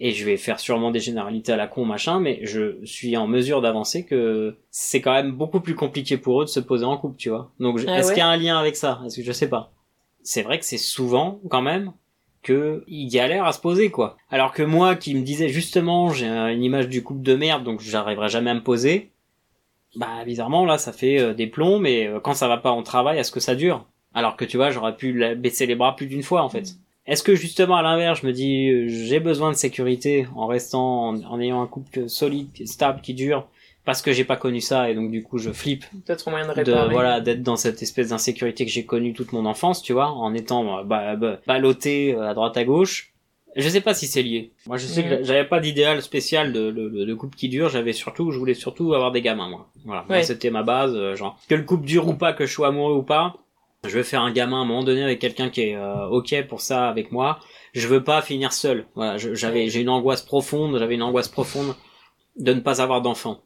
Et 0.00 0.12
je 0.12 0.24
vais 0.24 0.36
faire 0.36 0.60
sûrement 0.60 0.92
des 0.92 1.00
généralités 1.00 1.50
à 1.50 1.56
la 1.56 1.66
con 1.66 1.84
machin, 1.84 2.20
mais 2.20 2.38
je 2.44 2.78
suis 2.84 3.16
en 3.16 3.26
mesure 3.26 3.60
d'avancer 3.60 4.04
que 4.06 4.56
c'est 4.70 5.00
quand 5.00 5.12
même 5.12 5.32
beaucoup 5.32 5.58
plus 5.58 5.74
compliqué 5.74 6.16
pour 6.16 6.40
eux 6.40 6.44
de 6.44 6.48
se 6.50 6.60
poser 6.60 6.84
en 6.84 6.96
couple, 6.96 7.16
tu 7.16 7.30
vois. 7.30 7.50
Donc 7.58 7.78
je- 7.78 7.86
Ah 7.88 7.98
est-ce 7.98 8.08
ouais 8.10 8.14
qu'il 8.14 8.20
y 8.20 8.24
a 8.24 8.28
un 8.28 8.36
lien 8.36 8.56
avec 8.56 8.76
ça? 8.76 9.00
Est-ce 9.04 9.16
que 9.16 9.24
je 9.24 9.32
sais 9.32 9.48
pas. 9.48 9.72
C'est 10.22 10.42
vrai 10.42 10.60
que 10.60 10.64
c'est 10.64 10.78
souvent 10.78 11.40
quand 11.50 11.62
même 11.62 11.92
que 12.42 12.84
il 12.86 13.08
galère 13.08 13.44
à 13.44 13.52
se 13.52 13.60
poser 13.60 13.90
quoi. 13.90 14.16
Alors 14.30 14.52
que 14.52 14.62
moi 14.62 14.96
qui 14.96 15.14
me 15.14 15.22
disais 15.22 15.48
justement 15.48 16.10
j'ai 16.10 16.26
une 16.26 16.62
image 16.62 16.88
du 16.88 17.02
couple 17.02 17.22
de 17.22 17.34
merde 17.34 17.64
donc 17.64 17.80
j'arriverai 17.80 18.28
jamais 18.28 18.50
à 18.50 18.54
me 18.54 18.62
poser. 18.62 19.10
Bah 19.96 20.24
bizarrement 20.24 20.64
là 20.64 20.78
ça 20.78 20.92
fait 20.92 21.18
euh, 21.18 21.34
des 21.34 21.46
plombs 21.46 21.78
mais 21.78 22.06
euh, 22.06 22.20
quand 22.20 22.34
ça 22.34 22.48
va 22.48 22.58
pas 22.58 22.70
en 22.70 22.82
travail 22.82 23.18
est-ce 23.18 23.32
que 23.32 23.40
ça 23.40 23.54
dure? 23.54 23.86
Alors 24.14 24.36
que 24.36 24.44
tu 24.44 24.56
vois 24.56 24.70
j'aurais 24.70 24.96
pu 24.96 25.12
baisser 25.36 25.66
les 25.66 25.74
bras 25.74 25.96
plus 25.96 26.06
d'une 26.06 26.22
fois 26.22 26.42
en 26.42 26.48
fait. 26.48 26.76
Est-ce 27.06 27.22
que 27.22 27.34
justement 27.34 27.76
à 27.76 27.82
l'inverse 27.82 28.20
je 28.20 28.26
me 28.26 28.32
dis 28.32 28.68
euh, 28.70 28.86
j'ai 28.88 29.20
besoin 29.20 29.50
de 29.50 29.56
sécurité 29.56 30.26
en 30.34 30.46
restant 30.46 31.14
en 31.14 31.40
ayant 31.40 31.62
un 31.62 31.66
couple 31.66 32.08
solide 32.08 32.66
stable 32.66 33.00
qui 33.00 33.14
dure 33.14 33.48
parce 33.88 34.02
que 34.02 34.12
j'ai 34.12 34.24
pas 34.24 34.36
connu 34.36 34.60
ça 34.60 34.90
et 34.90 34.94
donc 34.94 35.10
du 35.10 35.22
coup 35.22 35.38
je 35.38 35.50
flippe 35.50 35.86
Peut-être 36.04 36.28
moyen 36.28 36.46
de 36.46 36.52
de 36.52 36.70
réparer. 36.72 36.92
voilà 36.92 37.20
d'être 37.22 37.42
dans 37.42 37.56
cette 37.56 37.80
espèce 37.82 38.10
d'insécurité 38.10 38.66
que 38.66 38.70
j'ai 38.70 38.84
connue 38.84 39.14
toute 39.14 39.32
mon 39.32 39.46
enfance 39.46 39.82
tu 39.82 39.94
vois 39.94 40.08
en 40.10 40.34
étant 40.34 40.84
bah, 40.84 41.16
bah, 41.16 41.40
ballotté 41.46 42.14
euh, 42.14 42.28
à 42.30 42.34
droite 42.34 42.56
à 42.58 42.64
gauche. 42.64 43.14
Je 43.56 43.66
sais 43.70 43.80
pas 43.80 43.94
si 43.94 44.06
c'est 44.06 44.22
lié. 44.22 44.52
Moi 44.66 44.76
je 44.76 44.86
sais 44.86 45.02
Mhm. 45.02 45.08
que 45.08 45.24
j'avais 45.24 45.46
pas 45.48 45.58
d'idéal 45.58 46.02
spécial 46.02 46.52
de, 46.52 46.70
de, 46.70 47.04
de 47.06 47.14
couple 47.14 47.34
qui 47.36 47.48
dure. 47.48 47.70
J'avais 47.70 47.94
surtout 47.94 48.30
je 48.30 48.38
voulais 48.38 48.52
surtout 48.54 48.92
avoir 48.92 49.10
des 49.10 49.22
gamins 49.22 49.48
moi. 49.48 49.70
Voilà. 49.86 50.04
Ouais. 50.10 50.22
c'était 50.22 50.50
ma 50.50 50.62
base 50.62 50.92
euh, 50.94 51.16
genre 51.16 51.38
que 51.48 51.54
le 51.54 51.62
couple 51.62 51.86
dure 51.86 52.06
ou 52.08 52.14
pas 52.14 52.34
que 52.34 52.44
je 52.44 52.52
sois 52.52 52.68
amoureux 52.68 52.94
ou 52.94 53.02
pas 53.02 53.36
je 53.84 53.96
veux 53.96 54.02
faire 54.02 54.20
un 54.22 54.32
gamin 54.32 54.58
à 54.58 54.62
un 54.62 54.64
moment 54.66 54.82
donné 54.84 55.02
avec 55.02 55.18
quelqu'un 55.20 55.48
qui 55.48 55.62
est 55.62 55.76
euh, 55.76 56.08
ok 56.08 56.46
pour 56.46 56.60
ça 56.60 56.88
avec 56.90 57.10
moi. 57.10 57.38
Je 57.72 57.86
veux 57.88 58.04
pas 58.04 58.20
finir 58.20 58.52
seul. 58.52 58.86
Voilà 58.94 59.16
j'avais 59.16 59.68
j'ai 59.70 59.80
une 59.80 59.88
angoisse 59.88 60.22
profonde 60.22 60.76
j'avais 60.78 60.94
une 60.96 61.02
angoisse 61.02 61.28
profonde 61.28 61.74
de 62.36 62.52
ne 62.52 62.60
pas 62.60 62.80
avoir 62.82 63.00
d'enfant 63.02 63.40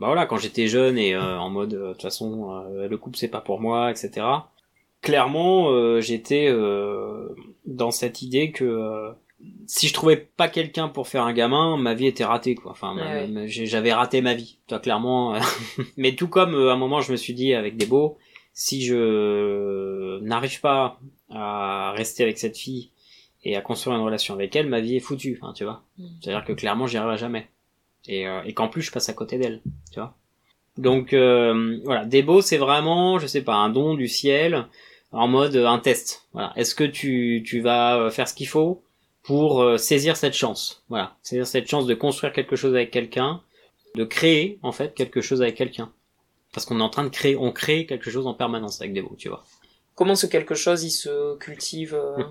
bah 0.00 0.06
voilà, 0.06 0.24
quand 0.26 0.38
j'étais 0.38 0.66
jeune 0.66 0.96
et 0.98 1.14
euh, 1.14 1.38
en 1.38 1.50
mode 1.50 1.74
euh, 1.74 1.88
de 1.88 1.92
toute 1.92 2.02
façon 2.02 2.50
euh, 2.74 2.88
le 2.88 2.96
couple 2.96 3.18
c'est 3.18 3.28
pas 3.28 3.42
pour 3.42 3.60
moi, 3.60 3.90
etc. 3.90 4.26
Clairement, 5.02 5.70
euh, 5.70 6.00
j'étais 6.00 6.48
euh, 6.48 7.28
dans 7.66 7.90
cette 7.90 8.22
idée 8.22 8.50
que 8.50 8.64
euh, 8.64 9.10
si 9.66 9.88
je 9.88 9.94
trouvais 9.94 10.16
pas 10.16 10.48
quelqu'un 10.48 10.88
pour 10.88 11.06
faire 11.08 11.24
un 11.24 11.32
gamin, 11.32 11.76
ma 11.76 11.94
vie 11.94 12.06
était 12.06 12.24
ratée 12.24 12.54
quoi. 12.54 12.72
Enfin, 12.72 12.96
Ouais, 12.96 13.28
ouais. 13.30 13.46
j'avais 13.48 13.92
raté 13.92 14.20
ma 14.22 14.34
vie. 14.34 14.58
Toi, 14.68 14.78
clairement. 14.78 15.34
Mais 15.96 16.14
tout 16.14 16.28
comme 16.28 16.54
euh, 16.54 16.70
à 16.70 16.74
un 16.74 16.76
moment 16.76 17.00
je 17.02 17.12
me 17.12 17.16
suis 17.16 17.34
dit 17.34 17.54
avec 17.54 17.76
des 17.76 17.86
beaux, 17.86 18.18
si 18.54 18.82
je 18.82 20.18
n'arrive 20.20 20.60
pas 20.60 20.98
à 21.30 21.92
rester 21.92 22.22
avec 22.22 22.38
cette 22.38 22.56
fille 22.58 22.90
et 23.44 23.56
à 23.56 23.60
construire 23.62 23.96
une 23.96 24.02
relation 24.02 24.34
avec 24.34 24.54
elle, 24.56 24.66
ma 24.68 24.80
vie 24.80 24.96
est 24.96 25.00
foutue. 25.00 25.38
Enfin, 25.40 25.52
tu 25.54 25.64
vois. 25.64 25.82
Mm. 25.98 26.04
C'est-à-dire 26.20 26.44
que 26.44 26.52
clairement 26.52 26.86
j'y 26.86 26.96
arriverai 26.98 27.16
jamais 27.18 27.48
et, 28.06 28.26
euh, 28.26 28.42
et 28.44 28.54
qu'en 28.54 28.68
plus 28.68 28.82
je 28.82 28.90
passe 28.90 29.08
à 29.08 29.12
côté 29.12 29.38
d'elle, 29.38 29.60
tu 29.92 30.00
vois. 30.00 30.14
Donc 30.76 31.12
euh, 31.12 31.78
voilà, 31.84 32.04
Debo 32.04 32.40
c'est 32.40 32.56
vraiment, 32.56 33.18
je 33.18 33.26
sais 33.26 33.42
pas, 33.42 33.54
un 33.54 33.70
don 33.70 33.94
du 33.94 34.08
ciel 34.08 34.66
en 35.12 35.28
mode 35.28 35.56
euh, 35.56 35.66
un 35.66 35.78
test. 35.78 36.26
Voilà, 36.32 36.52
est-ce 36.56 36.74
que 36.74 36.84
tu 36.84 37.42
tu 37.44 37.60
vas 37.60 37.98
euh, 37.98 38.10
faire 38.10 38.28
ce 38.28 38.34
qu'il 38.34 38.48
faut 38.48 38.82
pour 39.22 39.62
euh, 39.62 39.76
saisir 39.76 40.16
cette 40.16 40.34
chance? 40.34 40.84
Voilà, 40.88 41.16
saisir 41.22 41.46
cette 41.46 41.68
chance 41.68 41.86
de 41.86 41.94
construire 41.94 42.32
quelque 42.32 42.56
chose 42.56 42.74
avec 42.74 42.90
quelqu'un, 42.90 43.42
de 43.96 44.04
créer 44.04 44.58
en 44.62 44.72
fait 44.72 44.94
quelque 44.94 45.20
chose 45.20 45.42
avec 45.42 45.56
quelqu'un. 45.56 45.92
Parce 46.52 46.66
qu'on 46.66 46.80
est 46.80 46.82
en 46.82 46.88
train 46.88 47.04
de 47.04 47.10
créer, 47.10 47.36
on 47.36 47.52
crée 47.52 47.86
quelque 47.86 48.10
chose 48.10 48.26
en 48.26 48.34
permanence 48.34 48.80
avec 48.80 48.92
Debo, 48.92 49.14
tu 49.16 49.28
vois. 49.28 49.44
Comment 49.94 50.14
ce 50.14 50.26
quelque 50.26 50.54
chose, 50.54 50.82
il 50.82 50.90
se 50.90 51.36
cultive 51.36 51.94
euh, 51.94 52.24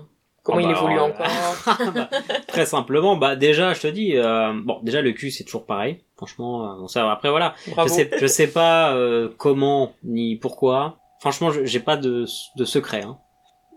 Comment 0.50 0.56
Oh 0.56 0.68
il 0.68 0.72
bah, 0.72 0.78
évolue 0.78 0.98
encore 1.00 1.92
Bah, 1.94 2.10
très 2.48 2.66
simplement, 2.66 3.16
bah 3.16 3.36
déjà, 3.36 3.72
je 3.74 3.80
te 3.80 3.86
dis, 3.86 4.16
euh, 4.16 4.52
bon, 4.64 4.80
déjà 4.82 5.00
le 5.02 5.12
cul 5.12 5.30
c'est 5.30 5.44
toujours 5.44 5.66
pareil. 5.66 6.02
Franchement, 6.16 6.64
euh, 6.72 6.80
bon, 6.80 6.86
ça. 6.88 7.10
Après 7.10 7.30
voilà, 7.30 7.54
Bravo. 7.68 7.88
je 7.88 7.94
sais, 7.94 8.10
je 8.20 8.26
sais 8.26 8.46
pas 8.48 8.92
euh, 8.94 9.28
comment 9.38 9.92
ni 10.04 10.36
pourquoi. 10.36 10.98
Franchement, 11.20 11.50
j'ai 11.64 11.80
pas 11.80 11.96
de, 11.96 12.24
de 12.56 12.64
secret, 12.64 13.02
hein, 13.02 13.18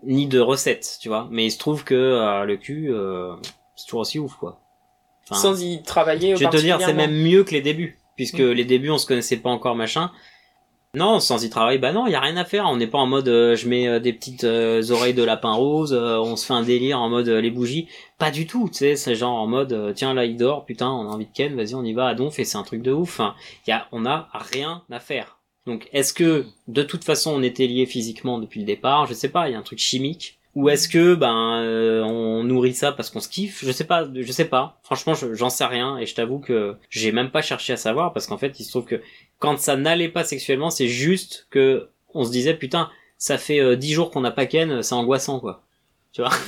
ni 0.02 0.26
de 0.26 0.40
recette, 0.40 0.98
tu 1.00 1.08
vois. 1.08 1.28
Mais 1.30 1.46
il 1.46 1.50
se 1.50 1.58
trouve 1.58 1.84
que 1.84 1.94
euh, 1.94 2.44
le 2.44 2.56
cul, 2.56 2.90
euh, 2.90 3.34
c'est 3.76 3.86
toujours 3.86 4.00
aussi 4.00 4.18
ouf, 4.18 4.34
quoi. 4.34 4.60
Enfin, 5.30 5.40
Sans 5.40 5.62
y 5.62 5.82
travailler 5.82 6.36
je 6.36 6.44
vais 6.44 6.50
te 6.50 6.56
dire, 6.58 6.78
c'est 6.80 6.92
même 6.94 7.14
mieux 7.14 7.44
que 7.44 7.52
les 7.52 7.62
débuts, 7.62 7.98
puisque 8.16 8.40
Mm. 8.40 8.50
les 8.52 8.64
débuts 8.64 8.90
on 8.90 8.98
se 8.98 9.06
connaissait 9.06 9.38
pas 9.38 9.48
encore, 9.50 9.74
machin. 9.74 10.10
Non, 10.94 11.18
sans 11.18 11.44
y 11.44 11.50
travailler, 11.50 11.78
bah 11.78 11.92
non, 11.92 12.06
y 12.06 12.14
a 12.14 12.20
rien 12.20 12.36
à 12.36 12.44
faire. 12.44 12.66
On 12.66 12.76
n'est 12.76 12.86
pas 12.86 12.98
en 12.98 13.06
mode, 13.06 13.26
euh, 13.28 13.56
je 13.56 13.68
mets 13.68 13.88
euh, 13.88 13.98
des 13.98 14.12
petites 14.12 14.44
euh, 14.44 14.82
oreilles 14.90 15.14
de 15.14 15.24
lapin 15.24 15.52
rose, 15.52 15.92
euh, 15.92 16.18
on 16.18 16.36
se 16.36 16.46
fait 16.46 16.52
un 16.52 16.62
délire 16.62 17.00
en 17.00 17.08
mode 17.08 17.28
euh, 17.28 17.40
les 17.40 17.50
bougies. 17.50 17.88
Pas 18.18 18.30
du 18.30 18.46
tout, 18.46 18.68
tu 18.68 18.78
sais, 18.78 18.94
c'est 18.94 19.16
genre 19.16 19.34
en 19.34 19.48
mode, 19.48 19.72
euh, 19.72 19.92
tiens 19.92 20.14
là 20.14 20.24
il 20.24 20.36
dort, 20.36 20.64
putain, 20.64 20.88
on 20.88 21.10
a 21.10 21.12
envie 21.12 21.26
de 21.26 21.32
ken, 21.32 21.54
vas-y 21.56 21.74
on 21.74 21.82
y 21.82 21.92
va 21.92 22.06
à 22.06 22.14
donf 22.14 22.38
et 22.38 22.44
c'est 22.44 22.58
un 22.58 22.62
truc 22.62 22.80
de 22.82 22.92
ouf. 22.92 23.18
Enfin, 23.18 23.34
y 23.66 23.72
a, 23.72 23.88
on 23.90 24.06
a 24.06 24.28
rien 24.32 24.82
à 24.90 25.00
faire. 25.00 25.38
Donc, 25.66 25.88
est-ce 25.92 26.12
que 26.12 26.44
de 26.68 26.82
toute 26.82 27.04
façon 27.04 27.32
on 27.32 27.42
était 27.42 27.66
liés 27.66 27.86
physiquement 27.86 28.38
depuis 28.38 28.60
le 28.60 28.66
départ? 28.66 29.06
Je 29.06 29.14
sais 29.14 29.30
pas, 29.30 29.48
il 29.48 29.52
y 29.52 29.54
a 29.56 29.58
un 29.58 29.62
truc 29.62 29.80
chimique. 29.80 30.38
Ou 30.54 30.68
est-ce 30.68 30.88
que 30.88 31.14
ben 31.14 31.56
euh, 31.62 32.02
on 32.04 32.44
nourrit 32.44 32.74
ça 32.74 32.92
parce 32.92 33.10
qu'on 33.10 33.18
se 33.20 33.28
kiffe? 33.28 33.64
Je 33.64 33.72
sais 33.72 33.84
pas, 33.84 34.06
je 34.14 34.30
sais 34.32 34.44
pas. 34.44 34.78
Franchement, 34.84 35.14
je- 35.14 35.34
j'en 35.34 35.50
sais 35.50 35.64
rien 35.64 35.98
et 35.98 36.06
je 36.06 36.14
t'avoue 36.14 36.38
que 36.38 36.76
j'ai 36.90 37.10
même 37.10 37.30
pas 37.30 37.42
cherché 37.42 37.72
à 37.72 37.76
savoir 37.76 38.12
parce 38.12 38.26
qu'en 38.28 38.38
fait, 38.38 38.60
il 38.60 38.64
se 38.64 38.70
trouve 38.70 38.84
que 38.84 39.00
quand 39.40 39.58
ça 39.58 39.76
n'allait 39.76 40.08
pas 40.08 40.22
sexuellement, 40.22 40.70
c'est 40.70 40.86
juste 40.88 41.48
que 41.50 41.88
on 42.14 42.24
se 42.24 42.30
disait 42.30 42.54
putain, 42.54 42.88
ça 43.18 43.36
fait 43.36 43.58
euh, 43.58 43.74
dix 43.74 43.92
jours 43.92 44.10
qu'on 44.12 44.20
n'a 44.20 44.30
pas 44.30 44.46
ken, 44.46 44.82
c'est 44.82 44.94
angoissant 44.94 45.40
quoi. 45.40 45.62
Tu 46.12 46.22
vois? 46.22 46.30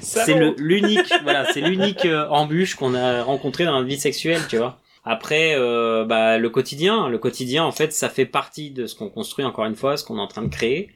C'est 0.00 0.34
le- 0.38 0.54
l'unique, 0.58 1.12
voilà, 1.22 1.44
c'est 1.52 1.60
l'unique 1.60 2.04
euh, 2.06 2.26
embûche 2.28 2.74
qu'on 2.76 2.94
a 2.94 3.22
rencontré 3.22 3.64
dans 3.64 3.72
notre 3.72 3.86
vie 3.86 3.98
sexuelle, 3.98 4.40
tu 4.48 4.56
vois. 4.56 4.78
Après, 5.04 5.54
euh, 5.56 6.04
bah, 6.04 6.38
le 6.38 6.48
quotidien, 6.50 7.08
le 7.08 7.18
quotidien, 7.18 7.64
en 7.64 7.72
fait, 7.72 7.92
ça 7.92 8.08
fait 8.08 8.24
partie 8.26 8.70
de 8.70 8.86
ce 8.86 8.94
qu'on 8.94 9.08
construit 9.10 9.44
encore 9.44 9.64
une 9.66 9.74
fois, 9.74 9.96
ce 9.96 10.04
qu'on 10.04 10.16
est 10.18 10.20
en 10.22 10.26
train 10.26 10.42
de 10.42 10.48
créer, 10.48 10.88
euh, 10.88 10.92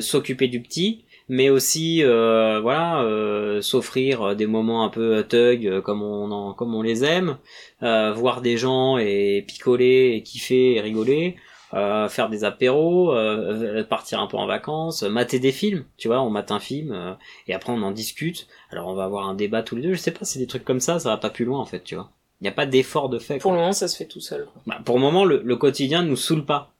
s'occuper 0.00 0.48
du 0.48 0.60
petit, 0.62 1.04
mais 1.28 1.50
aussi, 1.50 2.02
euh, 2.04 2.60
voilà, 2.60 3.02
euh, 3.02 3.60
s'offrir 3.60 4.36
des 4.36 4.46
moments 4.46 4.84
un 4.84 4.88
peu 4.88 5.24
thug 5.28 5.66
euh, 5.66 5.80
comme 5.80 6.02
on 6.02 6.30
en, 6.30 6.52
comme 6.54 6.74
on 6.74 6.82
les 6.82 7.04
aime, 7.04 7.38
euh, 7.82 8.12
voir 8.12 8.42
des 8.42 8.56
gens 8.56 8.96
et 8.98 9.44
picoler 9.46 10.14
et 10.14 10.22
kiffer 10.22 10.74
et 10.76 10.80
rigoler. 10.80 11.36
euh, 11.74 12.08
faire 12.08 12.28
des 12.28 12.44
apéros, 12.44 13.12
euh, 13.12 13.82
partir 13.84 14.20
un 14.20 14.26
peu 14.26 14.36
en 14.36 14.46
vacances, 14.46 15.02
mater 15.02 15.38
des 15.40 15.52
films, 15.52 15.84
tu 15.96 16.08
vois, 16.08 16.22
on 16.22 16.30
mate 16.30 16.52
un 16.52 16.60
film 16.60 16.92
euh, 16.92 17.12
et 17.48 17.54
après 17.54 17.72
on 17.72 17.82
en 17.82 17.90
discute. 17.90 18.46
Alors 18.70 18.86
on 18.88 18.94
va 18.94 19.04
avoir 19.04 19.28
un 19.28 19.34
débat 19.34 19.62
tous 19.62 19.76
les 19.76 19.82
deux, 19.82 19.92
je 19.94 19.98
sais 19.98 20.12
pas, 20.12 20.24
c'est 20.24 20.38
des 20.38 20.46
trucs 20.46 20.64
comme 20.64 20.80
ça, 20.80 20.98
ça 21.00 21.10
va 21.10 21.16
pas 21.16 21.30
plus 21.30 21.44
loin 21.44 21.58
en 21.60 21.66
fait, 21.66 21.82
tu 21.82 21.96
vois. 21.96 22.10
Il 22.40 22.44
n'y 22.44 22.48
a 22.48 22.52
pas 22.52 22.66
d'effort 22.66 23.08
de 23.08 23.18
fait. 23.18 23.38
Pour 23.38 23.52
le 23.52 23.58
moment, 23.58 23.72
ça 23.72 23.88
se 23.88 23.96
fait 23.96 24.04
tout 24.06 24.20
seul. 24.20 24.46
Bah, 24.66 24.78
pour 24.84 24.96
le 24.96 25.00
moment, 25.00 25.24
le, 25.24 25.40
le 25.42 25.56
quotidien 25.56 26.02
nous 26.02 26.16
saoule 26.16 26.44
pas. 26.44 26.74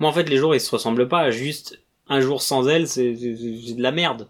Moi, 0.00 0.08
en 0.08 0.12
fait, 0.12 0.28
les 0.28 0.38
jours, 0.38 0.54
ils 0.54 0.60
se 0.60 0.70
ressemblent 0.70 1.06
pas. 1.06 1.30
Juste 1.30 1.81
un 2.12 2.20
jour 2.20 2.42
sans 2.42 2.68
elle, 2.68 2.86
c'est 2.86 3.12
de 3.12 3.82
la 3.82 3.92
merde. 3.92 4.28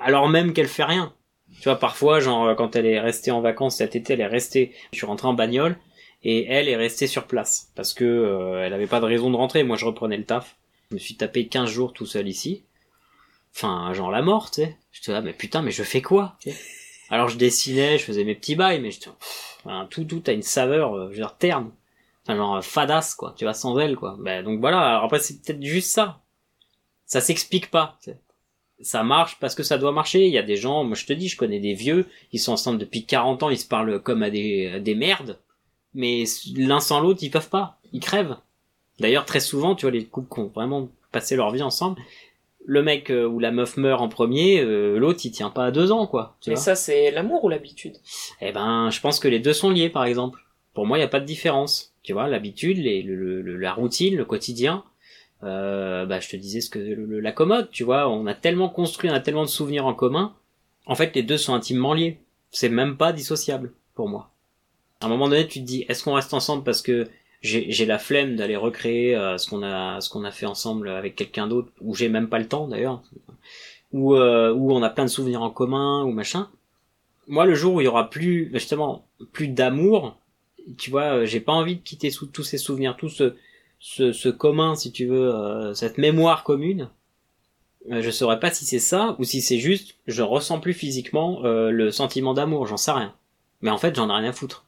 Alors 0.00 0.28
même 0.28 0.52
qu'elle 0.52 0.68
fait 0.68 0.84
rien. 0.84 1.12
Tu 1.60 1.64
vois, 1.64 1.78
parfois, 1.78 2.20
genre, 2.20 2.54
quand 2.56 2.76
elle 2.76 2.86
est 2.86 3.00
restée 3.00 3.30
en 3.32 3.40
vacances 3.40 3.76
cet 3.76 3.96
été, 3.96 4.14
elle 4.14 4.20
est 4.20 4.26
restée. 4.26 4.72
Je 4.92 4.98
suis 4.98 5.06
rentré 5.06 5.28
en 5.28 5.34
bagnole 5.34 5.76
et 6.22 6.46
elle 6.46 6.68
est 6.68 6.76
restée 6.76 7.06
sur 7.06 7.26
place 7.26 7.70
parce 7.74 7.92
que 7.92 8.04
euh, 8.04 8.64
elle 8.64 8.72
avait 8.72 8.86
pas 8.86 9.00
de 9.00 9.06
raison 9.06 9.30
de 9.30 9.36
rentrer. 9.36 9.62
Moi, 9.64 9.76
je 9.76 9.84
reprenais 9.84 10.16
le 10.16 10.24
taf. 10.24 10.56
Je 10.90 10.94
me 10.94 11.00
suis 11.00 11.16
tapé 11.16 11.46
15 11.46 11.68
jours 11.68 11.92
tout 11.92 12.06
seul 12.06 12.28
ici. 12.28 12.64
Enfin, 13.54 13.92
genre 13.94 14.10
la 14.10 14.22
mort, 14.22 14.50
tu 14.50 14.62
sais. 14.62 14.76
J'étais 14.92 15.12
là, 15.12 15.20
mais 15.20 15.32
putain, 15.32 15.62
mais 15.62 15.70
je 15.70 15.82
fais 15.82 16.02
quoi? 16.02 16.36
Alors 17.10 17.28
je 17.28 17.36
dessinais, 17.36 17.98
je 17.98 18.04
faisais 18.04 18.24
mes 18.24 18.36
petits 18.36 18.54
bails, 18.54 18.80
mais 18.80 18.90
tout, 19.90 20.04
tout 20.04 20.22
a 20.26 20.32
une 20.32 20.42
saveur, 20.42 20.94
euh, 20.94 21.04
je 21.06 21.10
veux 21.10 21.16
dire, 21.16 21.36
terne. 21.36 21.70
Enfin, 22.24 22.36
genre 22.36 22.56
euh, 22.56 22.60
fadasse, 22.60 23.14
quoi. 23.14 23.34
Tu 23.36 23.44
vois, 23.44 23.54
sans 23.54 23.78
elle, 23.78 23.96
quoi. 23.96 24.16
Ben, 24.20 24.44
donc 24.44 24.60
voilà. 24.60 24.80
Alors 24.80 25.04
après, 25.04 25.18
c'est 25.18 25.42
peut-être 25.42 25.62
juste 25.62 25.90
ça. 25.90 26.19
Ça 27.10 27.20
s'explique 27.20 27.70
pas. 27.72 27.98
Ça 28.82 29.02
marche 29.02 29.36
parce 29.40 29.54
que 29.56 29.62
ça 29.64 29.76
doit 29.78 29.92
marcher. 29.92 30.24
Il 30.26 30.32
y 30.32 30.38
a 30.38 30.42
des 30.42 30.56
gens, 30.56 30.84
moi 30.84 30.94
je 30.96 31.04
te 31.06 31.12
dis, 31.12 31.28
je 31.28 31.36
connais 31.36 31.58
des 31.58 31.74
vieux, 31.74 32.06
ils 32.32 32.38
sont 32.38 32.52
ensemble 32.52 32.78
depuis 32.78 33.04
40 33.04 33.42
ans, 33.42 33.50
ils 33.50 33.58
se 33.58 33.66
parlent 33.66 34.00
comme 34.00 34.22
à 34.22 34.30
des, 34.30 34.68
à 34.68 34.78
des 34.78 34.94
merdes. 34.94 35.38
Mais 35.92 36.24
l'un 36.54 36.78
sans 36.80 37.00
l'autre, 37.00 37.18
ils 37.22 37.30
peuvent 37.30 37.48
pas. 37.50 37.78
Ils 37.92 38.00
crèvent. 38.00 38.36
D'ailleurs, 39.00 39.26
très 39.26 39.40
souvent, 39.40 39.74
tu 39.74 39.86
vois, 39.86 39.90
les 39.90 40.04
couples 40.04 40.32
qui 40.32 40.40
ont 40.40 40.46
vraiment 40.54 40.88
passé 41.10 41.34
leur 41.34 41.50
vie 41.50 41.62
ensemble, 41.62 42.00
le 42.64 42.82
mec 42.82 43.10
euh, 43.10 43.26
ou 43.26 43.40
la 43.40 43.50
meuf 43.50 43.76
meurt 43.76 44.00
en 44.00 44.08
premier, 44.08 44.60
euh, 44.60 44.98
l'autre 44.98 45.20
il 45.24 45.32
tient 45.32 45.50
pas 45.50 45.66
à 45.66 45.70
deux 45.72 45.90
ans, 45.90 46.06
quoi. 46.06 46.36
Tu 46.40 46.50
Mais 46.50 46.54
vois 46.56 46.62
ça, 46.62 46.76
c'est 46.76 47.10
l'amour 47.10 47.42
ou 47.44 47.48
l'habitude? 47.48 47.96
Eh 48.40 48.52
ben, 48.52 48.90
je 48.90 49.00
pense 49.00 49.18
que 49.18 49.28
les 49.28 49.40
deux 49.40 49.52
sont 49.54 49.70
liés, 49.70 49.90
par 49.90 50.04
exemple. 50.04 50.38
Pour 50.74 50.86
moi, 50.86 50.96
il 50.98 51.00
n'y 51.00 51.04
a 51.06 51.08
pas 51.08 51.20
de 51.20 51.26
différence. 51.26 51.92
Tu 52.04 52.12
vois, 52.12 52.28
l'habitude, 52.28 52.78
les- 52.78 53.02
le, 53.02 53.42
le- 53.42 53.56
la 53.56 53.72
routine, 53.74 54.14
le 54.16 54.24
quotidien. 54.24 54.84
Euh, 55.42 56.06
bah, 56.06 56.20
je 56.20 56.28
te 56.28 56.36
disais 56.36 56.60
ce 56.60 56.70
que 56.70 56.78
le- 56.78 57.20
la 57.20 57.32
commode, 57.32 57.70
tu 57.70 57.84
vois, 57.84 58.08
on 58.08 58.26
a 58.26 58.34
tellement 58.34 58.68
construit, 58.68 59.10
on 59.10 59.14
a 59.14 59.20
tellement 59.20 59.44
de 59.44 59.48
souvenirs 59.48 59.86
en 59.86 59.94
commun. 59.94 60.34
En 60.86 60.94
fait, 60.94 61.14
les 61.14 61.22
deux 61.22 61.38
sont 61.38 61.54
intimement 61.54 61.94
liés. 61.94 62.18
C'est 62.50 62.68
même 62.68 62.96
pas 62.96 63.12
dissociable 63.12 63.72
pour 63.94 64.08
moi. 64.08 64.30
À 65.00 65.06
un 65.06 65.08
moment 65.08 65.28
donné, 65.28 65.46
tu 65.46 65.60
te 65.60 65.64
dis, 65.66 65.84
est-ce 65.88 66.04
qu'on 66.04 66.14
reste 66.14 66.34
ensemble 66.34 66.64
parce 66.64 66.82
que 66.82 67.08
j'ai 67.42 67.86
la 67.86 67.98
flemme 67.98 68.36
d'aller 68.36 68.56
recréer 68.56 69.16
euh, 69.16 69.38
ce 69.38 69.48
qu'on 69.48 69.62
a 69.62 70.00
ce 70.00 70.10
qu'on 70.10 70.24
a 70.24 70.30
fait 70.30 70.46
ensemble 70.46 70.88
avec 70.90 71.16
quelqu'un 71.16 71.46
d'autre, 71.48 71.70
ou 71.80 71.94
j'ai 71.94 72.08
même 72.10 72.28
pas 72.28 72.38
le 72.38 72.48
temps 72.48 72.68
d'ailleurs, 72.68 73.02
ou 73.92 74.14
euh, 74.14 74.52
ou 74.52 74.72
on 74.72 74.82
a 74.82 74.90
plein 74.90 75.04
de 75.04 75.10
souvenirs 75.10 75.42
en 75.42 75.50
commun 75.50 76.04
ou 76.04 76.12
machin 76.12 76.48
moi 77.28 77.46
le 77.46 77.54
jour 77.54 77.74
où 77.74 77.80
il 77.80 77.84
y 77.84 77.88
aura 77.88 78.10
plus 78.10 78.50
justement 78.52 79.06
plus 79.32 79.48
d'amour 79.48 80.18
tu 80.78 80.90
vois 80.90 81.18
euh, 81.20 81.26
j'ai 81.26 81.40
pas 81.40 81.52
envie 81.52 81.76
de 81.76 81.82
quitter 81.82 82.10
sous 82.10 82.26
tous 82.26 82.44
ces 82.44 82.58
souvenirs 82.58 82.96
tout 82.96 83.08
ce 83.08 83.34
ce, 83.80 84.12
ce 84.12 84.28
commun 84.28 84.76
si 84.76 84.92
tu 84.92 85.06
veux 85.06 85.34
euh, 85.34 85.74
cette 85.74 85.98
mémoire 85.98 86.44
commune 86.44 86.88
Euh, 87.90 88.02
je 88.02 88.10
saurais 88.10 88.38
pas 88.38 88.50
si 88.52 88.66
c'est 88.66 88.78
ça 88.78 89.16
ou 89.18 89.24
si 89.24 89.40
c'est 89.40 89.58
juste 89.58 89.96
je 90.06 90.22
ressens 90.22 90.60
plus 90.60 90.74
physiquement 90.74 91.42
euh, 91.44 91.70
le 91.70 91.90
sentiment 91.90 92.34
d'amour 92.34 92.66
j'en 92.66 92.76
sais 92.76 92.92
rien. 92.92 93.14
Mais 93.62 93.70
en 93.70 93.78
fait 93.78 93.96
j'en 93.96 94.10
ai 94.10 94.20
rien 94.20 94.28
à 94.30 94.32
foutre. 94.34 94.66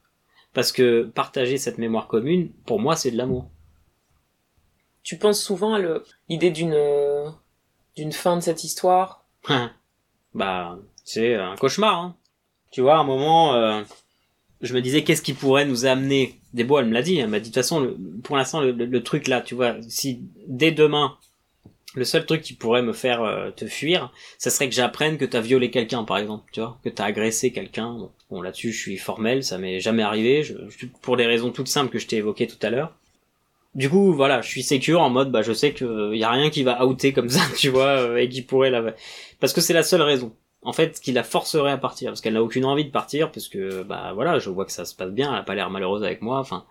Parce 0.55 0.73
que 0.73 1.05
partager 1.05 1.59
cette 1.59 1.77
mémoire 1.79 2.09
commune 2.09 2.51
pour 2.65 2.81
moi 2.81 2.97
c'est 2.97 3.11
de 3.11 3.19
l'amour. 3.19 3.51
Tu 5.03 5.19
penses 5.19 5.43
souvent 5.43 5.75
à 5.75 5.81
l'idée 6.31 6.51
d'une 6.51 6.73
euh, 6.75 7.29
d'une 7.97 8.13
fin 8.13 8.37
de 8.37 8.41
cette 8.43 8.65
histoire? 8.65 9.25
Bah 10.35 10.79
c'est 11.05 11.35
un 11.35 11.57
cauchemar 11.57 11.99
hein. 11.99 12.17
tu 12.71 12.81
vois 12.81 12.95
à 12.97 13.01
un 13.01 13.05
moment 13.05 13.53
euh, 13.55 13.83
je 14.63 14.75
me 14.75 14.81
disais 14.81 15.03
qu'est-ce 15.03 15.23
qui 15.23 15.33
pourrait 15.35 15.65
nous 15.65 15.87
amener? 15.87 16.39
Des 16.55 16.65
bois 16.65 16.81
elle 16.81 16.89
me 16.89 16.95
l'a 16.95 17.03
dit 17.03 17.19
elle 17.19 17.29
m'a 17.29 17.41
dit 17.41 17.51
de 17.51 17.55
toute 17.55 17.63
façon 17.63 17.97
pour 18.23 18.37
l'instant 18.37 18.61
le, 18.61 19.03
truc 19.03 19.27
là 19.27 19.41
tu 19.41 19.55
vois 19.55 19.77
si 19.89 20.21
dès 20.47 20.71
demain 20.71 21.17
le 21.95 22.05
seul 22.05 22.27
truc 22.27 22.43
qui 22.43 22.53
pourrait 22.53 22.83
me 22.83 22.93
faire 22.93 23.23
euh, 23.23 23.51
te 23.51 23.67
fuir 23.67 24.13
ça 24.39 24.51
serait 24.51 24.69
que 24.69 24.75
j'apprenne 24.75 25.17
que 25.17 25.25
t'as 25.25 25.41
violé 25.41 25.71
quelqu'un 25.71 26.05
par 26.05 26.19
exemple 26.19 26.45
tu 26.53 26.61
vois 26.61 26.79
que 26.85 26.91
t'as 26.91 27.07
agressé 27.07 27.53
quelqu'un. 27.53 27.97
Bon, 28.31 28.43
là-dessus 28.43 28.73
je 28.73 28.79
suis 28.79 28.97
formel 28.99 29.43
ça 29.43 29.59
m'est 29.59 29.81
jamais 29.81 30.03
arrivé. 30.03 30.43
Pour 31.01 31.17
des 31.17 31.27
raisons 31.27 31.51
toutes 31.51 31.69
simples 31.69 31.91
que 31.91 31.99
je 31.99 32.07
t'ai 32.07 32.17
évoquées 32.17 32.47
tout 32.47 32.59
à 32.61 32.71
l'heure. 32.71 32.95
Du 33.75 33.89
coup, 33.89 34.13
voilà, 34.13 34.43
je 34.43 34.49
suis 34.49 34.63
sécure 34.63 35.01
en 35.01 35.09
mode, 35.09 35.33
bah, 35.33 35.41
je 35.41 35.53
sais 35.53 35.73
que 35.73 36.15
y 36.15 36.25
a 36.25 36.31
rien 36.31 36.51
qui 36.51 36.63
va 36.63 36.85
outer 36.85 37.15
comme 37.15 37.31
ça, 37.31 37.41
tu 37.57 37.71
vois, 37.71 38.01
euh, 38.01 38.17
et 38.19 38.29
qui 38.29 38.43
pourrait 38.43 38.71
la, 38.71 38.95
parce 39.41 39.55
que 39.55 39.63
c'est 39.63 39.73
la 39.73 39.83
seule 39.83 40.03
raison. 40.03 40.35
En 40.63 40.73
fait, 40.73 41.01
qui 41.01 41.13
la 41.13 41.25
forcerait 41.25 41.73
à 41.73 41.79
partir, 41.79 42.11
parce 42.11 42.21
qu'elle 42.21 42.35
n'a 42.35 42.43
aucune 42.43 42.65
envie 42.65 42.85
de 42.85 42.91
partir, 42.91 43.33
parce 43.33 43.49
que, 43.49 43.83
bah, 43.83 44.13
voilà, 44.15 44.39
je 44.39 44.49
vois 44.49 44.65
que 44.65 44.73
ça 44.73 44.85
se 44.85 44.95
passe 44.95 45.11
bien, 45.11 45.33
elle 45.33 45.41
a 45.41 45.43
pas 45.43 45.55
l'air 45.55 45.71
malheureuse 45.71 46.05
avec 46.05 46.23
moi, 46.23 46.39
enfin. 46.39 46.65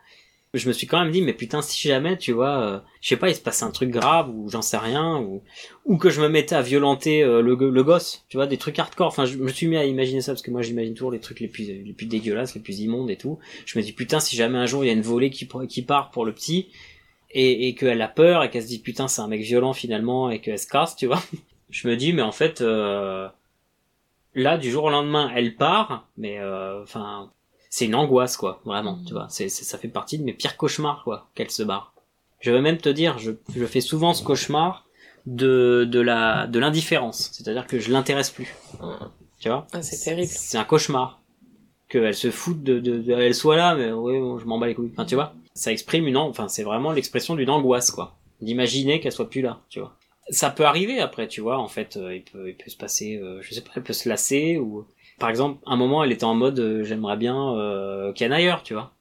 Je 0.54 0.68
me 0.68 0.74
suis 0.74 0.86
quand 0.86 1.02
même 1.02 1.14
dit, 1.14 1.22
mais 1.22 1.32
putain, 1.32 1.62
si 1.62 1.88
jamais, 1.88 2.18
tu 2.18 2.34
vois, 2.34 2.62
euh, 2.62 2.80
je 3.00 3.08
sais 3.08 3.16
pas, 3.16 3.30
il 3.30 3.36
se 3.36 3.40
passe 3.40 3.64
un 3.64 3.72
truc 3.72 3.90
grave, 3.90 4.30
ou 4.30 4.50
j'en 4.50 4.62
sais 4.62 4.78
rien, 4.78 5.18
ou, 5.18 5.42
ou 5.86 5.96
que 5.96 6.10
je 6.10 6.20
me 6.22 6.28
mettais 6.28 6.56
à 6.56 6.62
violenter 6.62 7.24
euh, 7.24 7.42
le, 7.42 7.56
le 7.56 7.84
gosse, 7.86 8.26
tu 8.28 8.36
vois, 8.36 8.48
des 8.48 8.58
trucs 8.58 8.78
hardcore. 8.78 9.08
Enfin, 9.08 9.24
je 9.24 9.38
me 9.38 9.48
suis 9.48 9.68
mis 9.68 9.78
à 9.78 9.86
imaginer 9.86 10.20
ça, 10.20 10.34
parce 10.34 10.42
que 10.42 10.52
moi, 10.52 10.62
j'imagine 10.62 10.94
toujours 10.94 11.12
les 11.12 11.22
trucs 11.22 11.40
les 11.40 11.48
plus, 11.48 11.64
les 11.64 11.94
plus 11.94 12.06
dégueulasses, 12.06 12.54
les 12.54 12.60
plus 12.60 12.82
immondes 12.82 13.10
et 13.10 13.16
tout. 13.16 13.40
Je 13.66 13.80
me 13.80 13.84
dis, 13.84 13.94
putain, 13.94 14.20
si 14.20 14.36
jamais 14.36 14.58
un 14.58 14.66
jour 14.66 14.84
il 14.84 14.88
y 14.88 14.90
a 14.90 14.94
une 14.94 15.02
volée 15.02 15.30
qui, 15.30 15.48
qui 15.70 15.82
part 15.84 16.12
pour 16.12 16.26
le 16.26 16.34
petit, 16.34 16.68
et, 17.34 17.68
et 17.68 17.76
qu'elle 17.76 18.02
a 18.02 18.08
peur 18.08 18.44
et 18.44 18.50
qu'elle 18.50 18.64
se 18.64 18.68
dit 18.68 18.80
putain 18.80 19.08
c'est 19.08 19.22
un 19.22 19.28
mec 19.28 19.42
violent 19.42 19.74
finalement 19.74 20.30
et 20.30 20.40
qu'elle 20.40 20.60
se 20.60 20.68
casse 20.68 20.96
tu 20.96 21.08
vois 21.08 21.22
je 21.70 21.88
me 21.88 21.96
dis 21.96 22.14
mais 22.14 22.22
en 22.22 22.32
fait 22.32 22.62
euh, 22.62 23.28
là 24.36 24.58
du 24.58 24.72
jour 24.72 24.86
au 24.86 24.90
lendemain 24.90 25.32
elle 25.36 25.56
part 25.56 26.08
mais 26.18 26.40
euh, 26.40 26.82
enfin 26.84 27.30
c'est 27.70 27.86
une 27.86 27.96
angoisse 27.96 28.38
quoi 28.38 28.62
vraiment 28.66 29.00
tu 29.06 29.14
vois. 29.14 29.28
C'est 29.30 29.50
ça 29.50 29.78
fait 29.78 29.88
partie 29.88 30.18
de 30.20 30.24
mes 30.24 30.34
pires 30.34 30.58
cauchemars 30.58 31.04
quoi 31.04 31.28
qu'elle 31.36 31.50
se 31.52 31.64
barre. 31.64 31.94
Je 32.40 32.52
vais 32.52 32.62
même 32.62 32.78
te 32.78 32.90
dire 32.90 33.18
je, 33.20 33.32
je 33.56 33.66
fais 33.66 33.82
souvent 33.82 34.14
ce 34.14 34.24
cauchemar 34.24 34.86
de 35.26 35.88
de 35.90 36.00
la 36.02 36.48
de 36.48 36.60
l'indifférence. 36.60 37.30
C'est-à-dire 37.32 37.68
que 37.68 37.80
je 37.80 37.92
l'intéresse 37.92 38.30
plus. 38.32 38.56
Tu 39.40 39.50
vois? 39.50 39.68
Ah, 39.74 39.82
c'est 39.82 39.98
terrible. 40.04 40.28
c'est 40.28 40.58
un 40.58 40.64
cauchemar 40.66 41.20
qu'elle 41.90 42.16
se 42.16 42.32
foute 42.32 42.64
de, 42.64 42.80
de, 42.80 42.98
de- 43.00 43.12
elle 43.14 43.36
soit 43.36 43.56
là 43.58 43.76
mais 43.76 43.92
ouais 43.92 44.20
bon, 44.20 44.38
je 44.38 44.46
m'en 44.46 44.58
bats 44.60 44.68
les 44.68 44.76
couilles. 44.76 44.92
Enfin 44.94 45.06
tu 45.06 45.16
vois? 45.16 45.34
Ça 45.54 45.72
exprime 45.72 46.08
une 46.08 46.18
enfin 46.18 46.48
c'est 46.48 46.64
vraiment 46.64 46.92
l'expression 46.92 47.36
d'une 47.36 47.50
angoisse 47.50 47.92
quoi. 47.92 48.16
D'imaginer 48.42 49.00
qu'elle 49.00 49.12
soit 49.12 49.30
plus 49.30 49.42
là 49.42 49.60
tu 49.70 49.80
vois 49.80 49.94
ça 50.32 50.50
peut 50.50 50.66
arriver 50.66 51.00
après 51.00 51.28
tu 51.28 51.42
vois 51.42 51.60
en 51.60 51.68
fait 51.68 51.98
euh, 51.98 52.16
il 52.16 52.24
peut 52.24 52.50
il 52.50 52.56
peut 52.56 52.70
se 52.72 52.78
passer 52.78 53.18
euh, 53.18 53.40
je 53.42 53.54
sais 53.54 53.62
pas 53.62 53.70
elle 53.76 53.84
peut 53.84 53.94
se 53.94 54.10
lasser 54.10 54.58
ou 54.58 54.88
par 55.20 55.30
exemple 55.30 55.62
un 55.68 55.76
moment 55.76 56.04
elle 56.04 56.12
était 56.12 56.24
en 56.24 56.34
mode 56.34 56.58
euh, 56.60 56.84
j'aimerais 56.84 57.18
bien 57.18 57.56
euh, 57.58 58.12
qu'il 58.14 58.26
y 58.26 58.30
en 58.30 58.34
ailleurs 58.34 58.64
tu 58.64 58.74
vois. 58.74 58.94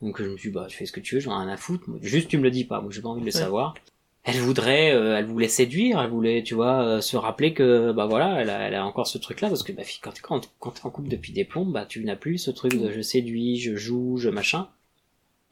Donc 0.00 0.22
je 0.22 0.28
me 0.28 0.36
suis 0.36 0.50
dit, 0.50 0.54
bah 0.54 0.66
tu 0.68 0.76
fais 0.76 0.86
ce 0.86 0.92
que 0.92 1.00
tu 1.00 1.16
veux 1.16 1.20
j'en 1.20 1.32
ai 1.40 1.44
rien 1.44 1.52
à 1.52 1.56
foutre. 1.56 1.84
Juste 2.00 2.28
tu 2.28 2.38
me 2.38 2.44
le 2.44 2.50
dis 2.52 2.64
pas 2.64 2.80
moi 2.80 2.90
j'ai 2.92 3.02
pas 3.02 3.08
envie 3.08 3.20
de 3.20 3.26
le 3.26 3.32
Ouais. 3.34 3.38
savoir. 3.40 3.74
Elle 4.24 4.36
voudrait 4.38 4.92
euh, 4.94 5.16
elle 5.16 5.24
voulait 5.26 5.48
séduire 5.48 6.00
elle 6.00 6.10
voulait 6.10 6.42
tu 6.42 6.54
vois 6.54 6.82
euh, 6.84 7.00
se 7.00 7.16
rappeler 7.16 7.54
que 7.54 7.92
bah 7.92 8.06
voilà 8.06 8.40
elle 8.40 8.50
a, 8.50 8.58
elle 8.68 8.74
a 8.74 8.84
encore 8.86 9.06
ce 9.06 9.18
truc 9.18 9.40
là 9.40 9.48
parce 9.48 9.62
que 9.62 9.72
bah 9.72 9.82
fille, 9.84 10.00
quand 10.02 10.12
quand 10.22 10.48
quand 10.60 10.70
t'es 10.72 10.86
en 10.86 10.90
couple 10.90 11.08
depuis 11.08 11.32
des 11.32 11.44
plombs 11.44 11.64
bah 11.66 11.86
tu 11.86 12.04
n'as 12.04 12.14
plus 12.16 12.38
ce 12.38 12.50
truc 12.50 12.78
de 12.80 12.90
je 12.92 13.00
séduis 13.00 13.58
je 13.58 13.74
joue 13.76 14.16
je 14.18 14.28
machin. 14.28 14.68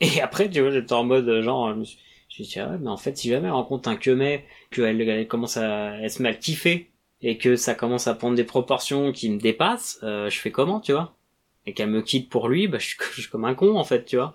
Et 0.01 0.21
après 0.21 0.49
tu 0.51 0.61
vois 0.61 0.71
j'étais 0.71 0.93
en 0.93 1.05
mode 1.05 1.41
genre 1.41 1.73
je 1.73 1.79
me 1.79 1.85
suis 1.85 1.99
je 2.39 2.43
dit, 2.43 2.59
ah 2.59 2.69
ouais, 2.71 2.79
mais 2.79 2.91
en 2.91 2.97
fait, 2.97 3.17
si 3.17 3.29
jamais 3.29 3.47
elle 3.47 3.55
rencontre 3.55 3.89
un 3.89 3.97
quemet, 3.97 4.45
qu'elle 4.71 5.01
elle 5.01 5.29
commence 5.29 5.57
à, 5.57 5.97
elle 5.97 6.11
se 6.11 6.23
met 6.23 6.29
à 6.29 6.33
le 6.33 6.39
kiffer, 6.39 6.91
et 7.23 7.39
que 7.39 7.57
ça 7.57 7.75
commence 7.75 8.07
à 8.07 8.15
prendre 8.15 8.37
des 8.37 8.45
proportions 8.45 9.13
qui 9.13 9.31
me 9.31 9.39
dépassent, 9.39 9.99
euh, 10.03 10.29
je 10.29 10.39
fais 10.39 10.51
comment, 10.51 10.81
tu 10.81 10.93
vois? 10.93 11.17
Et 11.65 11.73
qu'elle 11.73 11.91
me 11.91 12.03
quitte 12.03 12.29
pour 12.29 12.49
lui, 12.49 12.69
bah, 12.69 12.79
je 12.79 12.87
suis, 12.87 12.97
je 13.15 13.21
suis 13.23 13.31
comme 13.31 13.45
un 13.45 13.55
con, 13.55 13.77
en 13.77 13.85
fait, 13.85 14.05
tu 14.05 14.17
vois? 14.17 14.35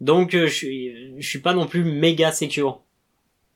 Donc, 0.00 0.34
euh, 0.34 0.46
je 0.46 0.54
suis, 0.54 1.20
je 1.20 1.28
suis 1.28 1.40
pas 1.40 1.54
non 1.54 1.66
plus 1.66 1.84
méga 1.84 2.32
sécure. 2.32 2.82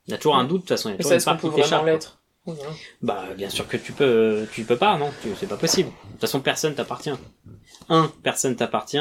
Il 0.06 0.12
y 0.12 0.14
a 0.14 0.18
toujours 0.18 0.36
un 0.36 0.44
doute, 0.44 0.58
de 0.58 0.60
toute 0.60 0.68
façon, 0.68 0.88
il 0.88 0.92
y 0.92 0.94
a 0.94 0.98
toujours 0.98 1.08
ça, 1.08 1.14
une 1.14 1.18
est-ce 1.18 1.24
qu'on 1.42 1.50
part 1.50 1.70
peut 1.70 1.80
qui 1.80 1.86
l'être. 1.86 2.20
Bah, 3.02 3.24
bien 3.36 3.50
sûr 3.50 3.66
que 3.66 3.76
tu 3.76 3.92
peux, 3.92 4.46
tu 4.52 4.62
peux 4.62 4.76
pas, 4.76 4.96
non, 4.98 5.10
c'est 5.36 5.48
pas 5.48 5.56
possible. 5.56 5.88
De 5.88 6.10
toute 6.12 6.20
façon, 6.20 6.40
personne 6.40 6.74
t'appartient. 6.74 7.10
Un, 7.88 8.12
personne 8.22 8.54
t'appartient. 8.54 8.98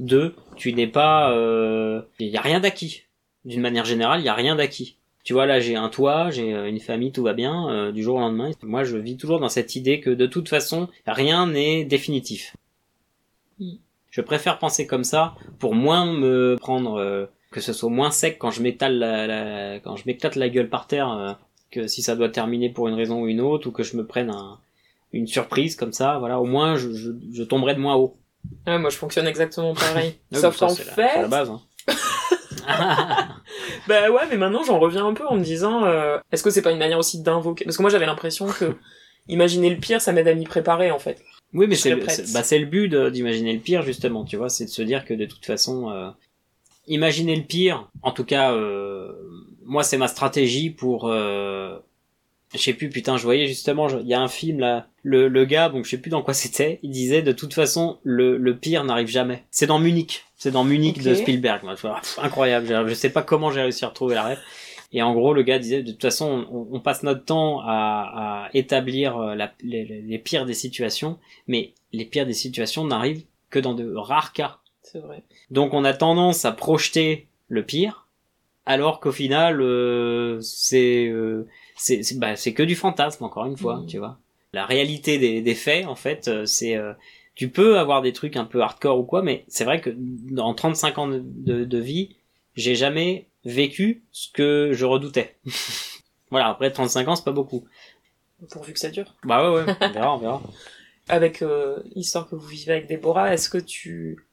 Deux, 0.00 0.34
tu 0.56 0.72
n'es 0.72 0.88
pas, 0.88 1.32
euh, 1.32 2.02
il 2.18 2.28
y 2.28 2.36
a 2.36 2.40
rien 2.40 2.58
d'acquis. 2.58 3.04
D'une 3.48 3.60
manière 3.60 3.84
générale, 3.84 4.20
il 4.20 4.24
y 4.24 4.28
a 4.28 4.34
rien 4.34 4.54
d'acquis. 4.56 4.96
Tu 5.24 5.32
vois, 5.32 5.46
là, 5.46 5.58
j'ai 5.60 5.74
un 5.76 5.88
toit, 5.88 6.30
j'ai 6.30 6.54
euh, 6.54 6.68
une 6.68 6.80
famille, 6.80 7.12
tout 7.12 7.22
va 7.22 7.32
bien, 7.34 7.68
euh, 7.70 7.92
du 7.92 8.02
jour 8.02 8.16
au 8.16 8.20
lendemain. 8.20 8.50
Moi, 8.62 8.84
je 8.84 8.96
vis 8.96 9.16
toujours 9.16 9.40
dans 9.40 9.48
cette 9.48 9.74
idée 9.76 10.00
que 10.00 10.10
de 10.10 10.26
toute 10.26 10.48
façon, 10.48 10.88
rien 11.06 11.46
n'est 11.46 11.84
définitif. 11.84 12.54
Mm. 13.58 13.72
Je 14.10 14.20
préfère 14.20 14.58
penser 14.58 14.86
comme 14.86 15.04
ça 15.04 15.34
pour 15.58 15.74
moins 15.74 16.06
me 16.12 16.56
prendre, 16.58 16.94
euh, 16.98 17.26
que 17.50 17.60
ce 17.60 17.72
soit 17.72 17.90
moins 17.90 18.10
sec 18.10 18.38
quand 18.38 18.50
je 18.50 18.62
m'étale 18.62 18.98
la, 18.98 19.26
la- 19.26 19.80
quand 19.80 19.96
je 19.96 20.04
m'éclate 20.06 20.36
la 20.36 20.48
gueule 20.48 20.68
par 20.68 20.86
terre, 20.86 21.10
euh, 21.12 21.32
que 21.70 21.86
si 21.86 22.00
ça 22.02 22.16
doit 22.16 22.28
terminer 22.30 22.70
pour 22.70 22.88
une 22.88 22.94
raison 22.94 23.22
ou 23.22 23.28
une 23.28 23.40
autre, 23.40 23.68
ou 23.68 23.70
que 23.70 23.82
je 23.82 23.96
me 23.96 24.06
prenne 24.06 24.30
un, 24.30 24.58
une 25.12 25.26
surprise 25.26 25.76
comme 25.76 25.92
ça, 25.92 26.18
voilà, 26.18 26.40
au 26.40 26.46
moins 26.46 26.76
je, 26.76 26.92
je, 26.94 27.10
je 27.32 27.42
tomberai 27.42 27.74
de 27.74 27.80
moins 27.80 27.96
haut. 27.96 28.14
Ouais, 28.66 28.78
moi 28.78 28.88
je 28.90 28.96
fonctionne 28.96 29.26
exactement 29.26 29.74
pareil. 29.74 30.14
Ouais, 30.32 30.38
Sauf 30.38 30.58
qu'en 30.58 30.68
la- 30.68 30.74
fait, 30.74 31.10
c'est 31.14 31.22
la 31.22 31.28
base. 31.28 31.50
Hein. 31.50 31.60
bah 33.88 34.10
ouais, 34.10 34.22
mais 34.30 34.36
maintenant 34.36 34.62
j'en 34.62 34.78
reviens 34.78 35.06
un 35.06 35.14
peu 35.14 35.26
en 35.26 35.36
me 35.36 35.42
disant, 35.42 35.84
euh, 35.84 36.18
est-ce 36.32 36.42
que 36.42 36.50
c'est 36.50 36.62
pas 36.62 36.72
une 36.72 36.78
manière 36.78 36.98
aussi 36.98 37.22
d'invoquer? 37.22 37.64
Parce 37.64 37.76
que 37.76 37.82
moi 37.82 37.90
j'avais 37.90 38.06
l'impression 38.06 38.46
que 38.46 38.76
imaginer 39.28 39.70
le 39.70 39.76
pire, 39.76 40.00
ça 40.00 40.12
m'aide 40.12 40.28
à 40.28 40.34
m'y 40.34 40.44
préparer 40.44 40.90
en 40.90 40.98
fait. 40.98 41.22
Oui, 41.54 41.66
mais 41.66 41.76
c'est 41.76 41.90
le, 41.90 42.04
bah, 42.32 42.42
c'est 42.42 42.58
le 42.58 42.66
but 42.66 42.94
d'imaginer 42.94 43.54
le 43.54 43.60
pire 43.60 43.82
justement, 43.82 44.24
tu 44.24 44.36
vois, 44.36 44.50
c'est 44.50 44.66
de 44.66 44.70
se 44.70 44.82
dire 44.82 45.04
que 45.04 45.14
de 45.14 45.24
toute 45.24 45.46
façon, 45.46 45.90
euh, 45.90 46.10
imaginer 46.86 47.36
le 47.36 47.44
pire. 47.44 47.88
En 48.02 48.12
tout 48.12 48.24
cas, 48.24 48.52
euh, 48.52 49.12
moi 49.64 49.82
c'est 49.82 49.98
ma 49.98 50.08
stratégie 50.08 50.70
pour. 50.70 51.10
Je 52.54 52.58
sais 52.58 52.72
plus, 52.72 52.88
putain, 52.88 53.18
je 53.18 53.24
voyais 53.24 53.46
justement, 53.46 53.88
il 53.88 54.06
y 54.06 54.14
a 54.14 54.20
un 54.20 54.28
film 54.28 54.60
là, 54.60 54.86
le, 55.02 55.28
le 55.28 55.44
gars, 55.44 55.68
donc 55.68 55.84
je 55.84 55.90
sais 55.90 55.98
plus 55.98 56.10
dans 56.10 56.22
quoi 56.22 56.32
c'était, 56.34 56.80
il 56.82 56.90
disait 56.90 57.22
de 57.22 57.32
toute 57.32 57.52
façon 57.54 57.98
le, 58.04 58.36
le 58.36 58.56
pire 58.56 58.84
n'arrive 58.84 59.08
jamais. 59.08 59.44
C'est 59.50 59.66
dans 59.66 59.78
Munich, 59.78 60.24
c'est 60.38 60.50
dans 60.50 60.64
Munich 60.64 61.02
de. 61.02 61.14
Spielberg. 61.14 61.60
pff, 61.76 62.18
incroyable, 62.22 62.88
je, 62.88 62.94
sais 62.94 63.10
pas 63.10 63.22
comment 63.22 63.50
j'ai 63.50 63.60
réussi 63.62 63.84
à 63.84 63.88
retrouver 63.88 64.14
la 64.14 64.22
rêve. 64.22 64.38
Et 64.92 65.02
en 65.02 65.12
gros, 65.12 65.34
le 65.34 65.42
gars 65.42 65.58
disait, 65.58 65.82
de 65.82 65.92
toute 65.92 66.00
façon, 66.00 66.46
on, 66.50 66.68
on 66.76 66.80
passe 66.80 67.02
notre 67.02 67.22
temps 67.24 67.60
à, 67.60 68.46
à 68.46 68.48
établir 68.54 69.18
euh, 69.18 69.34
la- 69.34 69.52
les, 69.62 70.18
pires 70.18 70.46
des 70.46 70.54
situations, 70.54 71.18
mais 71.46 71.74
les 71.92 72.06
pires 72.06 72.24
des 72.24 72.32
situations 72.32 72.84
n'arrivent 72.84 73.24
que 73.50 73.58
dans 73.58 73.74
de 73.74 73.94
rares 73.94 74.32
cas. 74.32 74.58
C'est 74.82 75.00
vrai. 75.00 75.22
Donc 75.50 75.74
on 75.74 75.84
a 75.84 75.92
tendance 75.92 76.46
à 76.46 76.52
projeter 76.52 77.26
le 77.48 77.64
pire, 77.66 78.06
alors 78.64 79.00
qu'au 79.00 79.12
final, 79.12 79.60
euh, 79.60 80.38
c'est 80.40 81.06
euh, 81.08 81.46
c'est 81.76 82.00
bah, 82.18 82.34
que 82.36 82.62
du 82.62 82.74
fantasme, 82.74 83.24
encore 83.24 83.44
une 83.44 83.56
fois, 83.58 83.78
Mhm. 83.80 83.86
tu 83.86 83.98
vois. 83.98 84.18
La 84.54 84.64
réalité 84.64 85.18
des, 85.18 85.42
des 85.42 85.54
faits, 85.54 85.86
en 85.86 85.94
fait, 85.96 86.28
euh, 86.28 86.46
c'est... 86.46 86.76
euh, 86.76 86.94
tu 87.38 87.48
peux 87.48 87.78
avoir 87.78 88.02
des 88.02 88.12
trucs 88.12 88.36
un 88.36 88.44
peu 88.44 88.60
hardcore 88.60 88.98
ou 88.98 89.04
quoi, 89.04 89.22
mais 89.22 89.44
c'est 89.46 89.64
vrai 89.64 89.80
que 89.80 89.90
dans 89.96 90.52
35 90.54 90.98
ans 90.98 91.06
de, 91.06 91.22
de, 91.24 91.64
de 91.64 91.78
vie, 91.78 92.16
j'ai 92.56 92.74
jamais 92.74 93.28
vécu 93.44 94.02
ce 94.10 94.28
que 94.32 94.72
je 94.72 94.84
redoutais. 94.84 95.36
voilà, 96.32 96.48
après 96.48 96.72
35 96.72 97.06
ans, 97.06 97.14
c'est 97.14 97.24
pas 97.24 97.30
beaucoup. 97.30 97.64
Pourvu 98.50 98.72
que 98.72 98.80
ça 98.80 98.90
dure. 98.90 99.14
Bah 99.22 99.52
ouais, 99.52 99.62
ouais, 99.62 99.76
on 99.80 99.92
verra, 99.92 100.14
on 100.16 100.18
verra. 100.18 100.42
Avec 101.06 101.42
euh, 101.42 101.78
l'histoire 101.94 102.28
que 102.28 102.34
vous 102.34 102.48
vivez 102.48 102.72
avec 102.72 102.88
Déborah, 102.88 103.32
est-ce 103.32 103.48
que 103.48 103.58
tu 103.58 104.26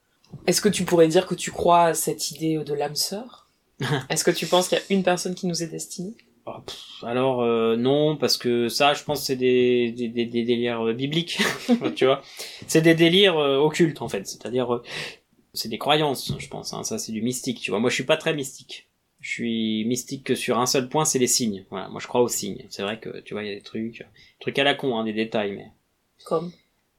est-ce 0.47 0.59
que 0.59 0.69
tu 0.69 0.83
pourrais 0.83 1.07
dire 1.07 1.27
que 1.27 1.35
tu 1.35 1.51
crois 1.51 1.83
à 1.83 1.93
cette 1.93 2.31
idée 2.31 2.57
de 2.57 2.73
l'âme 2.73 2.95
sœur? 2.95 3.47
Est-ce 4.09 4.23
que 4.23 4.31
tu 4.31 4.47
penses 4.47 4.67
qu'il 4.67 4.79
y 4.79 4.81
a 4.81 4.83
une 4.89 5.03
personne 5.03 5.35
qui 5.35 5.45
nous 5.45 5.61
est 5.61 5.67
destinée? 5.67 6.15
Ah, 6.47 6.61
pff, 6.65 7.03
Alors 7.03 7.41
euh, 7.41 7.75
non, 7.75 8.17
parce 8.17 8.37
que 8.37 8.69
ça, 8.69 8.93
je 8.93 9.03
pense, 9.03 9.23
c'est 9.23 9.35
des, 9.35 9.91
des, 9.91 10.07
des, 10.09 10.25
des 10.25 10.43
délires 10.43 10.81
euh, 10.87 10.93
bibliques, 10.93 11.39
tu 11.95 12.05
vois. 12.05 12.21
C'est 12.67 12.81
des 12.81 12.93
délires 12.93 13.37
euh, 13.37 13.57
occultes 13.57 14.01
en 14.01 14.09
fait, 14.09 14.27
c'est-à-dire 14.27 14.73
euh, 14.75 14.83
c'est 15.53 15.69
des 15.69 15.79
croyances, 15.79 16.33
je 16.37 16.47
pense. 16.47 16.73
Hein. 16.73 16.83
Ça, 16.83 16.99
c'est 16.99 17.11
du 17.11 17.21
mystique, 17.23 17.61
tu 17.61 17.71
vois. 17.71 17.79
Moi, 17.79 17.89
je 17.89 17.95
suis 17.95 18.03
pas 18.05 18.17
très 18.17 18.35
mystique. 18.35 18.89
Je 19.21 19.31
suis 19.31 19.85
mystique 19.85 20.23
que 20.23 20.35
sur 20.35 20.59
un 20.59 20.67
seul 20.67 20.87
point, 20.87 21.03
c'est 21.05 21.17
les 21.17 21.27
signes. 21.27 21.65
Voilà, 21.71 21.87
moi, 21.89 21.99
je 21.99 22.07
crois 22.07 22.21
aux 22.21 22.27
signes. 22.27 22.65
C'est 22.69 22.83
vrai 22.83 22.99
que 22.99 23.21
tu 23.21 23.33
vois, 23.33 23.43
il 23.43 23.49
y 23.49 23.51
a 23.51 23.55
des 23.55 23.61
trucs, 23.61 23.99
des 23.99 24.05
trucs 24.39 24.59
à 24.59 24.63
la 24.63 24.75
con, 24.75 24.97
hein, 24.97 25.03
des 25.03 25.13
détails, 25.13 25.53
mais 25.53 25.71
Comme? 26.25 26.51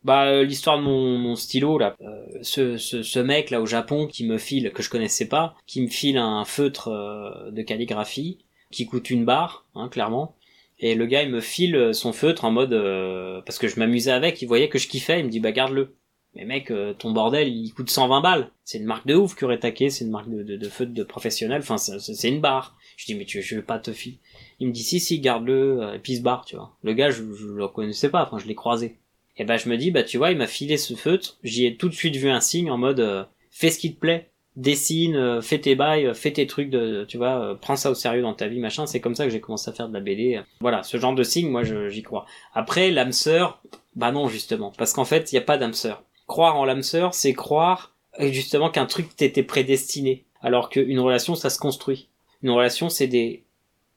Bah 0.02 0.42
l'histoire 0.44 0.78
de 0.78 0.84
mon, 0.84 1.18
mon 1.18 1.34
stylo 1.34 1.78
là, 1.78 1.96
euh, 2.00 2.38
ce, 2.42 2.76
ce, 2.78 3.02
ce 3.02 3.18
mec 3.18 3.50
là 3.50 3.60
au 3.60 3.66
Japon 3.66 4.06
qui 4.06 4.24
me 4.24 4.38
file 4.38 4.70
que 4.72 4.80
je 4.82 4.88
connaissais 4.88 5.26
pas, 5.26 5.56
qui 5.66 5.80
me 5.82 5.88
file 5.88 6.16
un 6.18 6.44
feutre 6.44 6.88
euh, 6.88 7.50
de 7.50 7.62
calligraphie 7.62 8.38
qui 8.70 8.86
coûte 8.86 9.10
une 9.10 9.24
barre, 9.24 9.66
hein, 9.74 9.88
clairement. 9.88 10.36
Et 10.78 10.94
le 10.94 11.06
gars 11.06 11.22
il 11.22 11.30
me 11.30 11.40
file 11.40 11.94
son 11.94 12.12
feutre 12.12 12.44
en 12.44 12.50
mode 12.50 12.74
euh, 12.74 13.40
parce 13.42 13.58
que 13.58 13.68
je 13.68 13.78
m'amusais 13.78 14.10
avec, 14.10 14.42
il 14.42 14.46
voyait 14.46 14.68
que 14.68 14.78
je 14.78 14.88
kiffais, 14.88 15.20
il 15.20 15.26
me 15.26 15.30
dit 15.30 15.40
bah 15.40 15.52
garde-le. 15.52 15.96
Mais 16.34 16.44
mec, 16.44 16.70
euh, 16.70 16.92
ton 16.92 17.12
bordel 17.12 17.48
il 17.48 17.72
coûte 17.72 17.88
120 17.88 18.20
balles. 18.20 18.50
C'est 18.62 18.76
une 18.76 18.84
marque 18.84 19.06
de 19.06 19.14
ouf 19.14 19.34
Kuretake, 19.34 19.84
c'est 19.90 20.04
une 20.04 20.10
marque 20.10 20.28
de, 20.28 20.42
de, 20.42 20.68
feutre 20.68 20.92
de 20.92 21.02
professionnel. 21.02 21.60
Enfin 21.62 21.78
c'est 21.78 22.28
une 22.28 22.42
barre. 22.42 22.76
Je 22.98 23.06
dis 23.06 23.14
mais 23.14 23.24
tu 23.24 23.40
je 23.40 23.56
vais 23.56 23.62
pas 23.62 23.78
te 23.78 23.92
filer. 23.92 24.18
Il 24.60 24.68
me 24.68 24.72
dit 24.72 24.82
si 24.82 25.00
si 25.00 25.18
garde-le 25.20 25.82
euh, 25.82 25.94
et 25.94 25.98
puis 25.98 26.12
il 26.12 26.18
se 26.18 26.22
barre 26.22 26.44
tu 26.44 26.56
vois. 26.56 26.76
Le 26.82 26.92
gars 26.92 27.10
je, 27.10 27.22
je 27.32 27.46
le 27.46 27.68
connaissais 27.68 28.10
pas, 28.10 28.22
enfin 28.22 28.38
je 28.38 28.46
l'ai 28.46 28.54
croisé. 28.54 28.98
Et 29.38 29.44
ben 29.44 29.56
je 29.56 29.68
me 29.68 29.76
dis 29.78 29.90
bah 29.90 30.02
tu 30.02 30.18
vois 30.18 30.30
il 30.30 30.36
m'a 30.36 30.46
filé 30.46 30.76
ce 30.76 30.94
feutre, 30.94 31.38
j'y 31.42 31.66
ai 31.66 31.76
tout 31.76 31.88
de 31.88 31.94
suite 31.94 32.16
vu 32.16 32.28
un 32.28 32.40
signe 32.40 32.70
en 32.70 32.78
mode 32.78 33.00
euh, 33.00 33.24
fais 33.50 33.70
ce 33.70 33.78
qui 33.78 33.94
te 33.94 33.98
plaît, 34.00 34.30
dessine, 34.56 35.16
euh, 35.16 35.42
fais 35.42 35.60
tes 35.60 35.74
bails, 35.74 36.06
euh, 36.06 36.14
fais 36.14 36.32
tes 36.32 36.46
trucs 36.46 36.70
de 36.70 37.04
tu 37.06 37.18
vois, 37.18 37.40
euh, 37.40 37.54
prends 37.54 37.76
ça 37.76 37.90
au 37.90 37.94
sérieux 37.94 38.22
dans 38.22 38.34
ta 38.34 38.48
vie 38.48 38.58
machin, 38.58 38.86
c'est 38.86 39.00
comme 39.00 39.14
ça 39.14 39.24
que 39.24 39.30
j'ai 39.30 39.40
commencé 39.40 39.70
à 39.70 39.72
faire 39.72 39.88
de 39.88 39.94
la 39.94 40.00
BD. 40.00 40.40
Voilà, 40.60 40.82
ce 40.82 40.96
genre 40.96 41.14
de 41.14 41.22
signe 41.22 41.50
moi 41.50 41.62
j'y 41.62 42.02
crois. 42.02 42.26
Après 42.54 42.90
l'âme 42.90 43.12
sœur, 43.12 43.60
bah 43.94 44.12
non 44.12 44.28
justement 44.28 44.72
parce 44.76 44.92
qu'en 44.92 45.04
fait, 45.04 45.32
il 45.32 45.34
y 45.36 45.38
a 45.38 45.42
pas 45.42 45.58
d'âme 45.58 45.74
sœur. 45.74 46.02
Croire 46.26 46.56
en 46.56 46.64
l'âme 46.64 46.82
sœur, 46.82 47.14
c'est 47.14 47.34
croire 47.34 47.94
justement 48.18 48.70
qu'un 48.70 48.86
truc 48.86 49.14
t'était 49.14 49.42
prédestiné 49.42 50.24
alors 50.40 50.70
qu'une 50.70 51.00
relation 51.00 51.34
ça 51.34 51.50
se 51.50 51.58
construit. 51.58 52.08
Une 52.42 52.50
relation 52.50 52.88
c'est 52.88 53.06
des 53.06 53.44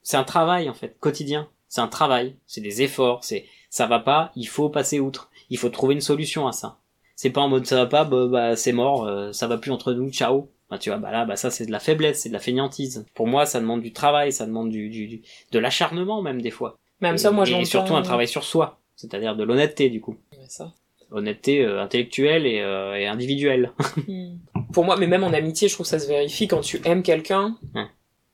c'est 0.03 0.17
un 0.17 0.23
travail 0.23 0.69
en 0.69 0.73
fait, 0.73 0.97
quotidien. 0.99 1.47
C'est 1.69 1.81
un 1.81 1.87
travail, 1.87 2.35
c'est 2.47 2.61
des 2.61 2.81
efforts, 2.81 3.23
c'est 3.23 3.45
ça 3.69 3.85
va 3.85 3.99
pas, 3.99 4.31
il 4.35 4.47
faut 4.47 4.69
passer 4.69 4.99
outre. 4.99 5.29
Il 5.51 5.57
faut 5.57 5.69
trouver 5.69 5.93
une 5.93 6.01
solution 6.01 6.47
à 6.47 6.51
ça. 6.51 6.79
C'est 7.21 7.31
pas 7.31 7.41
en 7.41 7.49
mode 7.49 7.65
ça 7.65 7.75
va 7.75 7.85
pas, 7.85 8.05
bah, 8.05 8.27
bah, 8.27 8.55
c'est 8.55 8.71
mort, 8.71 9.05
euh, 9.05 9.33
ça 9.33 9.45
va 9.47 9.57
plus 9.57 9.71
entre 9.71 9.91
nous, 9.91 10.09
ciao. 10.09 10.47
Bah, 10.69 10.77
tu 10.77 10.89
vois, 10.89 10.99
bah 10.99 11.11
là, 11.11 11.25
bah 11.25 11.35
ça 11.35 11.51
c'est 11.51 11.65
de 11.65 11.71
la 11.71 11.81
faiblesse, 11.81 12.21
c'est 12.21 12.29
de 12.29 12.33
la 12.33 12.39
fainéantise. 12.39 13.05
Pour 13.13 13.27
moi, 13.27 13.45
ça 13.45 13.59
demande 13.59 13.81
du 13.81 13.91
travail, 13.91 14.31
ça 14.31 14.45
demande 14.45 14.69
du, 14.69 14.87
du, 14.89 15.05
du- 15.07 15.21
de 15.51 15.59
l'acharnement 15.59 16.21
même 16.21 16.41
des 16.41 16.49
fois. 16.49 16.77
même 17.01 17.15
et, 17.15 17.17
ça 17.17 17.31
moi 17.31 17.45
et 17.45 17.65
surtout 17.65 17.93
un 17.97 18.03
travail 18.03 18.29
sur 18.29 18.45
soi, 18.45 18.79
c'est-à-dire 18.95 19.35
de 19.35 19.43
l'honnêteté 19.43 19.89
du 19.89 19.99
coup, 19.99 20.15
Ouais, 20.31 20.45
ça. 20.47 20.71
honnêteté 21.11 21.61
euh, 21.65 21.81
intellectuelle 21.83 22.45
et, 22.45 22.61
euh, 22.61 22.95
et 22.97 23.05
individuelle. 23.05 23.73
Hmm. 24.07 24.37
Pour 24.71 24.85
moi, 24.85 24.95
mais 24.95 25.07
même 25.07 25.25
en 25.25 25.33
amitié, 25.33 25.67
je 25.67 25.73
trouve 25.73 25.85
que 25.87 25.89
ça 25.89 25.99
se 25.99 26.07
vérifie 26.07 26.47
quand 26.47 26.61
tu 26.61 26.79
aimes 26.85 27.03
quelqu'un. 27.03 27.57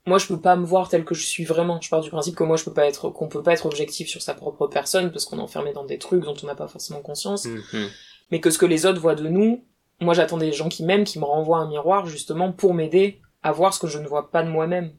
Moi, 0.05 0.19
je 0.19 0.27
peux 0.27 0.39
pas 0.39 0.55
me 0.55 0.65
voir 0.65 0.89
tel 0.89 1.03
que 1.05 1.15
je 1.15 1.25
suis 1.25 1.43
vraiment. 1.45 1.79
Je 1.81 1.89
pars 1.89 2.01
du 2.01 2.11
principe 2.11 2.35
que 2.35 2.43
moi, 2.43 2.55
je 2.57 2.63
peux 2.65 2.73
pas 2.73 2.85
être, 2.85 3.09
qu'on 3.09 3.29
peut 3.29 3.41
pas 3.41 3.53
être 3.53 3.65
objectif 3.65 4.07
sur 4.09 4.21
sa 4.21 4.35
propre 4.35 4.67
personne 4.67 5.11
parce 5.11 5.25
qu'on 5.25 5.39
est 5.39 5.41
enfermé 5.41 5.73
dans 5.73 5.85
des 5.85 5.97
trucs 5.97 6.23
dont 6.23 6.35
on 6.43 6.45
n'a 6.45 6.53
pas 6.53 6.67
forcément 6.67 6.99
conscience. 7.01 7.45
Mhm. 7.45 7.89
Mais 8.31 8.39
que 8.39 8.49
ce 8.49 8.57
que 8.57 8.65
les 8.65 8.85
autres 8.85 8.99
voient 9.01 9.15
de 9.15 9.27
nous, 9.27 9.63
moi, 10.01 10.13
j'attends 10.13 10.37
des 10.37 10.51
gens 10.51 10.67
qui 10.69 10.83
m'aiment, 10.83 11.03
qui 11.05 11.19
me 11.19 11.25
renvoient 11.25 11.59
un 11.59 11.67
miroir 11.69 12.05
justement 12.05 12.51
pour 12.51 12.73
m'aider 12.73 13.21
à 13.43 13.51
voir 13.51 13.73
ce 13.73 13.79
que 13.79 13.87
je 13.87 13.97
ne 13.99 14.07
vois 14.07 14.31
pas 14.31 14.43
de 14.43 14.49
moi-même. 14.49 14.91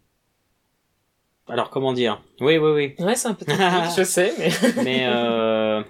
Alors 1.49 1.71
comment 1.71 1.93
dire? 1.93 2.21
Oui, 2.41 2.59
oui, 2.59 2.71
oui. 2.99 3.05
Ouais, 3.05 3.15
c'est 3.15 3.29
un 3.29 3.35
peu 3.35 3.45
je 3.97 4.03
sais, 4.05 4.33
mais 4.39 4.51
Mais 4.85 5.07
euh, 5.07 5.83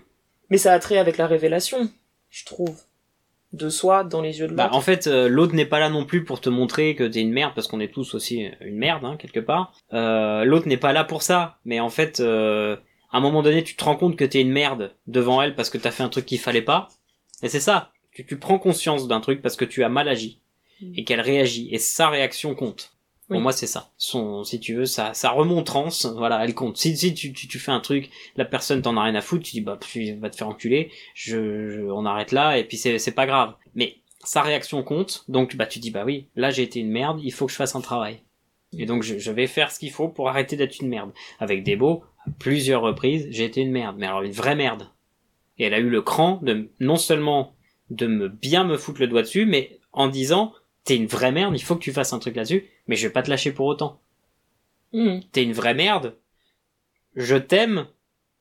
mais 0.51 0.59
ça 0.59 0.73
a 0.75 0.79
trait 0.79 0.99
avec 0.99 1.17
la 1.17 1.27
révélation, 1.27 1.89
je 2.31 2.45
trouve, 2.45 2.79
de 3.53 3.69
soi 3.71 4.05
dans 4.05 4.21
les 4.21 4.39
yeux 4.39 4.49
de 4.49 4.55
Bah, 4.55 4.65
l'autre. 4.65 4.77
en 4.77 4.81
fait, 4.81 5.07
euh, 5.07 5.29
l'autre 5.29 5.55
n'est 5.55 5.65
pas 5.67 5.81
là 5.81 5.89
non 5.89 6.05
plus 6.05 6.25
pour 6.25 6.41
te 6.41 6.51
montrer 6.51 6.95
que 6.95 7.05
t'es 7.05 7.21
une 7.23 7.33
merde, 7.33 7.53
parce 7.55 7.69
qu'on 7.69 7.81
est 7.81 7.93
tous 7.93 8.15
aussi 8.15 8.49
une 8.61 8.77
merde, 8.77 9.05
hein, 9.05 9.17
quelque 9.19 9.41
part. 9.41 9.73
Euh, 9.95 10.45
l'autre 10.45 10.69
n'est 10.69 10.77
pas 10.77 10.93
là 10.93 11.05
pour 11.05 11.23
ça, 11.23 11.59
mais 11.65 11.81
en 11.81 11.89
fait, 11.91 12.21
euh, 12.21 12.77
à 13.11 13.17
un 13.17 13.21
moment 13.21 13.43
donné, 13.43 13.65
tu 13.65 13.77
te 13.77 13.85
rends 13.85 13.97
compte 13.97 14.17
que 14.17 14.25
t'es 14.27 14.43
une 14.43 14.53
merde 14.53 14.93
devant 15.07 15.41
elle 15.41 15.55
parce 15.55 15.71
que 15.71 15.79
t'as 15.79 15.91
fait 15.91 16.03
un 16.03 16.09
truc 16.11 16.27
qu'il 16.27 16.39
fallait 16.39 16.61
pas. 16.63 16.89
Et 17.43 17.49
c'est 17.49 17.61
ça, 17.61 17.93
tu, 18.13 18.25
tu 18.27 18.39
prends 18.39 18.59
conscience 18.59 19.09
d'un 19.09 19.21
truc 19.21 19.43
parce 19.43 19.57
que 19.57 19.65
tu 19.65 19.85
as 19.85 19.89
mal 19.89 20.09
agi, 20.09 20.41
et 20.95 21.05
qu'elle 21.05 21.21
réagit, 21.21 21.69
et 21.73 21.79
sa 21.79 22.09
réaction 22.09 22.55
compte. 22.55 22.93
Pour 23.29 23.41
moi, 23.41 23.53
c'est 23.53 23.67
ça. 23.67 23.91
Son, 23.97 24.45
si 24.45 24.61
tu 24.61 24.75
veux, 24.75 24.87
sa, 24.87 25.13
sa 25.13 25.31
remontrance, 25.31 26.07
voilà, 26.07 26.45
elle 26.45 26.55
compte. 26.55 26.77
Si, 26.77 26.97
si 26.97 27.13
tu, 27.13 27.33
tu, 27.33 27.49
tu 27.49 27.59
fais 27.59 27.73
un 27.73 27.81
truc, 27.81 28.09
la 28.37 28.45
personne 28.45 28.83
t'en 28.83 28.97
a 28.97 29.03
rien 29.03 29.15
à 29.17 29.21
foutre, 29.21 29.43
tu 29.45 29.51
dis, 29.53 29.61
bah, 29.63 29.79
tu 29.81 30.15
va 30.17 30.31
te 30.31 30.37
faire 30.37 30.49
enculer, 30.49 30.91
je, 31.15 31.69
je- 31.71 31.81
on 31.83 32.05
arrête 32.07 32.31
là, 32.31 32.57
et 32.57 32.63
puis 32.65 32.77
c'est, 32.77 32.99
c'est 33.01 33.11
pas 33.13 33.27
grave. 33.27 33.55
Mais 33.75 33.97
sa 34.23 34.43
réaction 34.43 34.83
compte, 34.85 35.25
donc, 35.29 35.57
bah, 35.57 35.67
tu 35.67 35.81
dis, 35.81 35.91
bah 35.91 36.05
oui, 36.05 36.29
là, 36.37 36.51
j'ai 36.51 36.63
été 36.63 36.79
une 36.81 36.91
merde, 36.91 37.21
il 37.23 37.33
faut 37.33 37.47
que 37.47 37.53
je 37.53 37.57
fasse 37.57 37.75
un 37.75 37.81
travail. 37.81 38.21
Et 38.79 38.87
donc, 38.87 39.03
je, 39.03 39.19
je 39.19 39.31
vais 39.33 39.47
faire 39.49 39.73
ce 39.73 39.79
qu'il 39.81 39.91
faut 39.91 40.09
pour 40.09 40.29
arrêter 40.29 40.55
d'être 40.57 40.79
une 40.81 40.89
merde. 40.89 41.11
Avec 41.41 41.65
Debo, 41.65 42.05
à 42.27 42.31
plusieurs 42.39 42.83
reprises, 42.83 43.27
j'ai 43.31 43.45
été 43.45 43.61
une 43.61 43.73
merde. 43.73 43.97
Mais 43.99 44.07
alors, 44.07 44.23
une 44.23 44.33
vraie 44.33 44.55
merde. 44.57 44.89
Et 45.59 45.65
elle 45.65 45.75
a 45.75 45.79
eu 45.79 45.89
le 45.89 46.03
cran 46.03 46.39
de, 46.43 46.69
non 46.81 46.97
seulement 46.97 47.55
de 47.91 48.07
me 48.07 48.29
bien 48.29 48.65
me 48.65 48.77
foutre 48.77 49.01
le 49.01 49.07
doigt 49.07 49.23
dessus, 49.23 49.47
mais 49.47 49.79
en 49.93 50.09
disant, 50.09 50.53
t'es 50.85 50.97
une 50.97 51.07
vraie 51.07 51.33
merde, 51.33 51.55
il 51.57 51.63
faut 51.63 51.77
que 51.77 51.83
tu 51.83 51.93
fasses 51.93 52.13
un 52.13 52.19
truc 52.19 52.37
là-dessus, 52.37 52.67
mais 52.87 52.97
je 52.97 53.07
vais 53.07 53.13
pas 53.13 53.23
te 53.23 53.31
lâcher 53.31 53.53
pour 53.53 53.67
autant. 53.67 54.01
Hmm. 54.93 55.21
T'es 55.33 55.43
une 55.43 55.53
vraie 55.53 55.75
merde. 55.75 56.17
Je 57.15 57.37
t'aime 57.37 57.87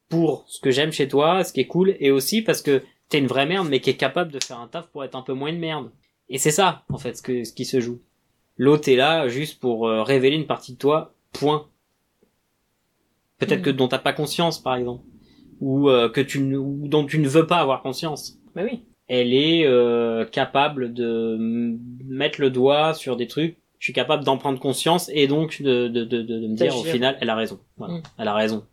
pour 0.10 0.46
ce 0.48 0.60
que 0.60 0.72
j'aime 0.72 0.92
chez 0.92 1.08
toi, 1.08 1.44
ce 1.44 1.54
qui 1.54 1.62
est 1.62 1.68
cool, 1.68 1.96
et 2.00 2.12
aussi 2.12 2.42
parce 2.42 2.62
que 2.62 2.84
t'es 3.10 3.20
une 3.20 3.28
vraie 3.28 3.46
merde, 3.46 3.68
mais 3.70 3.80
qui 3.80 3.90
est 3.90 3.98
capable 3.98 4.32
de 4.32 4.44
faire 4.44 4.60
un 4.60 4.68
taf 4.68 4.88
pour 4.88 5.04
être 5.04 5.16
un 5.16 5.22
peu 5.22 5.34
moins 5.34 5.50
une 5.50 5.60
merde. 5.60 5.92
Et 6.30 6.38
c'est 6.38 6.52
ça, 6.52 6.84
en 6.90 6.98
fait, 6.98 7.18
ce, 7.18 7.22
que, 7.22 7.44
ce 7.44 7.54
qui 7.54 7.66
se 7.66 7.80
joue. 7.80 8.02
L'autre 8.58 8.90
est 8.90 8.96
là 8.96 9.28
juste 9.28 9.60
pour 9.60 9.88
euh, 9.88 10.04
révéler 10.04 10.38
une 10.38 10.48
partie 10.48 10.74
de 10.74 10.78
toi, 10.78 11.14
point. 11.34 11.68
peut-être 13.38 13.62
que 13.62 13.70
dont 13.70 13.88
t'as 13.88 14.00
pas 14.00 14.14
conscience 14.14 14.62
par 14.62 14.76
exemple, 14.76 15.04
ou 15.62 15.90
euh, 15.90 16.10
que 16.10 16.22
tu 16.22 16.40
ne- 16.42 16.58
ou 16.58 16.88
dont 16.88 17.06
tu 17.06 17.20
ne 17.20 17.28
veux 17.28 17.48
pas 17.48 17.58
avoir 17.58 17.82
conscience. 17.82 18.38
Bah 18.56 18.62
oui. 18.64 18.82
Elle 19.08 19.34
est 19.34 19.66
euh, 19.66 20.26
capable 20.26 20.94
de 20.94 21.38
mettre 22.06 22.42
le 22.42 22.50
doigt 22.50 22.94
sur 22.94 23.16
des 23.16 23.28
trucs. 23.28 23.58
Je 23.80 23.86
suis 23.86 23.94
capable 23.94 24.24
d'en 24.24 24.38
prendre 24.38 24.60
conscience 24.60 25.12
et 25.14 25.28
donc 25.28 25.62
de, 25.62 25.88
de, 25.88 26.04
de, 26.04 26.22
de, 26.24 26.48
me 26.48 26.56
dire 26.56 26.76
au 26.76 26.84
final, 26.84 27.18
elle 27.22 27.30
a 27.30 27.36
raison. 27.36 27.60
Voilà. 27.78 27.96
Mm. 27.96 28.04
Elle 28.18 28.28
a 28.28 28.34
raison. 28.34 28.66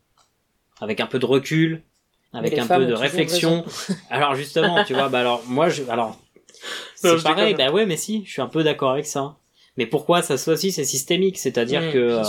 Avec 0.80 1.00
un 1.00 1.06
peu 1.06 1.18
de 1.18 1.26
recul, 1.26 1.82
avec 2.32 2.52
Mais 2.54 2.60
un 2.60 2.66
peu 2.66 2.86
de 2.86 2.94
réflexion. 2.94 3.64
Alors 4.10 4.34
justement, 4.34 4.84
tu 4.84 4.94
vois, 4.94 5.08
bah 5.10 5.20
alors 5.20 5.42
moi, 5.46 5.68
je, 5.68 5.82
alors 5.90 6.18
c'est 6.94 7.22
pareil. 7.22 7.54
Bah 7.54 7.70
ouais, 7.70 7.84
mais 7.84 7.96
si, 7.96 8.24
je 8.24 8.30
suis 8.32 8.42
un 8.42 8.46
peu 8.48 8.62
d'accord 8.64 8.92
avec 8.92 9.06
ça. 9.06 9.36
Mais 9.76 9.86
pourquoi 9.86 10.22
ça 10.22 10.36
soit 10.38 10.54
aussi 10.54 10.72
c'est 10.72 10.84
systémique, 10.84 11.38
c'est-à-dire 11.38 11.82
Mm, 11.82 11.92
que 11.92 11.98
euh, 11.98 12.22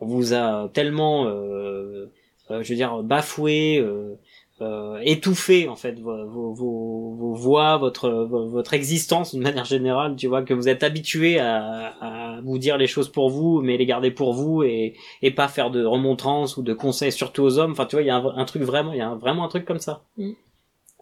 on 0.00 0.06
vous 0.06 0.34
a 0.34 0.68
tellement, 0.72 1.26
euh, 1.26 2.12
je 2.50 2.68
veux 2.68 2.74
dire, 2.76 3.02
bafoué, 3.02 3.78
euh, 3.78 4.14
euh, 4.62 4.98
étouffé 5.04 5.68
en 5.68 5.76
fait 5.76 6.00
vos, 6.00 6.26
vos, 6.26 6.54
vos, 6.54 7.14
vos 7.14 7.34
voix, 7.34 7.76
votre 7.76 8.08
vo- 8.08 8.46
votre 8.48 8.72
existence 8.72 9.34
d'une 9.34 9.42
manière 9.42 9.66
générale, 9.66 10.16
tu 10.16 10.28
vois, 10.28 10.42
que 10.42 10.54
vous 10.54 10.68
êtes 10.68 10.82
habitué 10.82 11.38
à, 11.38 11.94
à 12.00 12.40
vous 12.40 12.56
dire 12.58 12.78
les 12.78 12.86
choses 12.86 13.10
pour 13.10 13.28
vous, 13.28 13.60
mais 13.60 13.76
les 13.76 13.84
garder 13.84 14.10
pour 14.10 14.32
vous 14.32 14.62
et 14.62 14.94
et 15.20 15.30
pas 15.30 15.48
faire 15.48 15.70
de 15.70 15.84
remontrances 15.84 16.56
ou 16.56 16.62
de 16.62 16.72
conseils 16.72 17.12
surtout 17.12 17.42
aux 17.42 17.58
hommes. 17.58 17.72
Enfin, 17.72 17.84
tu 17.84 17.96
vois, 17.96 18.02
il 18.02 18.06
y 18.06 18.10
a 18.10 18.16
un, 18.16 18.24
un 18.36 18.44
truc 18.46 18.62
vraiment, 18.62 18.92
il 18.94 18.98
y 18.98 19.02
a 19.02 19.08
un- 19.08 19.16
vraiment 19.16 19.44
un 19.44 19.48
truc 19.48 19.66
comme 19.66 19.78
ça. 19.78 20.04
Mm. 20.16 20.30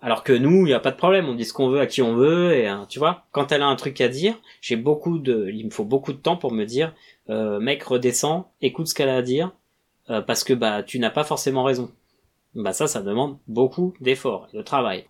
Alors 0.03 0.23
que 0.25 0.33
nous, 0.35 0.67
il 0.67 0.71
y 0.71 0.75
a 0.75 0.81
pas 0.81 0.91
de 0.91 0.97
problème, 0.97 1.29
on 1.29 1.35
dit 1.35 1.45
ce 1.47 1.53
qu'on 1.55 1.69
veut 1.69 1.81
à 1.81 1.87
qui 1.87 2.03
on 2.03 2.15
veut 2.15 2.53
et 2.55 2.67
hein, 2.67 2.87
tu 2.91 2.99
vois, 2.99 3.23
quand 3.33 3.53
elle 3.53 3.63
a 3.63 3.67
un 3.67 3.77
truc 3.77 4.01
à 4.01 4.09
dire, 4.09 4.35
j'ai 4.61 4.77
beaucoup 4.77 5.19
de, 5.19 5.49
il 5.55 5.65
me 5.65 5.71
faut 5.71 5.85
beaucoup 5.85 6.13
de 6.13 6.19
temps 6.19 6.37
pour 6.37 6.53
me 6.53 6.65
dire, 6.65 6.93
euh, 7.31 7.59
mec 7.59 7.83
redescends, 7.85 8.51
écoute 8.61 8.89
ce 8.89 8.95
qu'elle 8.95 9.09
a 9.09 9.17
à 9.17 9.23
dire, 9.23 9.53
euh, 10.11 10.21
parce 10.21 10.45
que 10.45 10.53
bah 10.53 10.83
tu 10.83 10.99
n'as 10.99 11.11
pas 11.11 11.25
forcément 11.25 11.65
raison. 11.65 11.91
Bah 12.55 12.73
ça, 12.73 12.87
ça 12.87 13.03
demande 13.03 13.39
beaucoup 13.49 13.95
d'efforts, 14.01 14.49
de 14.53 14.63
travail. 14.63 15.07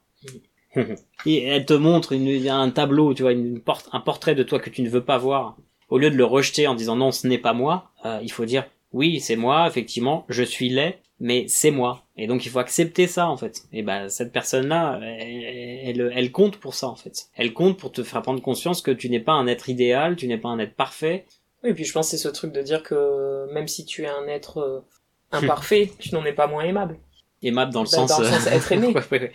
et 1.27 1.45
elle 1.45 1.67
te 1.67 1.75
montre 1.75 2.13
une, 2.13 2.49
un 2.49 2.71
tableau, 2.71 3.15
tu 3.15 3.23
vois, 3.23 3.33
une 3.33 3.61
porte, 3.61 3.89
un 3.93 4.01
portrait 4.01 4.35
de 4.35 4.43
toi 4.43 4.59
que 4.59 4.71
tu 4.71 4.83
ne 4.83 4.89
veux 4.89 5.05
pas 5.05 5.19
voir. 5.19 5.57
Au 5.89 5.99
lieu 5.99 6.11
de 6.11 6.17
le 6.17 6.25
rejeter 6.25 6.67
en 6.67 6.75
disant 6.75 6.97
non, 6.97 7.13
ce 7.13 7.27
n'est 7.27 7.39
pas 7.39 7.53
moi, 7.53 7.91
euh, 8.05 8.19
il 8.23 8.33
faut 8.33 8.45
dire 8.45 8.65
oui, 8.93 9.21
c'est 9.21 9.37
moi, 9.37 9.67
effectivement, 9.67 10.25
je 10.29 10.43
suis 10.43 10.69
laid, 10.69 10.99
mais 11.21 11.47
c'est 11.49 11.71
moi. 11.71 12.05
Et 12.17 12.27
donc 12.27 12.47
il 12.47 12.51
faut 12.51 12.61
accepter 12.61 13.07
ça 13.07 13.29
en 13.29 13.37
fait. 13.37 13.65
Et 13.73 13.83
bah 13.83 14.09
cette 14.09 14.33
personne-là, 14.33 15.01
elle, 15.03 16.01
elle, 16.01 16.13
elle 16.15 16.33
compte 16.33 16.57
pour 16.57 16.75
ça 16.75 16.89
en 16.89 16.97
fait. 16.97 17.29
Elle 17.35 17.53
compte 17.53 17.79
pour 17.79 17.93
te 17.93 18.03
faire 18.03 18.23
prendre 18.23 18.41
conscience 18.41 18.83
que 18.83 18.91
tu 18.91 19.11
n'es 19.11 19.21
pas 19.21 19.33
un 19.33 19.47
être 19.47 19.69
idéal, 19.69 20.17
tu 20.17 20.29
n'es 20.29 20.39
pas 20.39 20.49
un 20.49 20.59
être 20.59 20.75
parfait. 20.75 21.27
Oui, 21.65 21.71
et 21.71 21.75
puis 21.75 21.85
je 21.85 21.93
pense 21.93 22.07
que 22.11 22.17
c'est 22.17 22.23
ce 22.23 22.29
truc 22.29 22.53
de 22.53 22.62
dire 22.62 22.83
que 22.83 23.51
même 23.53 23.67
si 23.69 23.85
tu 23.85 24.03
es 24.05 24.09
un 24.09 24.27
être 24.29 24.59
euh, 24.59 24.81
imparfait, 25.33 25.91
tu 25.99 26.15
n'en 26.15 26.25
es 26.25 26.33
pas 26.33 26.47
moins 26.47 26.62
aimable. 26.65 26.99
Aimable 27.43 27.73
dans 27.73 27.81
le 27.83 27.87
Bah, 27.87 28.07
sens, 28.07 28.11
dans 28.11 28.21
le 28.21 28.25
sens 28.29 28.47
être 28.47 28.73
aimé. 28.73 28.87
ouais, 28.95 29.03
ouais, 29.11 29.21
ouais. 29.21 29.33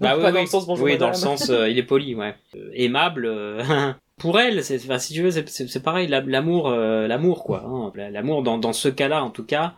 Bah, 0.00 0.16
pas 0.16 0.28
oui, 0.28 0.32
dans 0.32 0.40
le 0.40 0.46
sens 0.46 0.66
bonjour 0.66 0.84
Oui, 0.84 0.98
dans 0.98 1.08
le 1.08 1.14
sens, 1.14 1.50
euh, 1.50 1.68
il 1.68 1.78
est 1.78 1.82
poli, 1.84 2.14
ouais. 2.14 2.34
Euh, 2.56 2.70
aimable. 2.74 3.26
euh, 3.26 3.92
Pour 4.18 4.38
elle, 4.40 4.62
c'est, 4.64 4.76
enfin, 4.76 4.98
si 4.98 5.14
tu 5.14 5.22
veux, 5.22 5.30
c'est, 5.30 5.82
pareil. 5.82 6.06
la- 6.06 6.20
L'amour, 6.20 6.70
l'amour, 6.70 7.42
quoi. 7.44 7.64
hein. 7.64 7.92
L'amour, 7.96 8.42
dans, 8.42 8.58
dans 8.58 8.72
ce 8.72 8.88
cas-là, 8.88 9.24
en 9.24 9.30
tout 9.30 9.44
cas, 9.44 9.74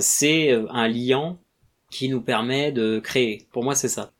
c'est 0.00 0.52
un 0.70 0.88
liant 0.88 1.36
qui 1.90 2.08
nous 2.08 2.22
permet 2.22 2.72
de 2.72 2.98
créer. 3.00 3.46
Pour 3.52 3.64
moi, 3.64 3.74
c'est 3.74 3.88
ça. 3.88 4.12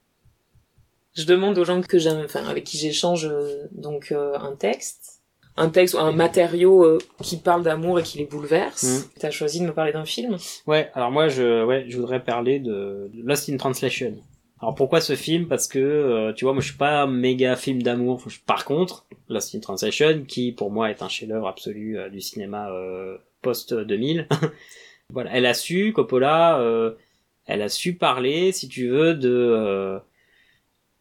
Je 1.14 1.24
demande 1.24 1.56
aux 1.58 1.64
gens 1.64 1.80
que 1.80 1.98
j'aime, 1.98 2.22
enfin 2.24 2.44
avec 2.46 2.64
qui 2.64 2.76
j'échange 2.78 3.30
donc 3.72 4.12
un 4.12 4.54
texte, 4.56 5.11
un 5.56 5.68
texte 5.68 5.94
ou 5.94 5.98
un 5.98 6.12
matériau 6.12 6.84
euh, 6.84 6.98
qui 7.22 7.36
parle 7.36 7.62
d'amour 7.62 8.00
et 8.00 8.02
qui 8.02 8.18
les 8.18 8.24
bouleverse. 8.24 8.82
Mhm. 8.84 9.04
T'as 9.20 9.30
choisi 9.30 9.60
de 9.60 9.66
me 9.66 9.72
parler 9.72 9.92
d'un 9.92 10.04
film? 10.04 10.36
Ouais, 10.66 10.90
alors 10.94 11.10
moi 11.10 11.28
je 11.28 11.64
ouais, 11.64 11.84
je 11.88 11.96
voudrais 11.96 12.22
parler 12.22 12.58
de 12.58 13.10
Lost 13.22 13.48
in 13.48 13.56
Translation. 13.56 14.14
Alors 14.60 14.74
pourquoi 14.74 15.00
ce 15.00 15.16
film? 15.16 15.48
Parce 15.48 15.66
que 15.66 15.78
euh, 15.78 16.32
tu 16.32 16.44
vois, 16.44 16.54
moi 16.54 16.62
je 16.62 16.68
suis 16.68 16.78
pas 16.78 17.02
un 17.02 17.06
méga 17.06 17.56
film 17.56 17.82
d'amour. 17.82 18.22
Par 18.46 18.64
contre, 18.64 19.06
Lost 19.28 19.54
in 19.54 19.60
Translation 19.60 20.24
qui 20.26 20.52
pour 20.52 20.70
moi 20.70 20.90
est 20.90 21.02
un 21.02 21.08
chef-d'œuvre 21.08 21.48
absolu 21.48 21.98
euh, 21.98 22.08
du 22.08 22.20
cinéma 22.20 22.70
euh, 22.70 23.18
post 23.42 23.74
2000. 23.74 24.28
voilà, 25.10 25.30
elle 25.34 25.46
a 25.46 25.54
su 25.54 25.92
Coppola 25.92 26.60
euh, 26.60 26.92
elle 27.46 27.62
a 27.62 27.68
su 27.68 27.94
parler 27.94 28.52
si 28.52 28.68
tu 28.68 28.88
veux 28.88 29.14
de 29.14 29.30
euh, 29.30 29.98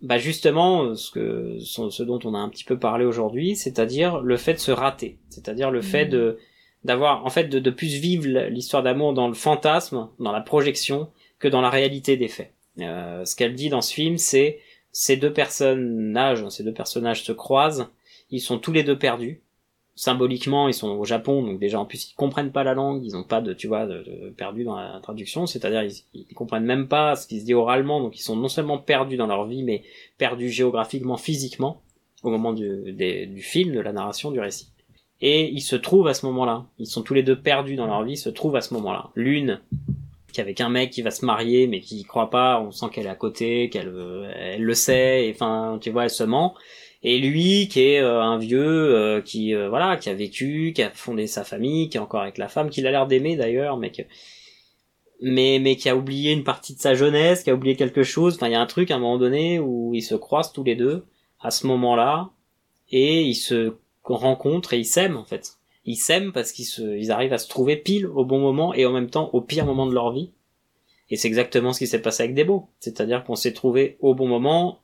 bah 0.02 0.18
justement 0.18 0.96
ce 0.96 1.12
que 1.12 1.58
ce 1.60 2.04
dont 2.04 2.20
on 2.24 2.34
a 2.34 2.40
un 2.40 2.50
petit 2.50 2.64
peu 2.64 2.78
parlé 2.80 3.06
aujourd'hui, 3.06 3.56
c'est-à-dire 3.56 4.22
le 4.22 4.38
fait 4.38 4.54
de 4.54 4.60
se 4.60 4.72
rater, 4.72 5.18
c'est-à-dire 5.30 5.72
le 5.72 5.82
fait 5.82 6.06
de 6.06 6.38
d'avoir 6.84 7.26
en 7.26 7.30
fait 7.30 7.46
de, 7.46 7.60
de 7.60 7.70
plus 7.70 7.96
vivre 7.96 8.28
l'histoire 8.50 8.84
d'amour 8.84 9.14
dans 9.14 9.28
le 9.28 9.34
fantasme, 9.34 10.10
dans 10.20 10.32
la 10.32 10.42
projection, 10.42 11.10
que 11.40 11.48
dans 11.48 11.62
la 11.62 11.70
réalité 11.70 12.18
des 12.18 12.28
faits. 12.28 12.54
Euh, 12.80 13.26
ce 13.26 13.36
qu'elle 13.36 13.56
dit 13.56 13.70
dans 13.70 13.82
ce 13.82 13.94
film, 13.94 14.18
c'est 14.18 14.60
ces 14.92 15.18
deux 15.18 15.34
personnages, 15.34 16.48
ces 16.50 16.64
deux 16.64 16.74
personnages 16.74 17.24
se 17.24 17.32
croisent, 17.32 17.90
ils 18.30 18.42
sont 18.42 18.58
tous 18.58 18.72
les 18.72 18.84
deux 18.84 18.98
perdus. 18.98 19.42
Symboliquement, 20.02 20.68
ils 20.68 20.74
sont 20.74 20.90
au 20.90 21.06
Japon, 21.06 21.44
donc 21.44 21.60
déjà 21.60 21.80
en 21.80 21.86
plus 21.86 22.10
ils 22.10 22.16
comprennent 22.16 22.52
pas 22.52 22.64
la 22.64 22.74
langue, 22.74 23.06
ils 23.06 23.16
ont 23.16 23.24
pas 23.24 23.40
de, 23.40 23.54
tu 23.54 23.68
vois, 23.68 23.86
de, 23.86 24.02
de 24.02 24.34
perdu 24.36 24.64
dans 24.64 24.76
la 24.76 25.00
traduction, 25.00 25.46
c'est-à-dire 25.46 25.84
ils, 25.84 26.26
ils 26.28 26.34
comprennent 26.34 26.66
même 26.66 26.88
pas 26.88 27.16
ce 27.16 27.28
qui 27.28 27.40
se 27.40 27.46
dit 27.46 27.54
oralement, 27.54 28.02
donc 28.02 28.18
ils 28.18 28.24
sont 28.24 28.36
non 28.36 28.48
seulement 28.48 28.80
perdus 28.80 29.16
dans 29.16 29.28
leur 29.28 29.46
vie, 29.46 29.62
mais 29.62 29.84
perdus 30.18 30.50
géographiquement, 30.50 31.18
physiquement, 31.18 31.84
au 32.24 32.32
moment 32.32 32.52
du, 32.52 32.94
du 32.94 33.42
film, 33.44 33.76
de 33.76 33.80
la 33.80 33.94
narration, 33.94 34.32
du 34.32 34.40
récit. 34.40 34.72
Et 35.22 35.52
ils 35.52 35.62
se 35.62 35.76
trouvent 35.76 36.08
à 36.08 36.16
ce 36.16 36.26
moment-là. 36.26 36.66
Ils 36.80 36.88
sont 36.88 37.04
tous 37.04 37.14
les 37.14 37.22
deux 37.22 37.40
perdus 37.40 37.76
dans 37.76 37.86
leur 37.86 38.02
vie, 38.02 38.18
se 38.18 38.30
trouvent 38.30 38.56
à 38.56 38.62
ce 38.62 38.74
moment-là. 38.74 39.12
L'une, 39.14 39.62
qui 40.34 40.42
avec 40.42 40.62
un 40.62 40.70
mec 40.70 40.90
qui 40.90 41.04
va 41.04 41.12
se 41.12 41.26
marier, 41.26 41.68
mais 41.68 41.80
qui 41.80 42.00
y 42.00 42.04
croit 42.06 42.32
pas, 42.32 42.60
on 42.60 42.72
sent 42.72 42.88
qu'elle 42.92 43.06
est 43.06 43.10
à 43.10 43.16
côté, 43.16 43.70
qu'elle 43.70 43.90
euh, 43.90 44.32
elle 44.36 44.64
le 44.64 44.74
sait, 44.74 45.28
et 45.28 45.32
enfin, 45.32 45.78
tu 45.80 45.92
vois, 45.92 46.06
elle 46.06 46.10
se 46.10 46.24
ment. 46.24 46.56
Et 47.04 47.18
lui, 47.20 47.68
qui 47.68 47.82
est 47.82 48.00
euh, 48.00 48.22
un 48.22 48.38
vieux, 48.38 48.96
euh, 48.96 49.22
qui, 49.22 49.56
euh, 49.56 49.70
voilà, 49.70 49.98
qui 49.98 50.10
a 50.10 50.14
vécu, 50.14 50.72
qui 50.76 50.84
a 50.84 50.92
fondé 50.92 51.26
sa 51.26 51.44
famille, 51.44 51.90
qui 51.90 51.98
est 51.98 52.00
encore 52.00 52.22
avec 52.22 52.38
la 52.38 52.48
femme, 52.48 52.70
qu'il 52.70 52.86
a 52.86 52.92
l'air 52.92 53.08
d'aimer 53.08 53.36
d'ailleurs, 53.36 53.78
mais 53.78 53.92
que, 53.92 54.04
mais, 55.22 55.60
mais 55.60 55.76
qui 55.76 55.90
a 55.90 55.96
oublié 55.96 56.32
une 56.32 56.44
partie 56.44 56.76
de 56.76 56.80
sa 56.80 56.94
jeunesse, 56.94 57.44
qui 57.44 57.50
a 57.50 57.56
oublié 57.56 57.76
quelque 57.76 58.04
chose. 58.04 58.36
Enfin, 58.36 58.48
il 58.48 58.54
y 58.54 58.56
a 58.56 58.62
un 58.62 58.68
truc 58.68 58.92
à 58.92 58.96
un 58.96 59.00
moment 59.00 59.18
donné 59.18 59.60
où 59.60 59.94
ils 59.96 60.04
se 60.04 60.16
croisent 60.16 60.54
tous 60.54 60.64
les 60.64 60.76
deux, 60.76 61.06
à 61.40 61.50
ce 61.50 61.66
moment-là, 61.68 62.30
et 62.92 63.22
ils 63.24 63.36
se 63.36 63.76
rencontrent 64.04 64.74
et 64.74 64.80
ils 64.80 64.86
s'aiment, 64.86 65.18
en 65.18 65.26
fait. 65.26 65.58
Ils 65.86 65.96
s'aiment 65.96 66.32
parce 66.32 66.52
qu'ils 66.52 66.66
se, 66.66 66.98
ils 66.98 67.12
arrivent 67.12 67.34
à 67.34 67.40
se 67.40 67.48
trouver 67.48 67.76
pile 67.78 68.06
au 68.06 68.26
bon 68.26 68.40
moment 68.40 68.74
et 68.76 68.86
en 68.86 68.92
même 68.92 69.10
temps 69.10 69.32
au 69.34 69.42
pire 69.42 69.66
moment 69.66 69.88
de 69.88 69.94
leur 69.94 70.12
vie. 70.12 70.32
Et 71.10 71.18
c'est 71.18 71.28
exactement 71.28 71.74
ce 71.74 71.80
qui 71.80 71.88
s'est 71.88 72.02
passé 72.02 72.24
avec 72.24 72.36
Debo. 72.36 72.70
C'est-à-dire 72.80 73.24
qu'on 73.24 73.36
s'est 73.36 73.54
trouvé 73.54 73.98
au 74.00 74.14
bon 74.14 74.28
moment 74.28 74.82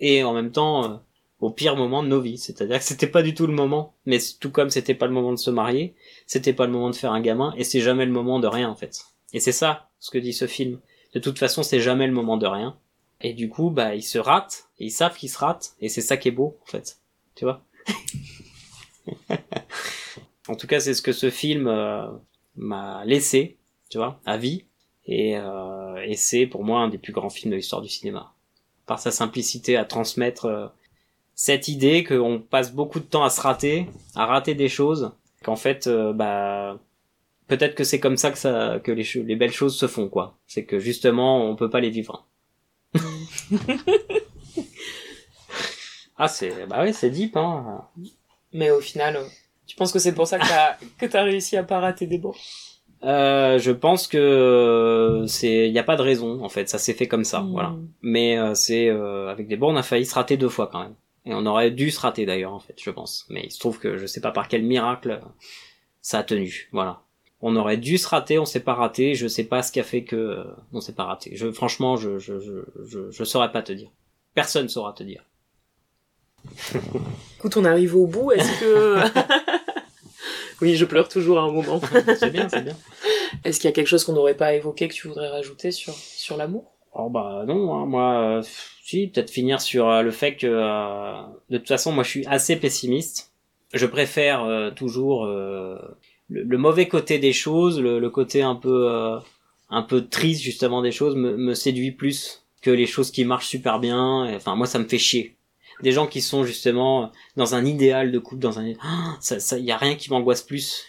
et 0.00 0.22
en 0.22 0.34
même 0.34 0.52
temps 0.52 0.84
euh, 0.84 0.96
au 1.40 1.50
pire 1.50 1.76
moment 1.76 2.02
de 2.02 2.08
nos 2.08 2.20
vies. 2.20 2.38
C'est-à-dire 2.38 2.78
que 2.78 2.84
c'était 2.84 3.06
pas 3.06 3.22
du 3.22 3.34
tout 3.34 3.46
le 3.46 3.52
moment. 3.52 3.94
Mais 4.06 4.18
tout 4.40 4.50
comme 4.50 4.70
c'était 4.70 4.94
pas 4.94 5.06
le 5.06 5.12
moment 5.12 5.32
de 5.32 5.38
se 5.38 5.50
marier, 5.50 5.94
c'était 6.26 6.52
pas 6.52 6.66
le 6.66 6.72
moment 6.72 6.90
de 6.90 6.96
faire 6.96 7.12
un 7.12 7.20
gamin 7.20 7.54
et 7.56 7.64
c'est 7.64 7.80
jamais 7.80 8.06
le 8.06 8.12
moment 8.12 8.40
de 8.40 8.46
rien 8.46 8.68
en 8.68 8.74
fait. 8.74 9.04
Et 9.32 9.40
c'est 9.40 9.52
ça 9.52 9.90
ce 9.98 10.10
que 10.10 10.18
dit 10.18 10.32
ce 10.32 10.46
film. 10.46 10.80
De 11.14 11.20
toute 11.20 11.38
façon, 11.38 11.62
c'est 11.62 11.80
jamais 11.80 12.06
le 12.06 12.12
moment 12.12 12.36
de 12.36 12.46
rien. 12.46 12.76
Et 13.20 13.32
du 13.32 13.48
coup, 13.48 13.70
bah, 13.70 13.94
ils 13.94 14.02
se 14.02 14.18
ratent, 14.18 14.68
et 14.78 14.86
ils 14.86 14.90
savent 14.90 15.16
qu'ils 15.16 15.30
se 15.30 15.38
ratent, 15.38 15.74
et 15.80 15.88
c'est 15.88 16.00
ça 16.02 16.16
qui 16.16 16.28
est 16.28 16.32
beau, 16.32 16.58
en 16.62 16.66
fait. 16.66 16.98
Tu 17.34 17.44
vois 17.44 17.64
En 20.48 20.56
tout 20.56 20.66
cas, 20.66 20.80
c'est 20.80 20.92
ce 20.92 21.00
que 21.00 21.12
ce 21.12 21.30
film 21.30 21.66
euh, 21.68 22.06
m'a 22.56 23.04
laissé, 23.06 23.56
tu 23.88 23.98
vois, 23.98 24.20
à 24.26 24.36
vie. 24.36 24.64
Et, 25.06 25.38
euh, 25.38 26.02
et 26.04 26.16
c'est 26.16 26.46
pour 26.46 26.64
moi 26.64 26.80
un 26.80 26.88
des 26.88 26.98
plus 26.98 27.12
grands 27.12 27.30
films 27.30 27.52
de 27.52 27.56
l'histoire 27.56 27.80
du 27.80 27.88
cinéma. 27.88 28.34
Par 28.86 28.98
sa 28.98 29.10
simplicité 29.10 29.76
à 29.76 29.84
transmettre 29.86 30.44
euh, 30.44 30.66
cette 31.34 31.68
idée 31.68 32.04
qu'on 32.04 32.38
passe 32.40 32.72
beaucoup 32.72 33.00
de 33.00 33.04
temps 33.04 33.24
à 33.24 33.30
se 33.30 33.40
rater, 33.40 33.86
à 34.14 34.26
rater 34.26 34.54
des 34.54 34.68
choses, 34.68 35.12
qu'en 35.42 35.56
fait, 35.56 35.86
euh, 35.86 36.12
bah, 36.12 36.78
peut-être 37.48 37.74
que 37.74 37.84
c'est 37.84 38.00
comme 38.00 38.16
ça 38.16 38.30
que 38.30 38.38
ça, 38.38 38.78
que 38.82 38.92
les, 38.92 39.04
les 39.24 39.36
belles 39.36 39.52
choses 39.52 39.76
se 39.76 39.86
font, 39.86 40.08
quoi. 40.08 40.36
C'est 40.46 40.64
que 40.64 40.78
justement, 40.78 41.44
on 41.48 41.56
peut 41.56 41.70
pas 41.70 41.80
les 41.80 41.90
vivre. 41.90 42.26
ah, 46.16 46.28
c'est, 46.28 46.66
bah 46.66 46.82
ouais, 46.82 46.92
c'est 46.92 47.10
deep, 47.10 47.36
hein. 47.36 47.82
Mais 48.52 48.70
au 48.70 48.80
final, 48.80 49.16
euh, 49.16 49.24
tu 49.66 49.76
penses 49.76 49.92
que 49.92 49.98
c'est 49.98 50.14
pour 50.14 50.26
ça 50.26 50.38
que 50.38 50.46
t'as 50.46 50.76
que 50.98 51.06
t'as 51.06 51.22
réussi 51.22 51.56
à 51.56 51.64
pas 51.64 51.80
rater 51.80 52.06
des 52.06 52.18
bords 52.18 52.38
Euh, 53.02 53.58
je 53.58 53.72
pense 53.72 54.06
que 54.06 55.24
c'est, 55.26 55.68
y 55.70 55.78
a 55.78 55.82
pas 55.84 55.96
de 55.96 56.02
raison 56.02 56.42
en 56.42 56.48
fait, 56.48 56.68
ça 56.68 56.78
s'est 56.78 56.94
fait 56.94 57.08
comme 57.08 57.24
ça, 57.24 57.40
Mm. 57.40 57.50
voilà. 57.52 57.74
Mais 58.02 58.38
euh, 58.38 58.54
c'est 58.54 58.88
euh, 58.88 59.28
avec 59.30 59.48
des 59.48 59.56
bords, 59.56 59.70
on 59.70 59.76
a 59.76 59.82
failli 59.82 60.06
se 60.06 60.14
rater 60.14 60.36
deux 60.36 60.48
fois 60.48 60.68
quand 60.72 60.80
même, 60.82 60.94
et 61.26 61.34
on 61.34 61.46
aurait 61.46 61.70
dû 61.70 61.90
se 61.90 62.00
rater 62.00 62.26
d'ailleurs 62.26 62.52
en 62.52 62.60
fait, 62.60 62.76
je 62.80 62.90
pense. 62.90 63.26
Mais 63.30 63.42
il 63.44 63.50
se 63.50 63.58
trouve 63.58 63.78
que 63.78 63.96
je 63.96 64.06
sais 64.06 64.20
pas 64.20 64.30
par 64.30 64.48
quel 64.48 64.62
miracle 64.62 65.20
ça 66.00 66.18
a 66.18 66.22
tenu, 66.22 66.68
voilà. 66.72 67.02
On 67.40 67.56
aurait 67.56 67.76
dû 67.76 67.98
se 67.98 68.08
rater, 68.08 68.38
on 68.38 68.46
s'est 68.46 68.60
pas 68.60 68.74
raté, 68.74 69.14
je 69.14 69.26
sais 69.26 69.44
pas 69.44 69.62
ce 69.62 69.70
qui 69.70 69.78
a 69.78 69.84
fait 69.84 70.04
que 70.04 70.16
euh, 70.16 70.44
on 70.72 70.80
s'est 70.80 70.94
pas 70.94 71.04
raté. 71.04 71.36
Je, 71.36 71.52
franchement, 71.52 71.96
je, 71.96 72.18
je, 72.18 72.40
je, 72.40 72.64
je, 72.86 73.10
je 73.10 73.24
saurais 73.24 73.52
pas 73.52 73.60
te 73.60 73.72
dire. 73.72 73.90
Personne 74.34 74.68
saura 74.68 74.94
te 74.94 75.02
dire. 75.02 75.24
Écoute, 77.36 77.56
on 77.56 77.64
arrive 77.64 77.96
au 77.96 78.06
bout, 78.06 78.32
est-ce 78.32 78.60
que... 78.60 79.00
oui, 80.62 80.74
je 80.76 80.84
pleure 80.86 81.08
toujours 81.08 81.38
à 81.38 81.42
un 81.42 81.50
moment. 81.50 81.80
c'est 82.18 82.30
bien, 82.30 82.48
c'est 82.48 82.62
bien. 82.62 82.76
Est-ce 83.44 83.60
qu'il 83.60 83.68
y 83.68 83.72
a 83.72 83.74
quelque 83.74 83.88
chose 83.88 84.04
qu'on 84.04 84.14
n'aurait 84.14 84.36
pas 84.36 84.54
évoqué 84.54 84.88
que 84.88 84.94
tu 84.94 85.08
voudrais 85.08 85.28
rajouter 85.28 85.70
sur, 85.70 85.92
sur 85.92 86.36
l'amour? 86.38 86.73
Oh 86.96 87.10
bah 87.10 87.44
non, 87.46 87.74
hein, 87.74 87.86
moi, 87.86 88.38
euh, 88.38 88.42
si, 88.84 89.08
peut-être 89.08 89.30
finir 89.30 89.60
sur 89.60 89.88
euh, 89.88 90.02
le 90.02 90.12
fait 90.12 90.36
que, 90.36 90.46
euh, 90.46 91.22
de 91.50 91.58
toute 91.58 91.66
façon, 91.68 91.90
moi 91.92 92.04
je 92.04 92.10
suis 92.10 92.26
assez 92.26 92.56
pessimiste. 92.56 93.32
Je 93.72 93.86
préfère 93.86 94.44
euh, 94.44 94.70
toujours 94.70 95.24
euh, 95.24 95.76
le, 96.28 96.44
le 96.44 96.58
mauvais 96.58 96.86
côté 96.86 97.18
des 97.18 97.32
choses, 97.32 97.80
le, 97.80 97.98
le 97.98 98.10
côté 98.10 98.42
un 98.42 98.54
peu, 98.54 98.88
euh, 98.92 99.18
un 99.70 99.82
peu 99.82 100.06
triste 100.06 100.42
justement 100.42 100.82
des 100.82 100.92
choses 100.92 101.16
me, 101.16 101.36
me 101.36 101.54
séduit 101.54 101.90
plus 101.90 102.44
que 102.62 102.70
les 102.70 102.86
choses 102.86 103.10
qui 103.10 103.24
marchent 103.24 103.48
super 103.48 103.80
bien. 103.80 104.32
Enfin, 104.36 104.54
moi 104.54 104.66
ça 104.68 104.78
me 104.78 104.86
fait 104.86 104.98
chier. 104.98 105.36
Des 105.82 105.90
gens 105.90 106.06
qui 106.06 106.20
sont 106.22 106.44
justement 106.44 107.10
dans 107.36 107.56
un 107.56 107.64
idéal 107.64 108.12
de 108.12 108.18
couple, 108.20 108.40
dans 108.40 108.60
un, 108.60 108.72
Ah, 108.80 109.16
ça, 109.20 109.40
ça, 109.40 109.58
y 109.58 109.72
a 109.72 109.76
rien 109.76 109.96
qui 109.96 110.10
m'angoisse 110.10 110.42
plus 110.42 110.84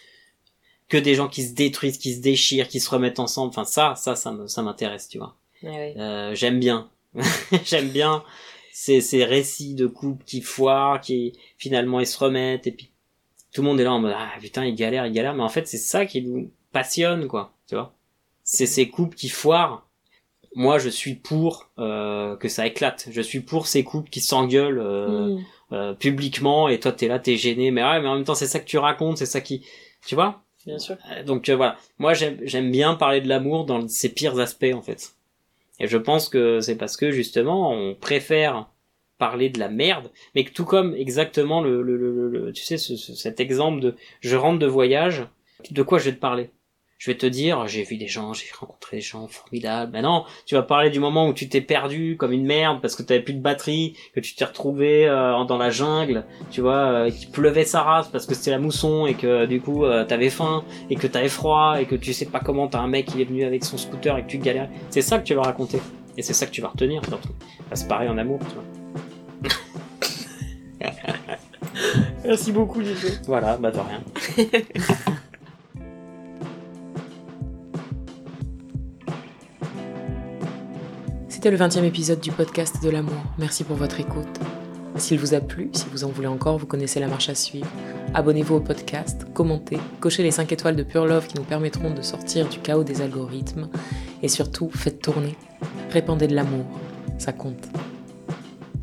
que 0.88 0.96
des 0.96 1.16
gens 1.16 1.26
qui 1.28 1.42
se 1.42 1.54
détruisent, 1.54 1.98
qui 1.98 2.14
se 2.14 2.20
déchirent, 2.20 2.68
qui 2.68 2.78
se 2.78 2.88
remettent 2.88 3.18
ensemble. 3.18 3.48
Enfin, 3.48 3.64
ça, 3.64 3.96
ça, 3.96 4.14
ça 4.14 4.62
m'intéresse, 4.62 5.08
tu 5.08 5.18
vois. 5.18 5.34
Euh, 5.66 6.34
j'aime 6.34 6.58
bien. 6.60 6.90
j'aime 7.64 7.88
bien 7.88 8.22
ces, 8.72 9.00
ces 9.00 9.24
récits 9.24 9.74
de 9.74 9.86
couples 9.86 10.24
qui 10.24 10.40
foirent, 10.42 11.00
qui 11.00 11.32
finalement 11.58 12.00
ils 12.00 12.06
se 12.06 12.18
remettent 12.18 12.66
et 12.66 12.72
puis 12.72 12.90
tout 13.52 13.62
le 13.62 13.68
monde 13.68 13.80
est 13.80 13.84
là 13.84 13.92
en 13.92 14.00
mode 14.00 14.12
ah 14.14 14.30
putain 14.40 14.64
il 14.66 14.74
galère, 14.74 15.06
il 15.06 15.12
galère, 15.12 15.34
mais 15.34 15.42
en 15.42 15.48
fait 15.48 15.66
c'est 15.66 15.78
ça 15.78 16.04
qui 16.06 16.20
nous 16.22 16.50
passionne 16.72 17.26
quoi, 17.26 17.54
tu 17.68 17.74
vois. 17.74 17.94
C'est 18.44 18.66
ces 18.66 18.88
couples 18.90 19.16
qui 19.16 19.28
foirent. 19.30 19.88
Moi 20.54 20.78
je 20.78 20.88
suis 20.88 21.14
pour 21.14 21.70
euh, 21.78 22.36
que 22.36 22.48
ça 22.48 22.66
éclate. 22.66 23.08
Je 23.10 23.20
suis 23.22 23.40
pour 23.40 23.66
ces 23.66 23.82
couples 23.84 24.10
qui 24.10 24.20
s'engueulent 24.20 24.78
euh, 24.78 25.36
Mm. 25.36 25.44
euh, 25.72 25.94
publiquement 25.94 26.68
et 26.68 26.78
toi 26.78 26.92
t'es 26.92 27.08
là 27.08 27.18
t'es 27.18 27.36
gêné, 27.36 27.70
mais 27.72 27.82
ouais 27.82 28.00
mais 28.00 28.08
en 28.08 28.14
même 28.16 28.24
temps 28.24 28.34
c'est 28.36 28.46
ça 28.46 28.60
que 28.60 28.66
tu 28.66 28.78
racontes, 28.78 29.18
c'est 29.18 29.26
ça 29.26 29.40
qui, 29.40 29.64
tu 30.06 30.14
vois. 30.14 30.42
Bien 30.66 30.78
sûr. 30.78 30.96
Euh, 31.10 31.22
Donc 31.24 31.48
euh, 31.48 31.56
voilà, 31.56 31.76
moi 31.98 32.12
j'aime 32.14 32.38
j'aime 32.42 32.70
bien 32.70 32.94
parler 32.94 33.20
de 33.20 33.28
l'amour 33.28 33.64
dans 33.64 33.86
ses 33.88 34.10
pires 34.10 34.38
aspects 34.38 34.72
en 34.74 34.82
fait. 34.82 35.15
Et 35.80 35.86
je 35.88 35.98
pense 35.98 36.28
que 36.28 36.60
c'est 36.60 36.76
parce 36.76 36.96
que 36.96 37.10
justement 37.10 37.70
on 37.72 37.94
préfère 37.94 38.70
parler 39.18 39.48
de 39.50 39.58
la 39.58 39.68
merde, 39.68 40.10
mais 40.34 40.44
que 40.44 40.52
tout 40.52 40.64
comme 40.66 40.94
exactement 40.94 41.62
le, 41.62 41.82
le, 41.82 41.96
le, 42.28 42.52
tu 42.52 42.62
sais 42.64 42.76
ce- 42.78 42.96
cet 42.96 43.40
exemple 43.40 43.80
de 43.80 43.94
je 44.20 44.36
rentre 44.36 44.58
de 44.58 44.66
voyage, 44.66 45.26
de 45.70 45.82
quoi 45.82 45.98
je 45.98 46.06
vais 46.06 46.14
te 46.16 46.20
parler? 46.20 46.50
Je 46.98 47.10
vais 47.10 47.16
te 47.16 47.26
dire 47.26 47.66
j'ai 47.66 47.82
vu 47.82 47.98
des 47.98 48.08
gens, 48.08 48.32
j'ai 48.32 48.46
rencontré 48.58 48.96
des 48.96 49.02
gens 49.02 49.28
formidables. 49.28 49.92
Ben 49.92 50.02
non, 50.02 50.24
tu 50.46 50.54
vas 50.54 50.62
parler 50.62 50.88
du 50.88 50.98
moment 50.98 51.28
où 51.28 51.34
tu 51.34 51.48
t'es 51.48 51.60
perdu 51.60 52.16
comme 52.18 52.32
une 52.32 52.46
merde 52.46 52.80
parce 52.80 52.96
que 52.96 53.02
t'avais 53.02 53.20
plus 53.20 53.34
de 53.34 53.40
batterie, 53.40 53.96
que 54.14 54.20
tu 54.20 54.34
t'es 54.34 54.46
retrouvé 54.46 55.06
euh, 55.06 55.44
dans 55.44 55.58
la 55.58 55.68
jungle, 55.68 56.24
tu 56.50 56.62
vois, 56.62 56.76
euh, 56.76 57.10
qu'il 57.10 57.30
pleuvait 57.30 57.64
sa 57.64 57.82
race 57.82 58.08
parce 58.08 58.24
que 58.24 58.34
c'était 58.34 58.50
la 58.50 58.58
mousson 58.58 59.06
et 59.06 59.14
que 59.14 59.44
du 59.44 59.60
coup 59.60 59.84
euh, 59.84 60.04
t'avais 60.04 60.30
faim 60.30 60.64
et 60.88 60.96
que 60.96 61.06
t'avais 61.06 61.28
froid 61.28 61.76
et 61.78 61.84
que 61.84 61.96
tu 61.96 62.14
sais 62.14 62.26
pas 62.26 62.40
comment 62.40 62.66
t'as 62.66 62.80
un 62.80 62.88
mec 62.88 63.06
qui 63.06 63.20
est 63.20 63.26
venu 63.26 63.44
avec 63.44 63.64
son 63.64 63.76
scooter 63.76 64.16
et 64.16 64.22
que 64.22 64.28
tu 64.28 64.38
galères. 64.38 64.70
C'est 64.88 65.02
ça 65.02 65.18
que 65.18 65.24
tu 65.24 65.34
vas 65.34 65.42
raconter. 65.42 65.80
Et 66.16 66.22
c'est 66.22 66.32
ça 66.32 66.46
que 66.46 66.50
tu 66.50 66.62
vas 66.62 66.68
retenir 66.68 67.04
surtout. 67.04 67.34
Bah, 67.68 67.76
c'est 67.76 67.88
pareil 67.88 68.08
en 68.08 68.16
amour, 68.16 68.40
tu 68.48 68.54
vois. 68.54 68.64
Merci 72.24 72.52
beaucoup. 72.52 72.80
Voilà, 73.26 73.58
bah 73.58 73.70
de 73.70 73.78
rien. 73.78 74.02
Le 81.50 81.56
20e 81.56 81.84
épisode 81.84 82.18
du 82.18 82.32
podcast 82.32 82.82
de 82.82 82.90
l'amour. 82.90 83.22
Merci 83.38 83.62
pour 83.62 83.76
votre 83.76 84.00
écoute. 84.00 84.40
S'il 84.96 85.20
vous 85.20 85.32
a 85.32 85.38
plu, 85.38 85.70
si 85.72 85.86
vous 85.92 86.02
en 86.02 86.08
voulez 86.08 86.26
encore, 86.26 86.58
vous 86.58 86.66
connaissez 86.66 86.98
la 86.98 87.06
marche 87.06 87.28
à 87.28 87.36
suivre. 87.36 87.68
Abonnez-vous 88.14 88.56
au 88.56 88.60
podcast, 88.60 89.24
commentez, 89.32 89.78
cochez 90.00 90.24
les 90.24 90.32
5 90.32 90.50
étoiles 90.50 90.74
de 90.74 90.82
Pure 90.82 91.06
Love 91.06 91.28
qui 91.28 91.36
nous 91.36 91.44
permettront 91.44 91.94
de 91.94 92.02
sortir 92.02 92.48
du 92.48 92.58
chaos 92.58 92.82
des 92.82 93.00
algorithmes. 93.00 93.68
Et 94.24 94.28
surtout, 94.28 94.70
faites 94.74 95.00
tourner. 95.00 95.36
Répandez 95.92 96.26
de 96.26 96.34
l'amour. 96.34 96.64
Ça 97.16 97.32
compte. 97.32 97.68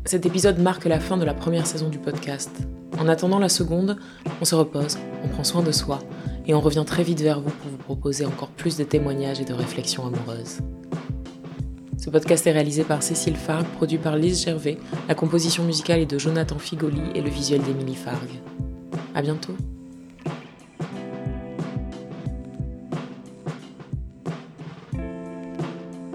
Cet 0.06 0.24
épisode 0.24 0.58
marque 0.58 0.86
la 0.86 1.00
fin 1.00 1.18
de 1.18 1.24
la 1.26 1.34
première 1.34 1.66
saison 1.66 1.90
du 1.90 1.98
podcast. 1.98 2.50
En 2.98 3.08
attendant 3.08 3.40
la 3.40 3.50
seconde, 3.50 3.98
on 4.40 4.46
se 4.46 4.54
repose, 4.54 4.96
on 5.22 5.28
prend 5.28 5.44
soin 5.44 5.62
de 5.62 5.72
soi 5.72 5.98
et 6.46 6.54
on 6.54 6.62
revient 6.62 6.84
très 6.86 7.02
vite 7.02 7.20
vers 7.20 7.42
vous 7.42 7.50
pour 7.50 7.70
vous 7.70 7.76
proposer 7.76 8.24
encore 8.24 8.48
plus 8.48 8.78
de 8.78 8.84
témoignages 8.84 9.42
et 9.42 9.44
de 9.44 9.52
réflexions 9.52 10.06
amoureuses. 10.06 10.60
Ce 12.04 12.10
podcast 12.10 12.46
est 12.46 12.52
réalisé 12.52 12.84
par 12.84 13.02
Cécile 13.02 13.34
Farg, 13.34 13.64
produit 13.64 13.96
par 13.96 14.18
Lise 14.18 14.44
Gervais, 14.44 14.76
la 15.08 15.14
composition 15.14 15.64
musicale 15.64 16.00
est 16.00 16.04
de 16.04 16.18
Jonathan 16.18 16.58
Figoli 16.58 17.00
et 17.14 17.22
le 17.22 17.30
visuel 17.30 17.62
d'Émilie 17.62 17.94
Farg. 17.94 18.28
À 19.14 19.22
bientôt! 19.22 19.56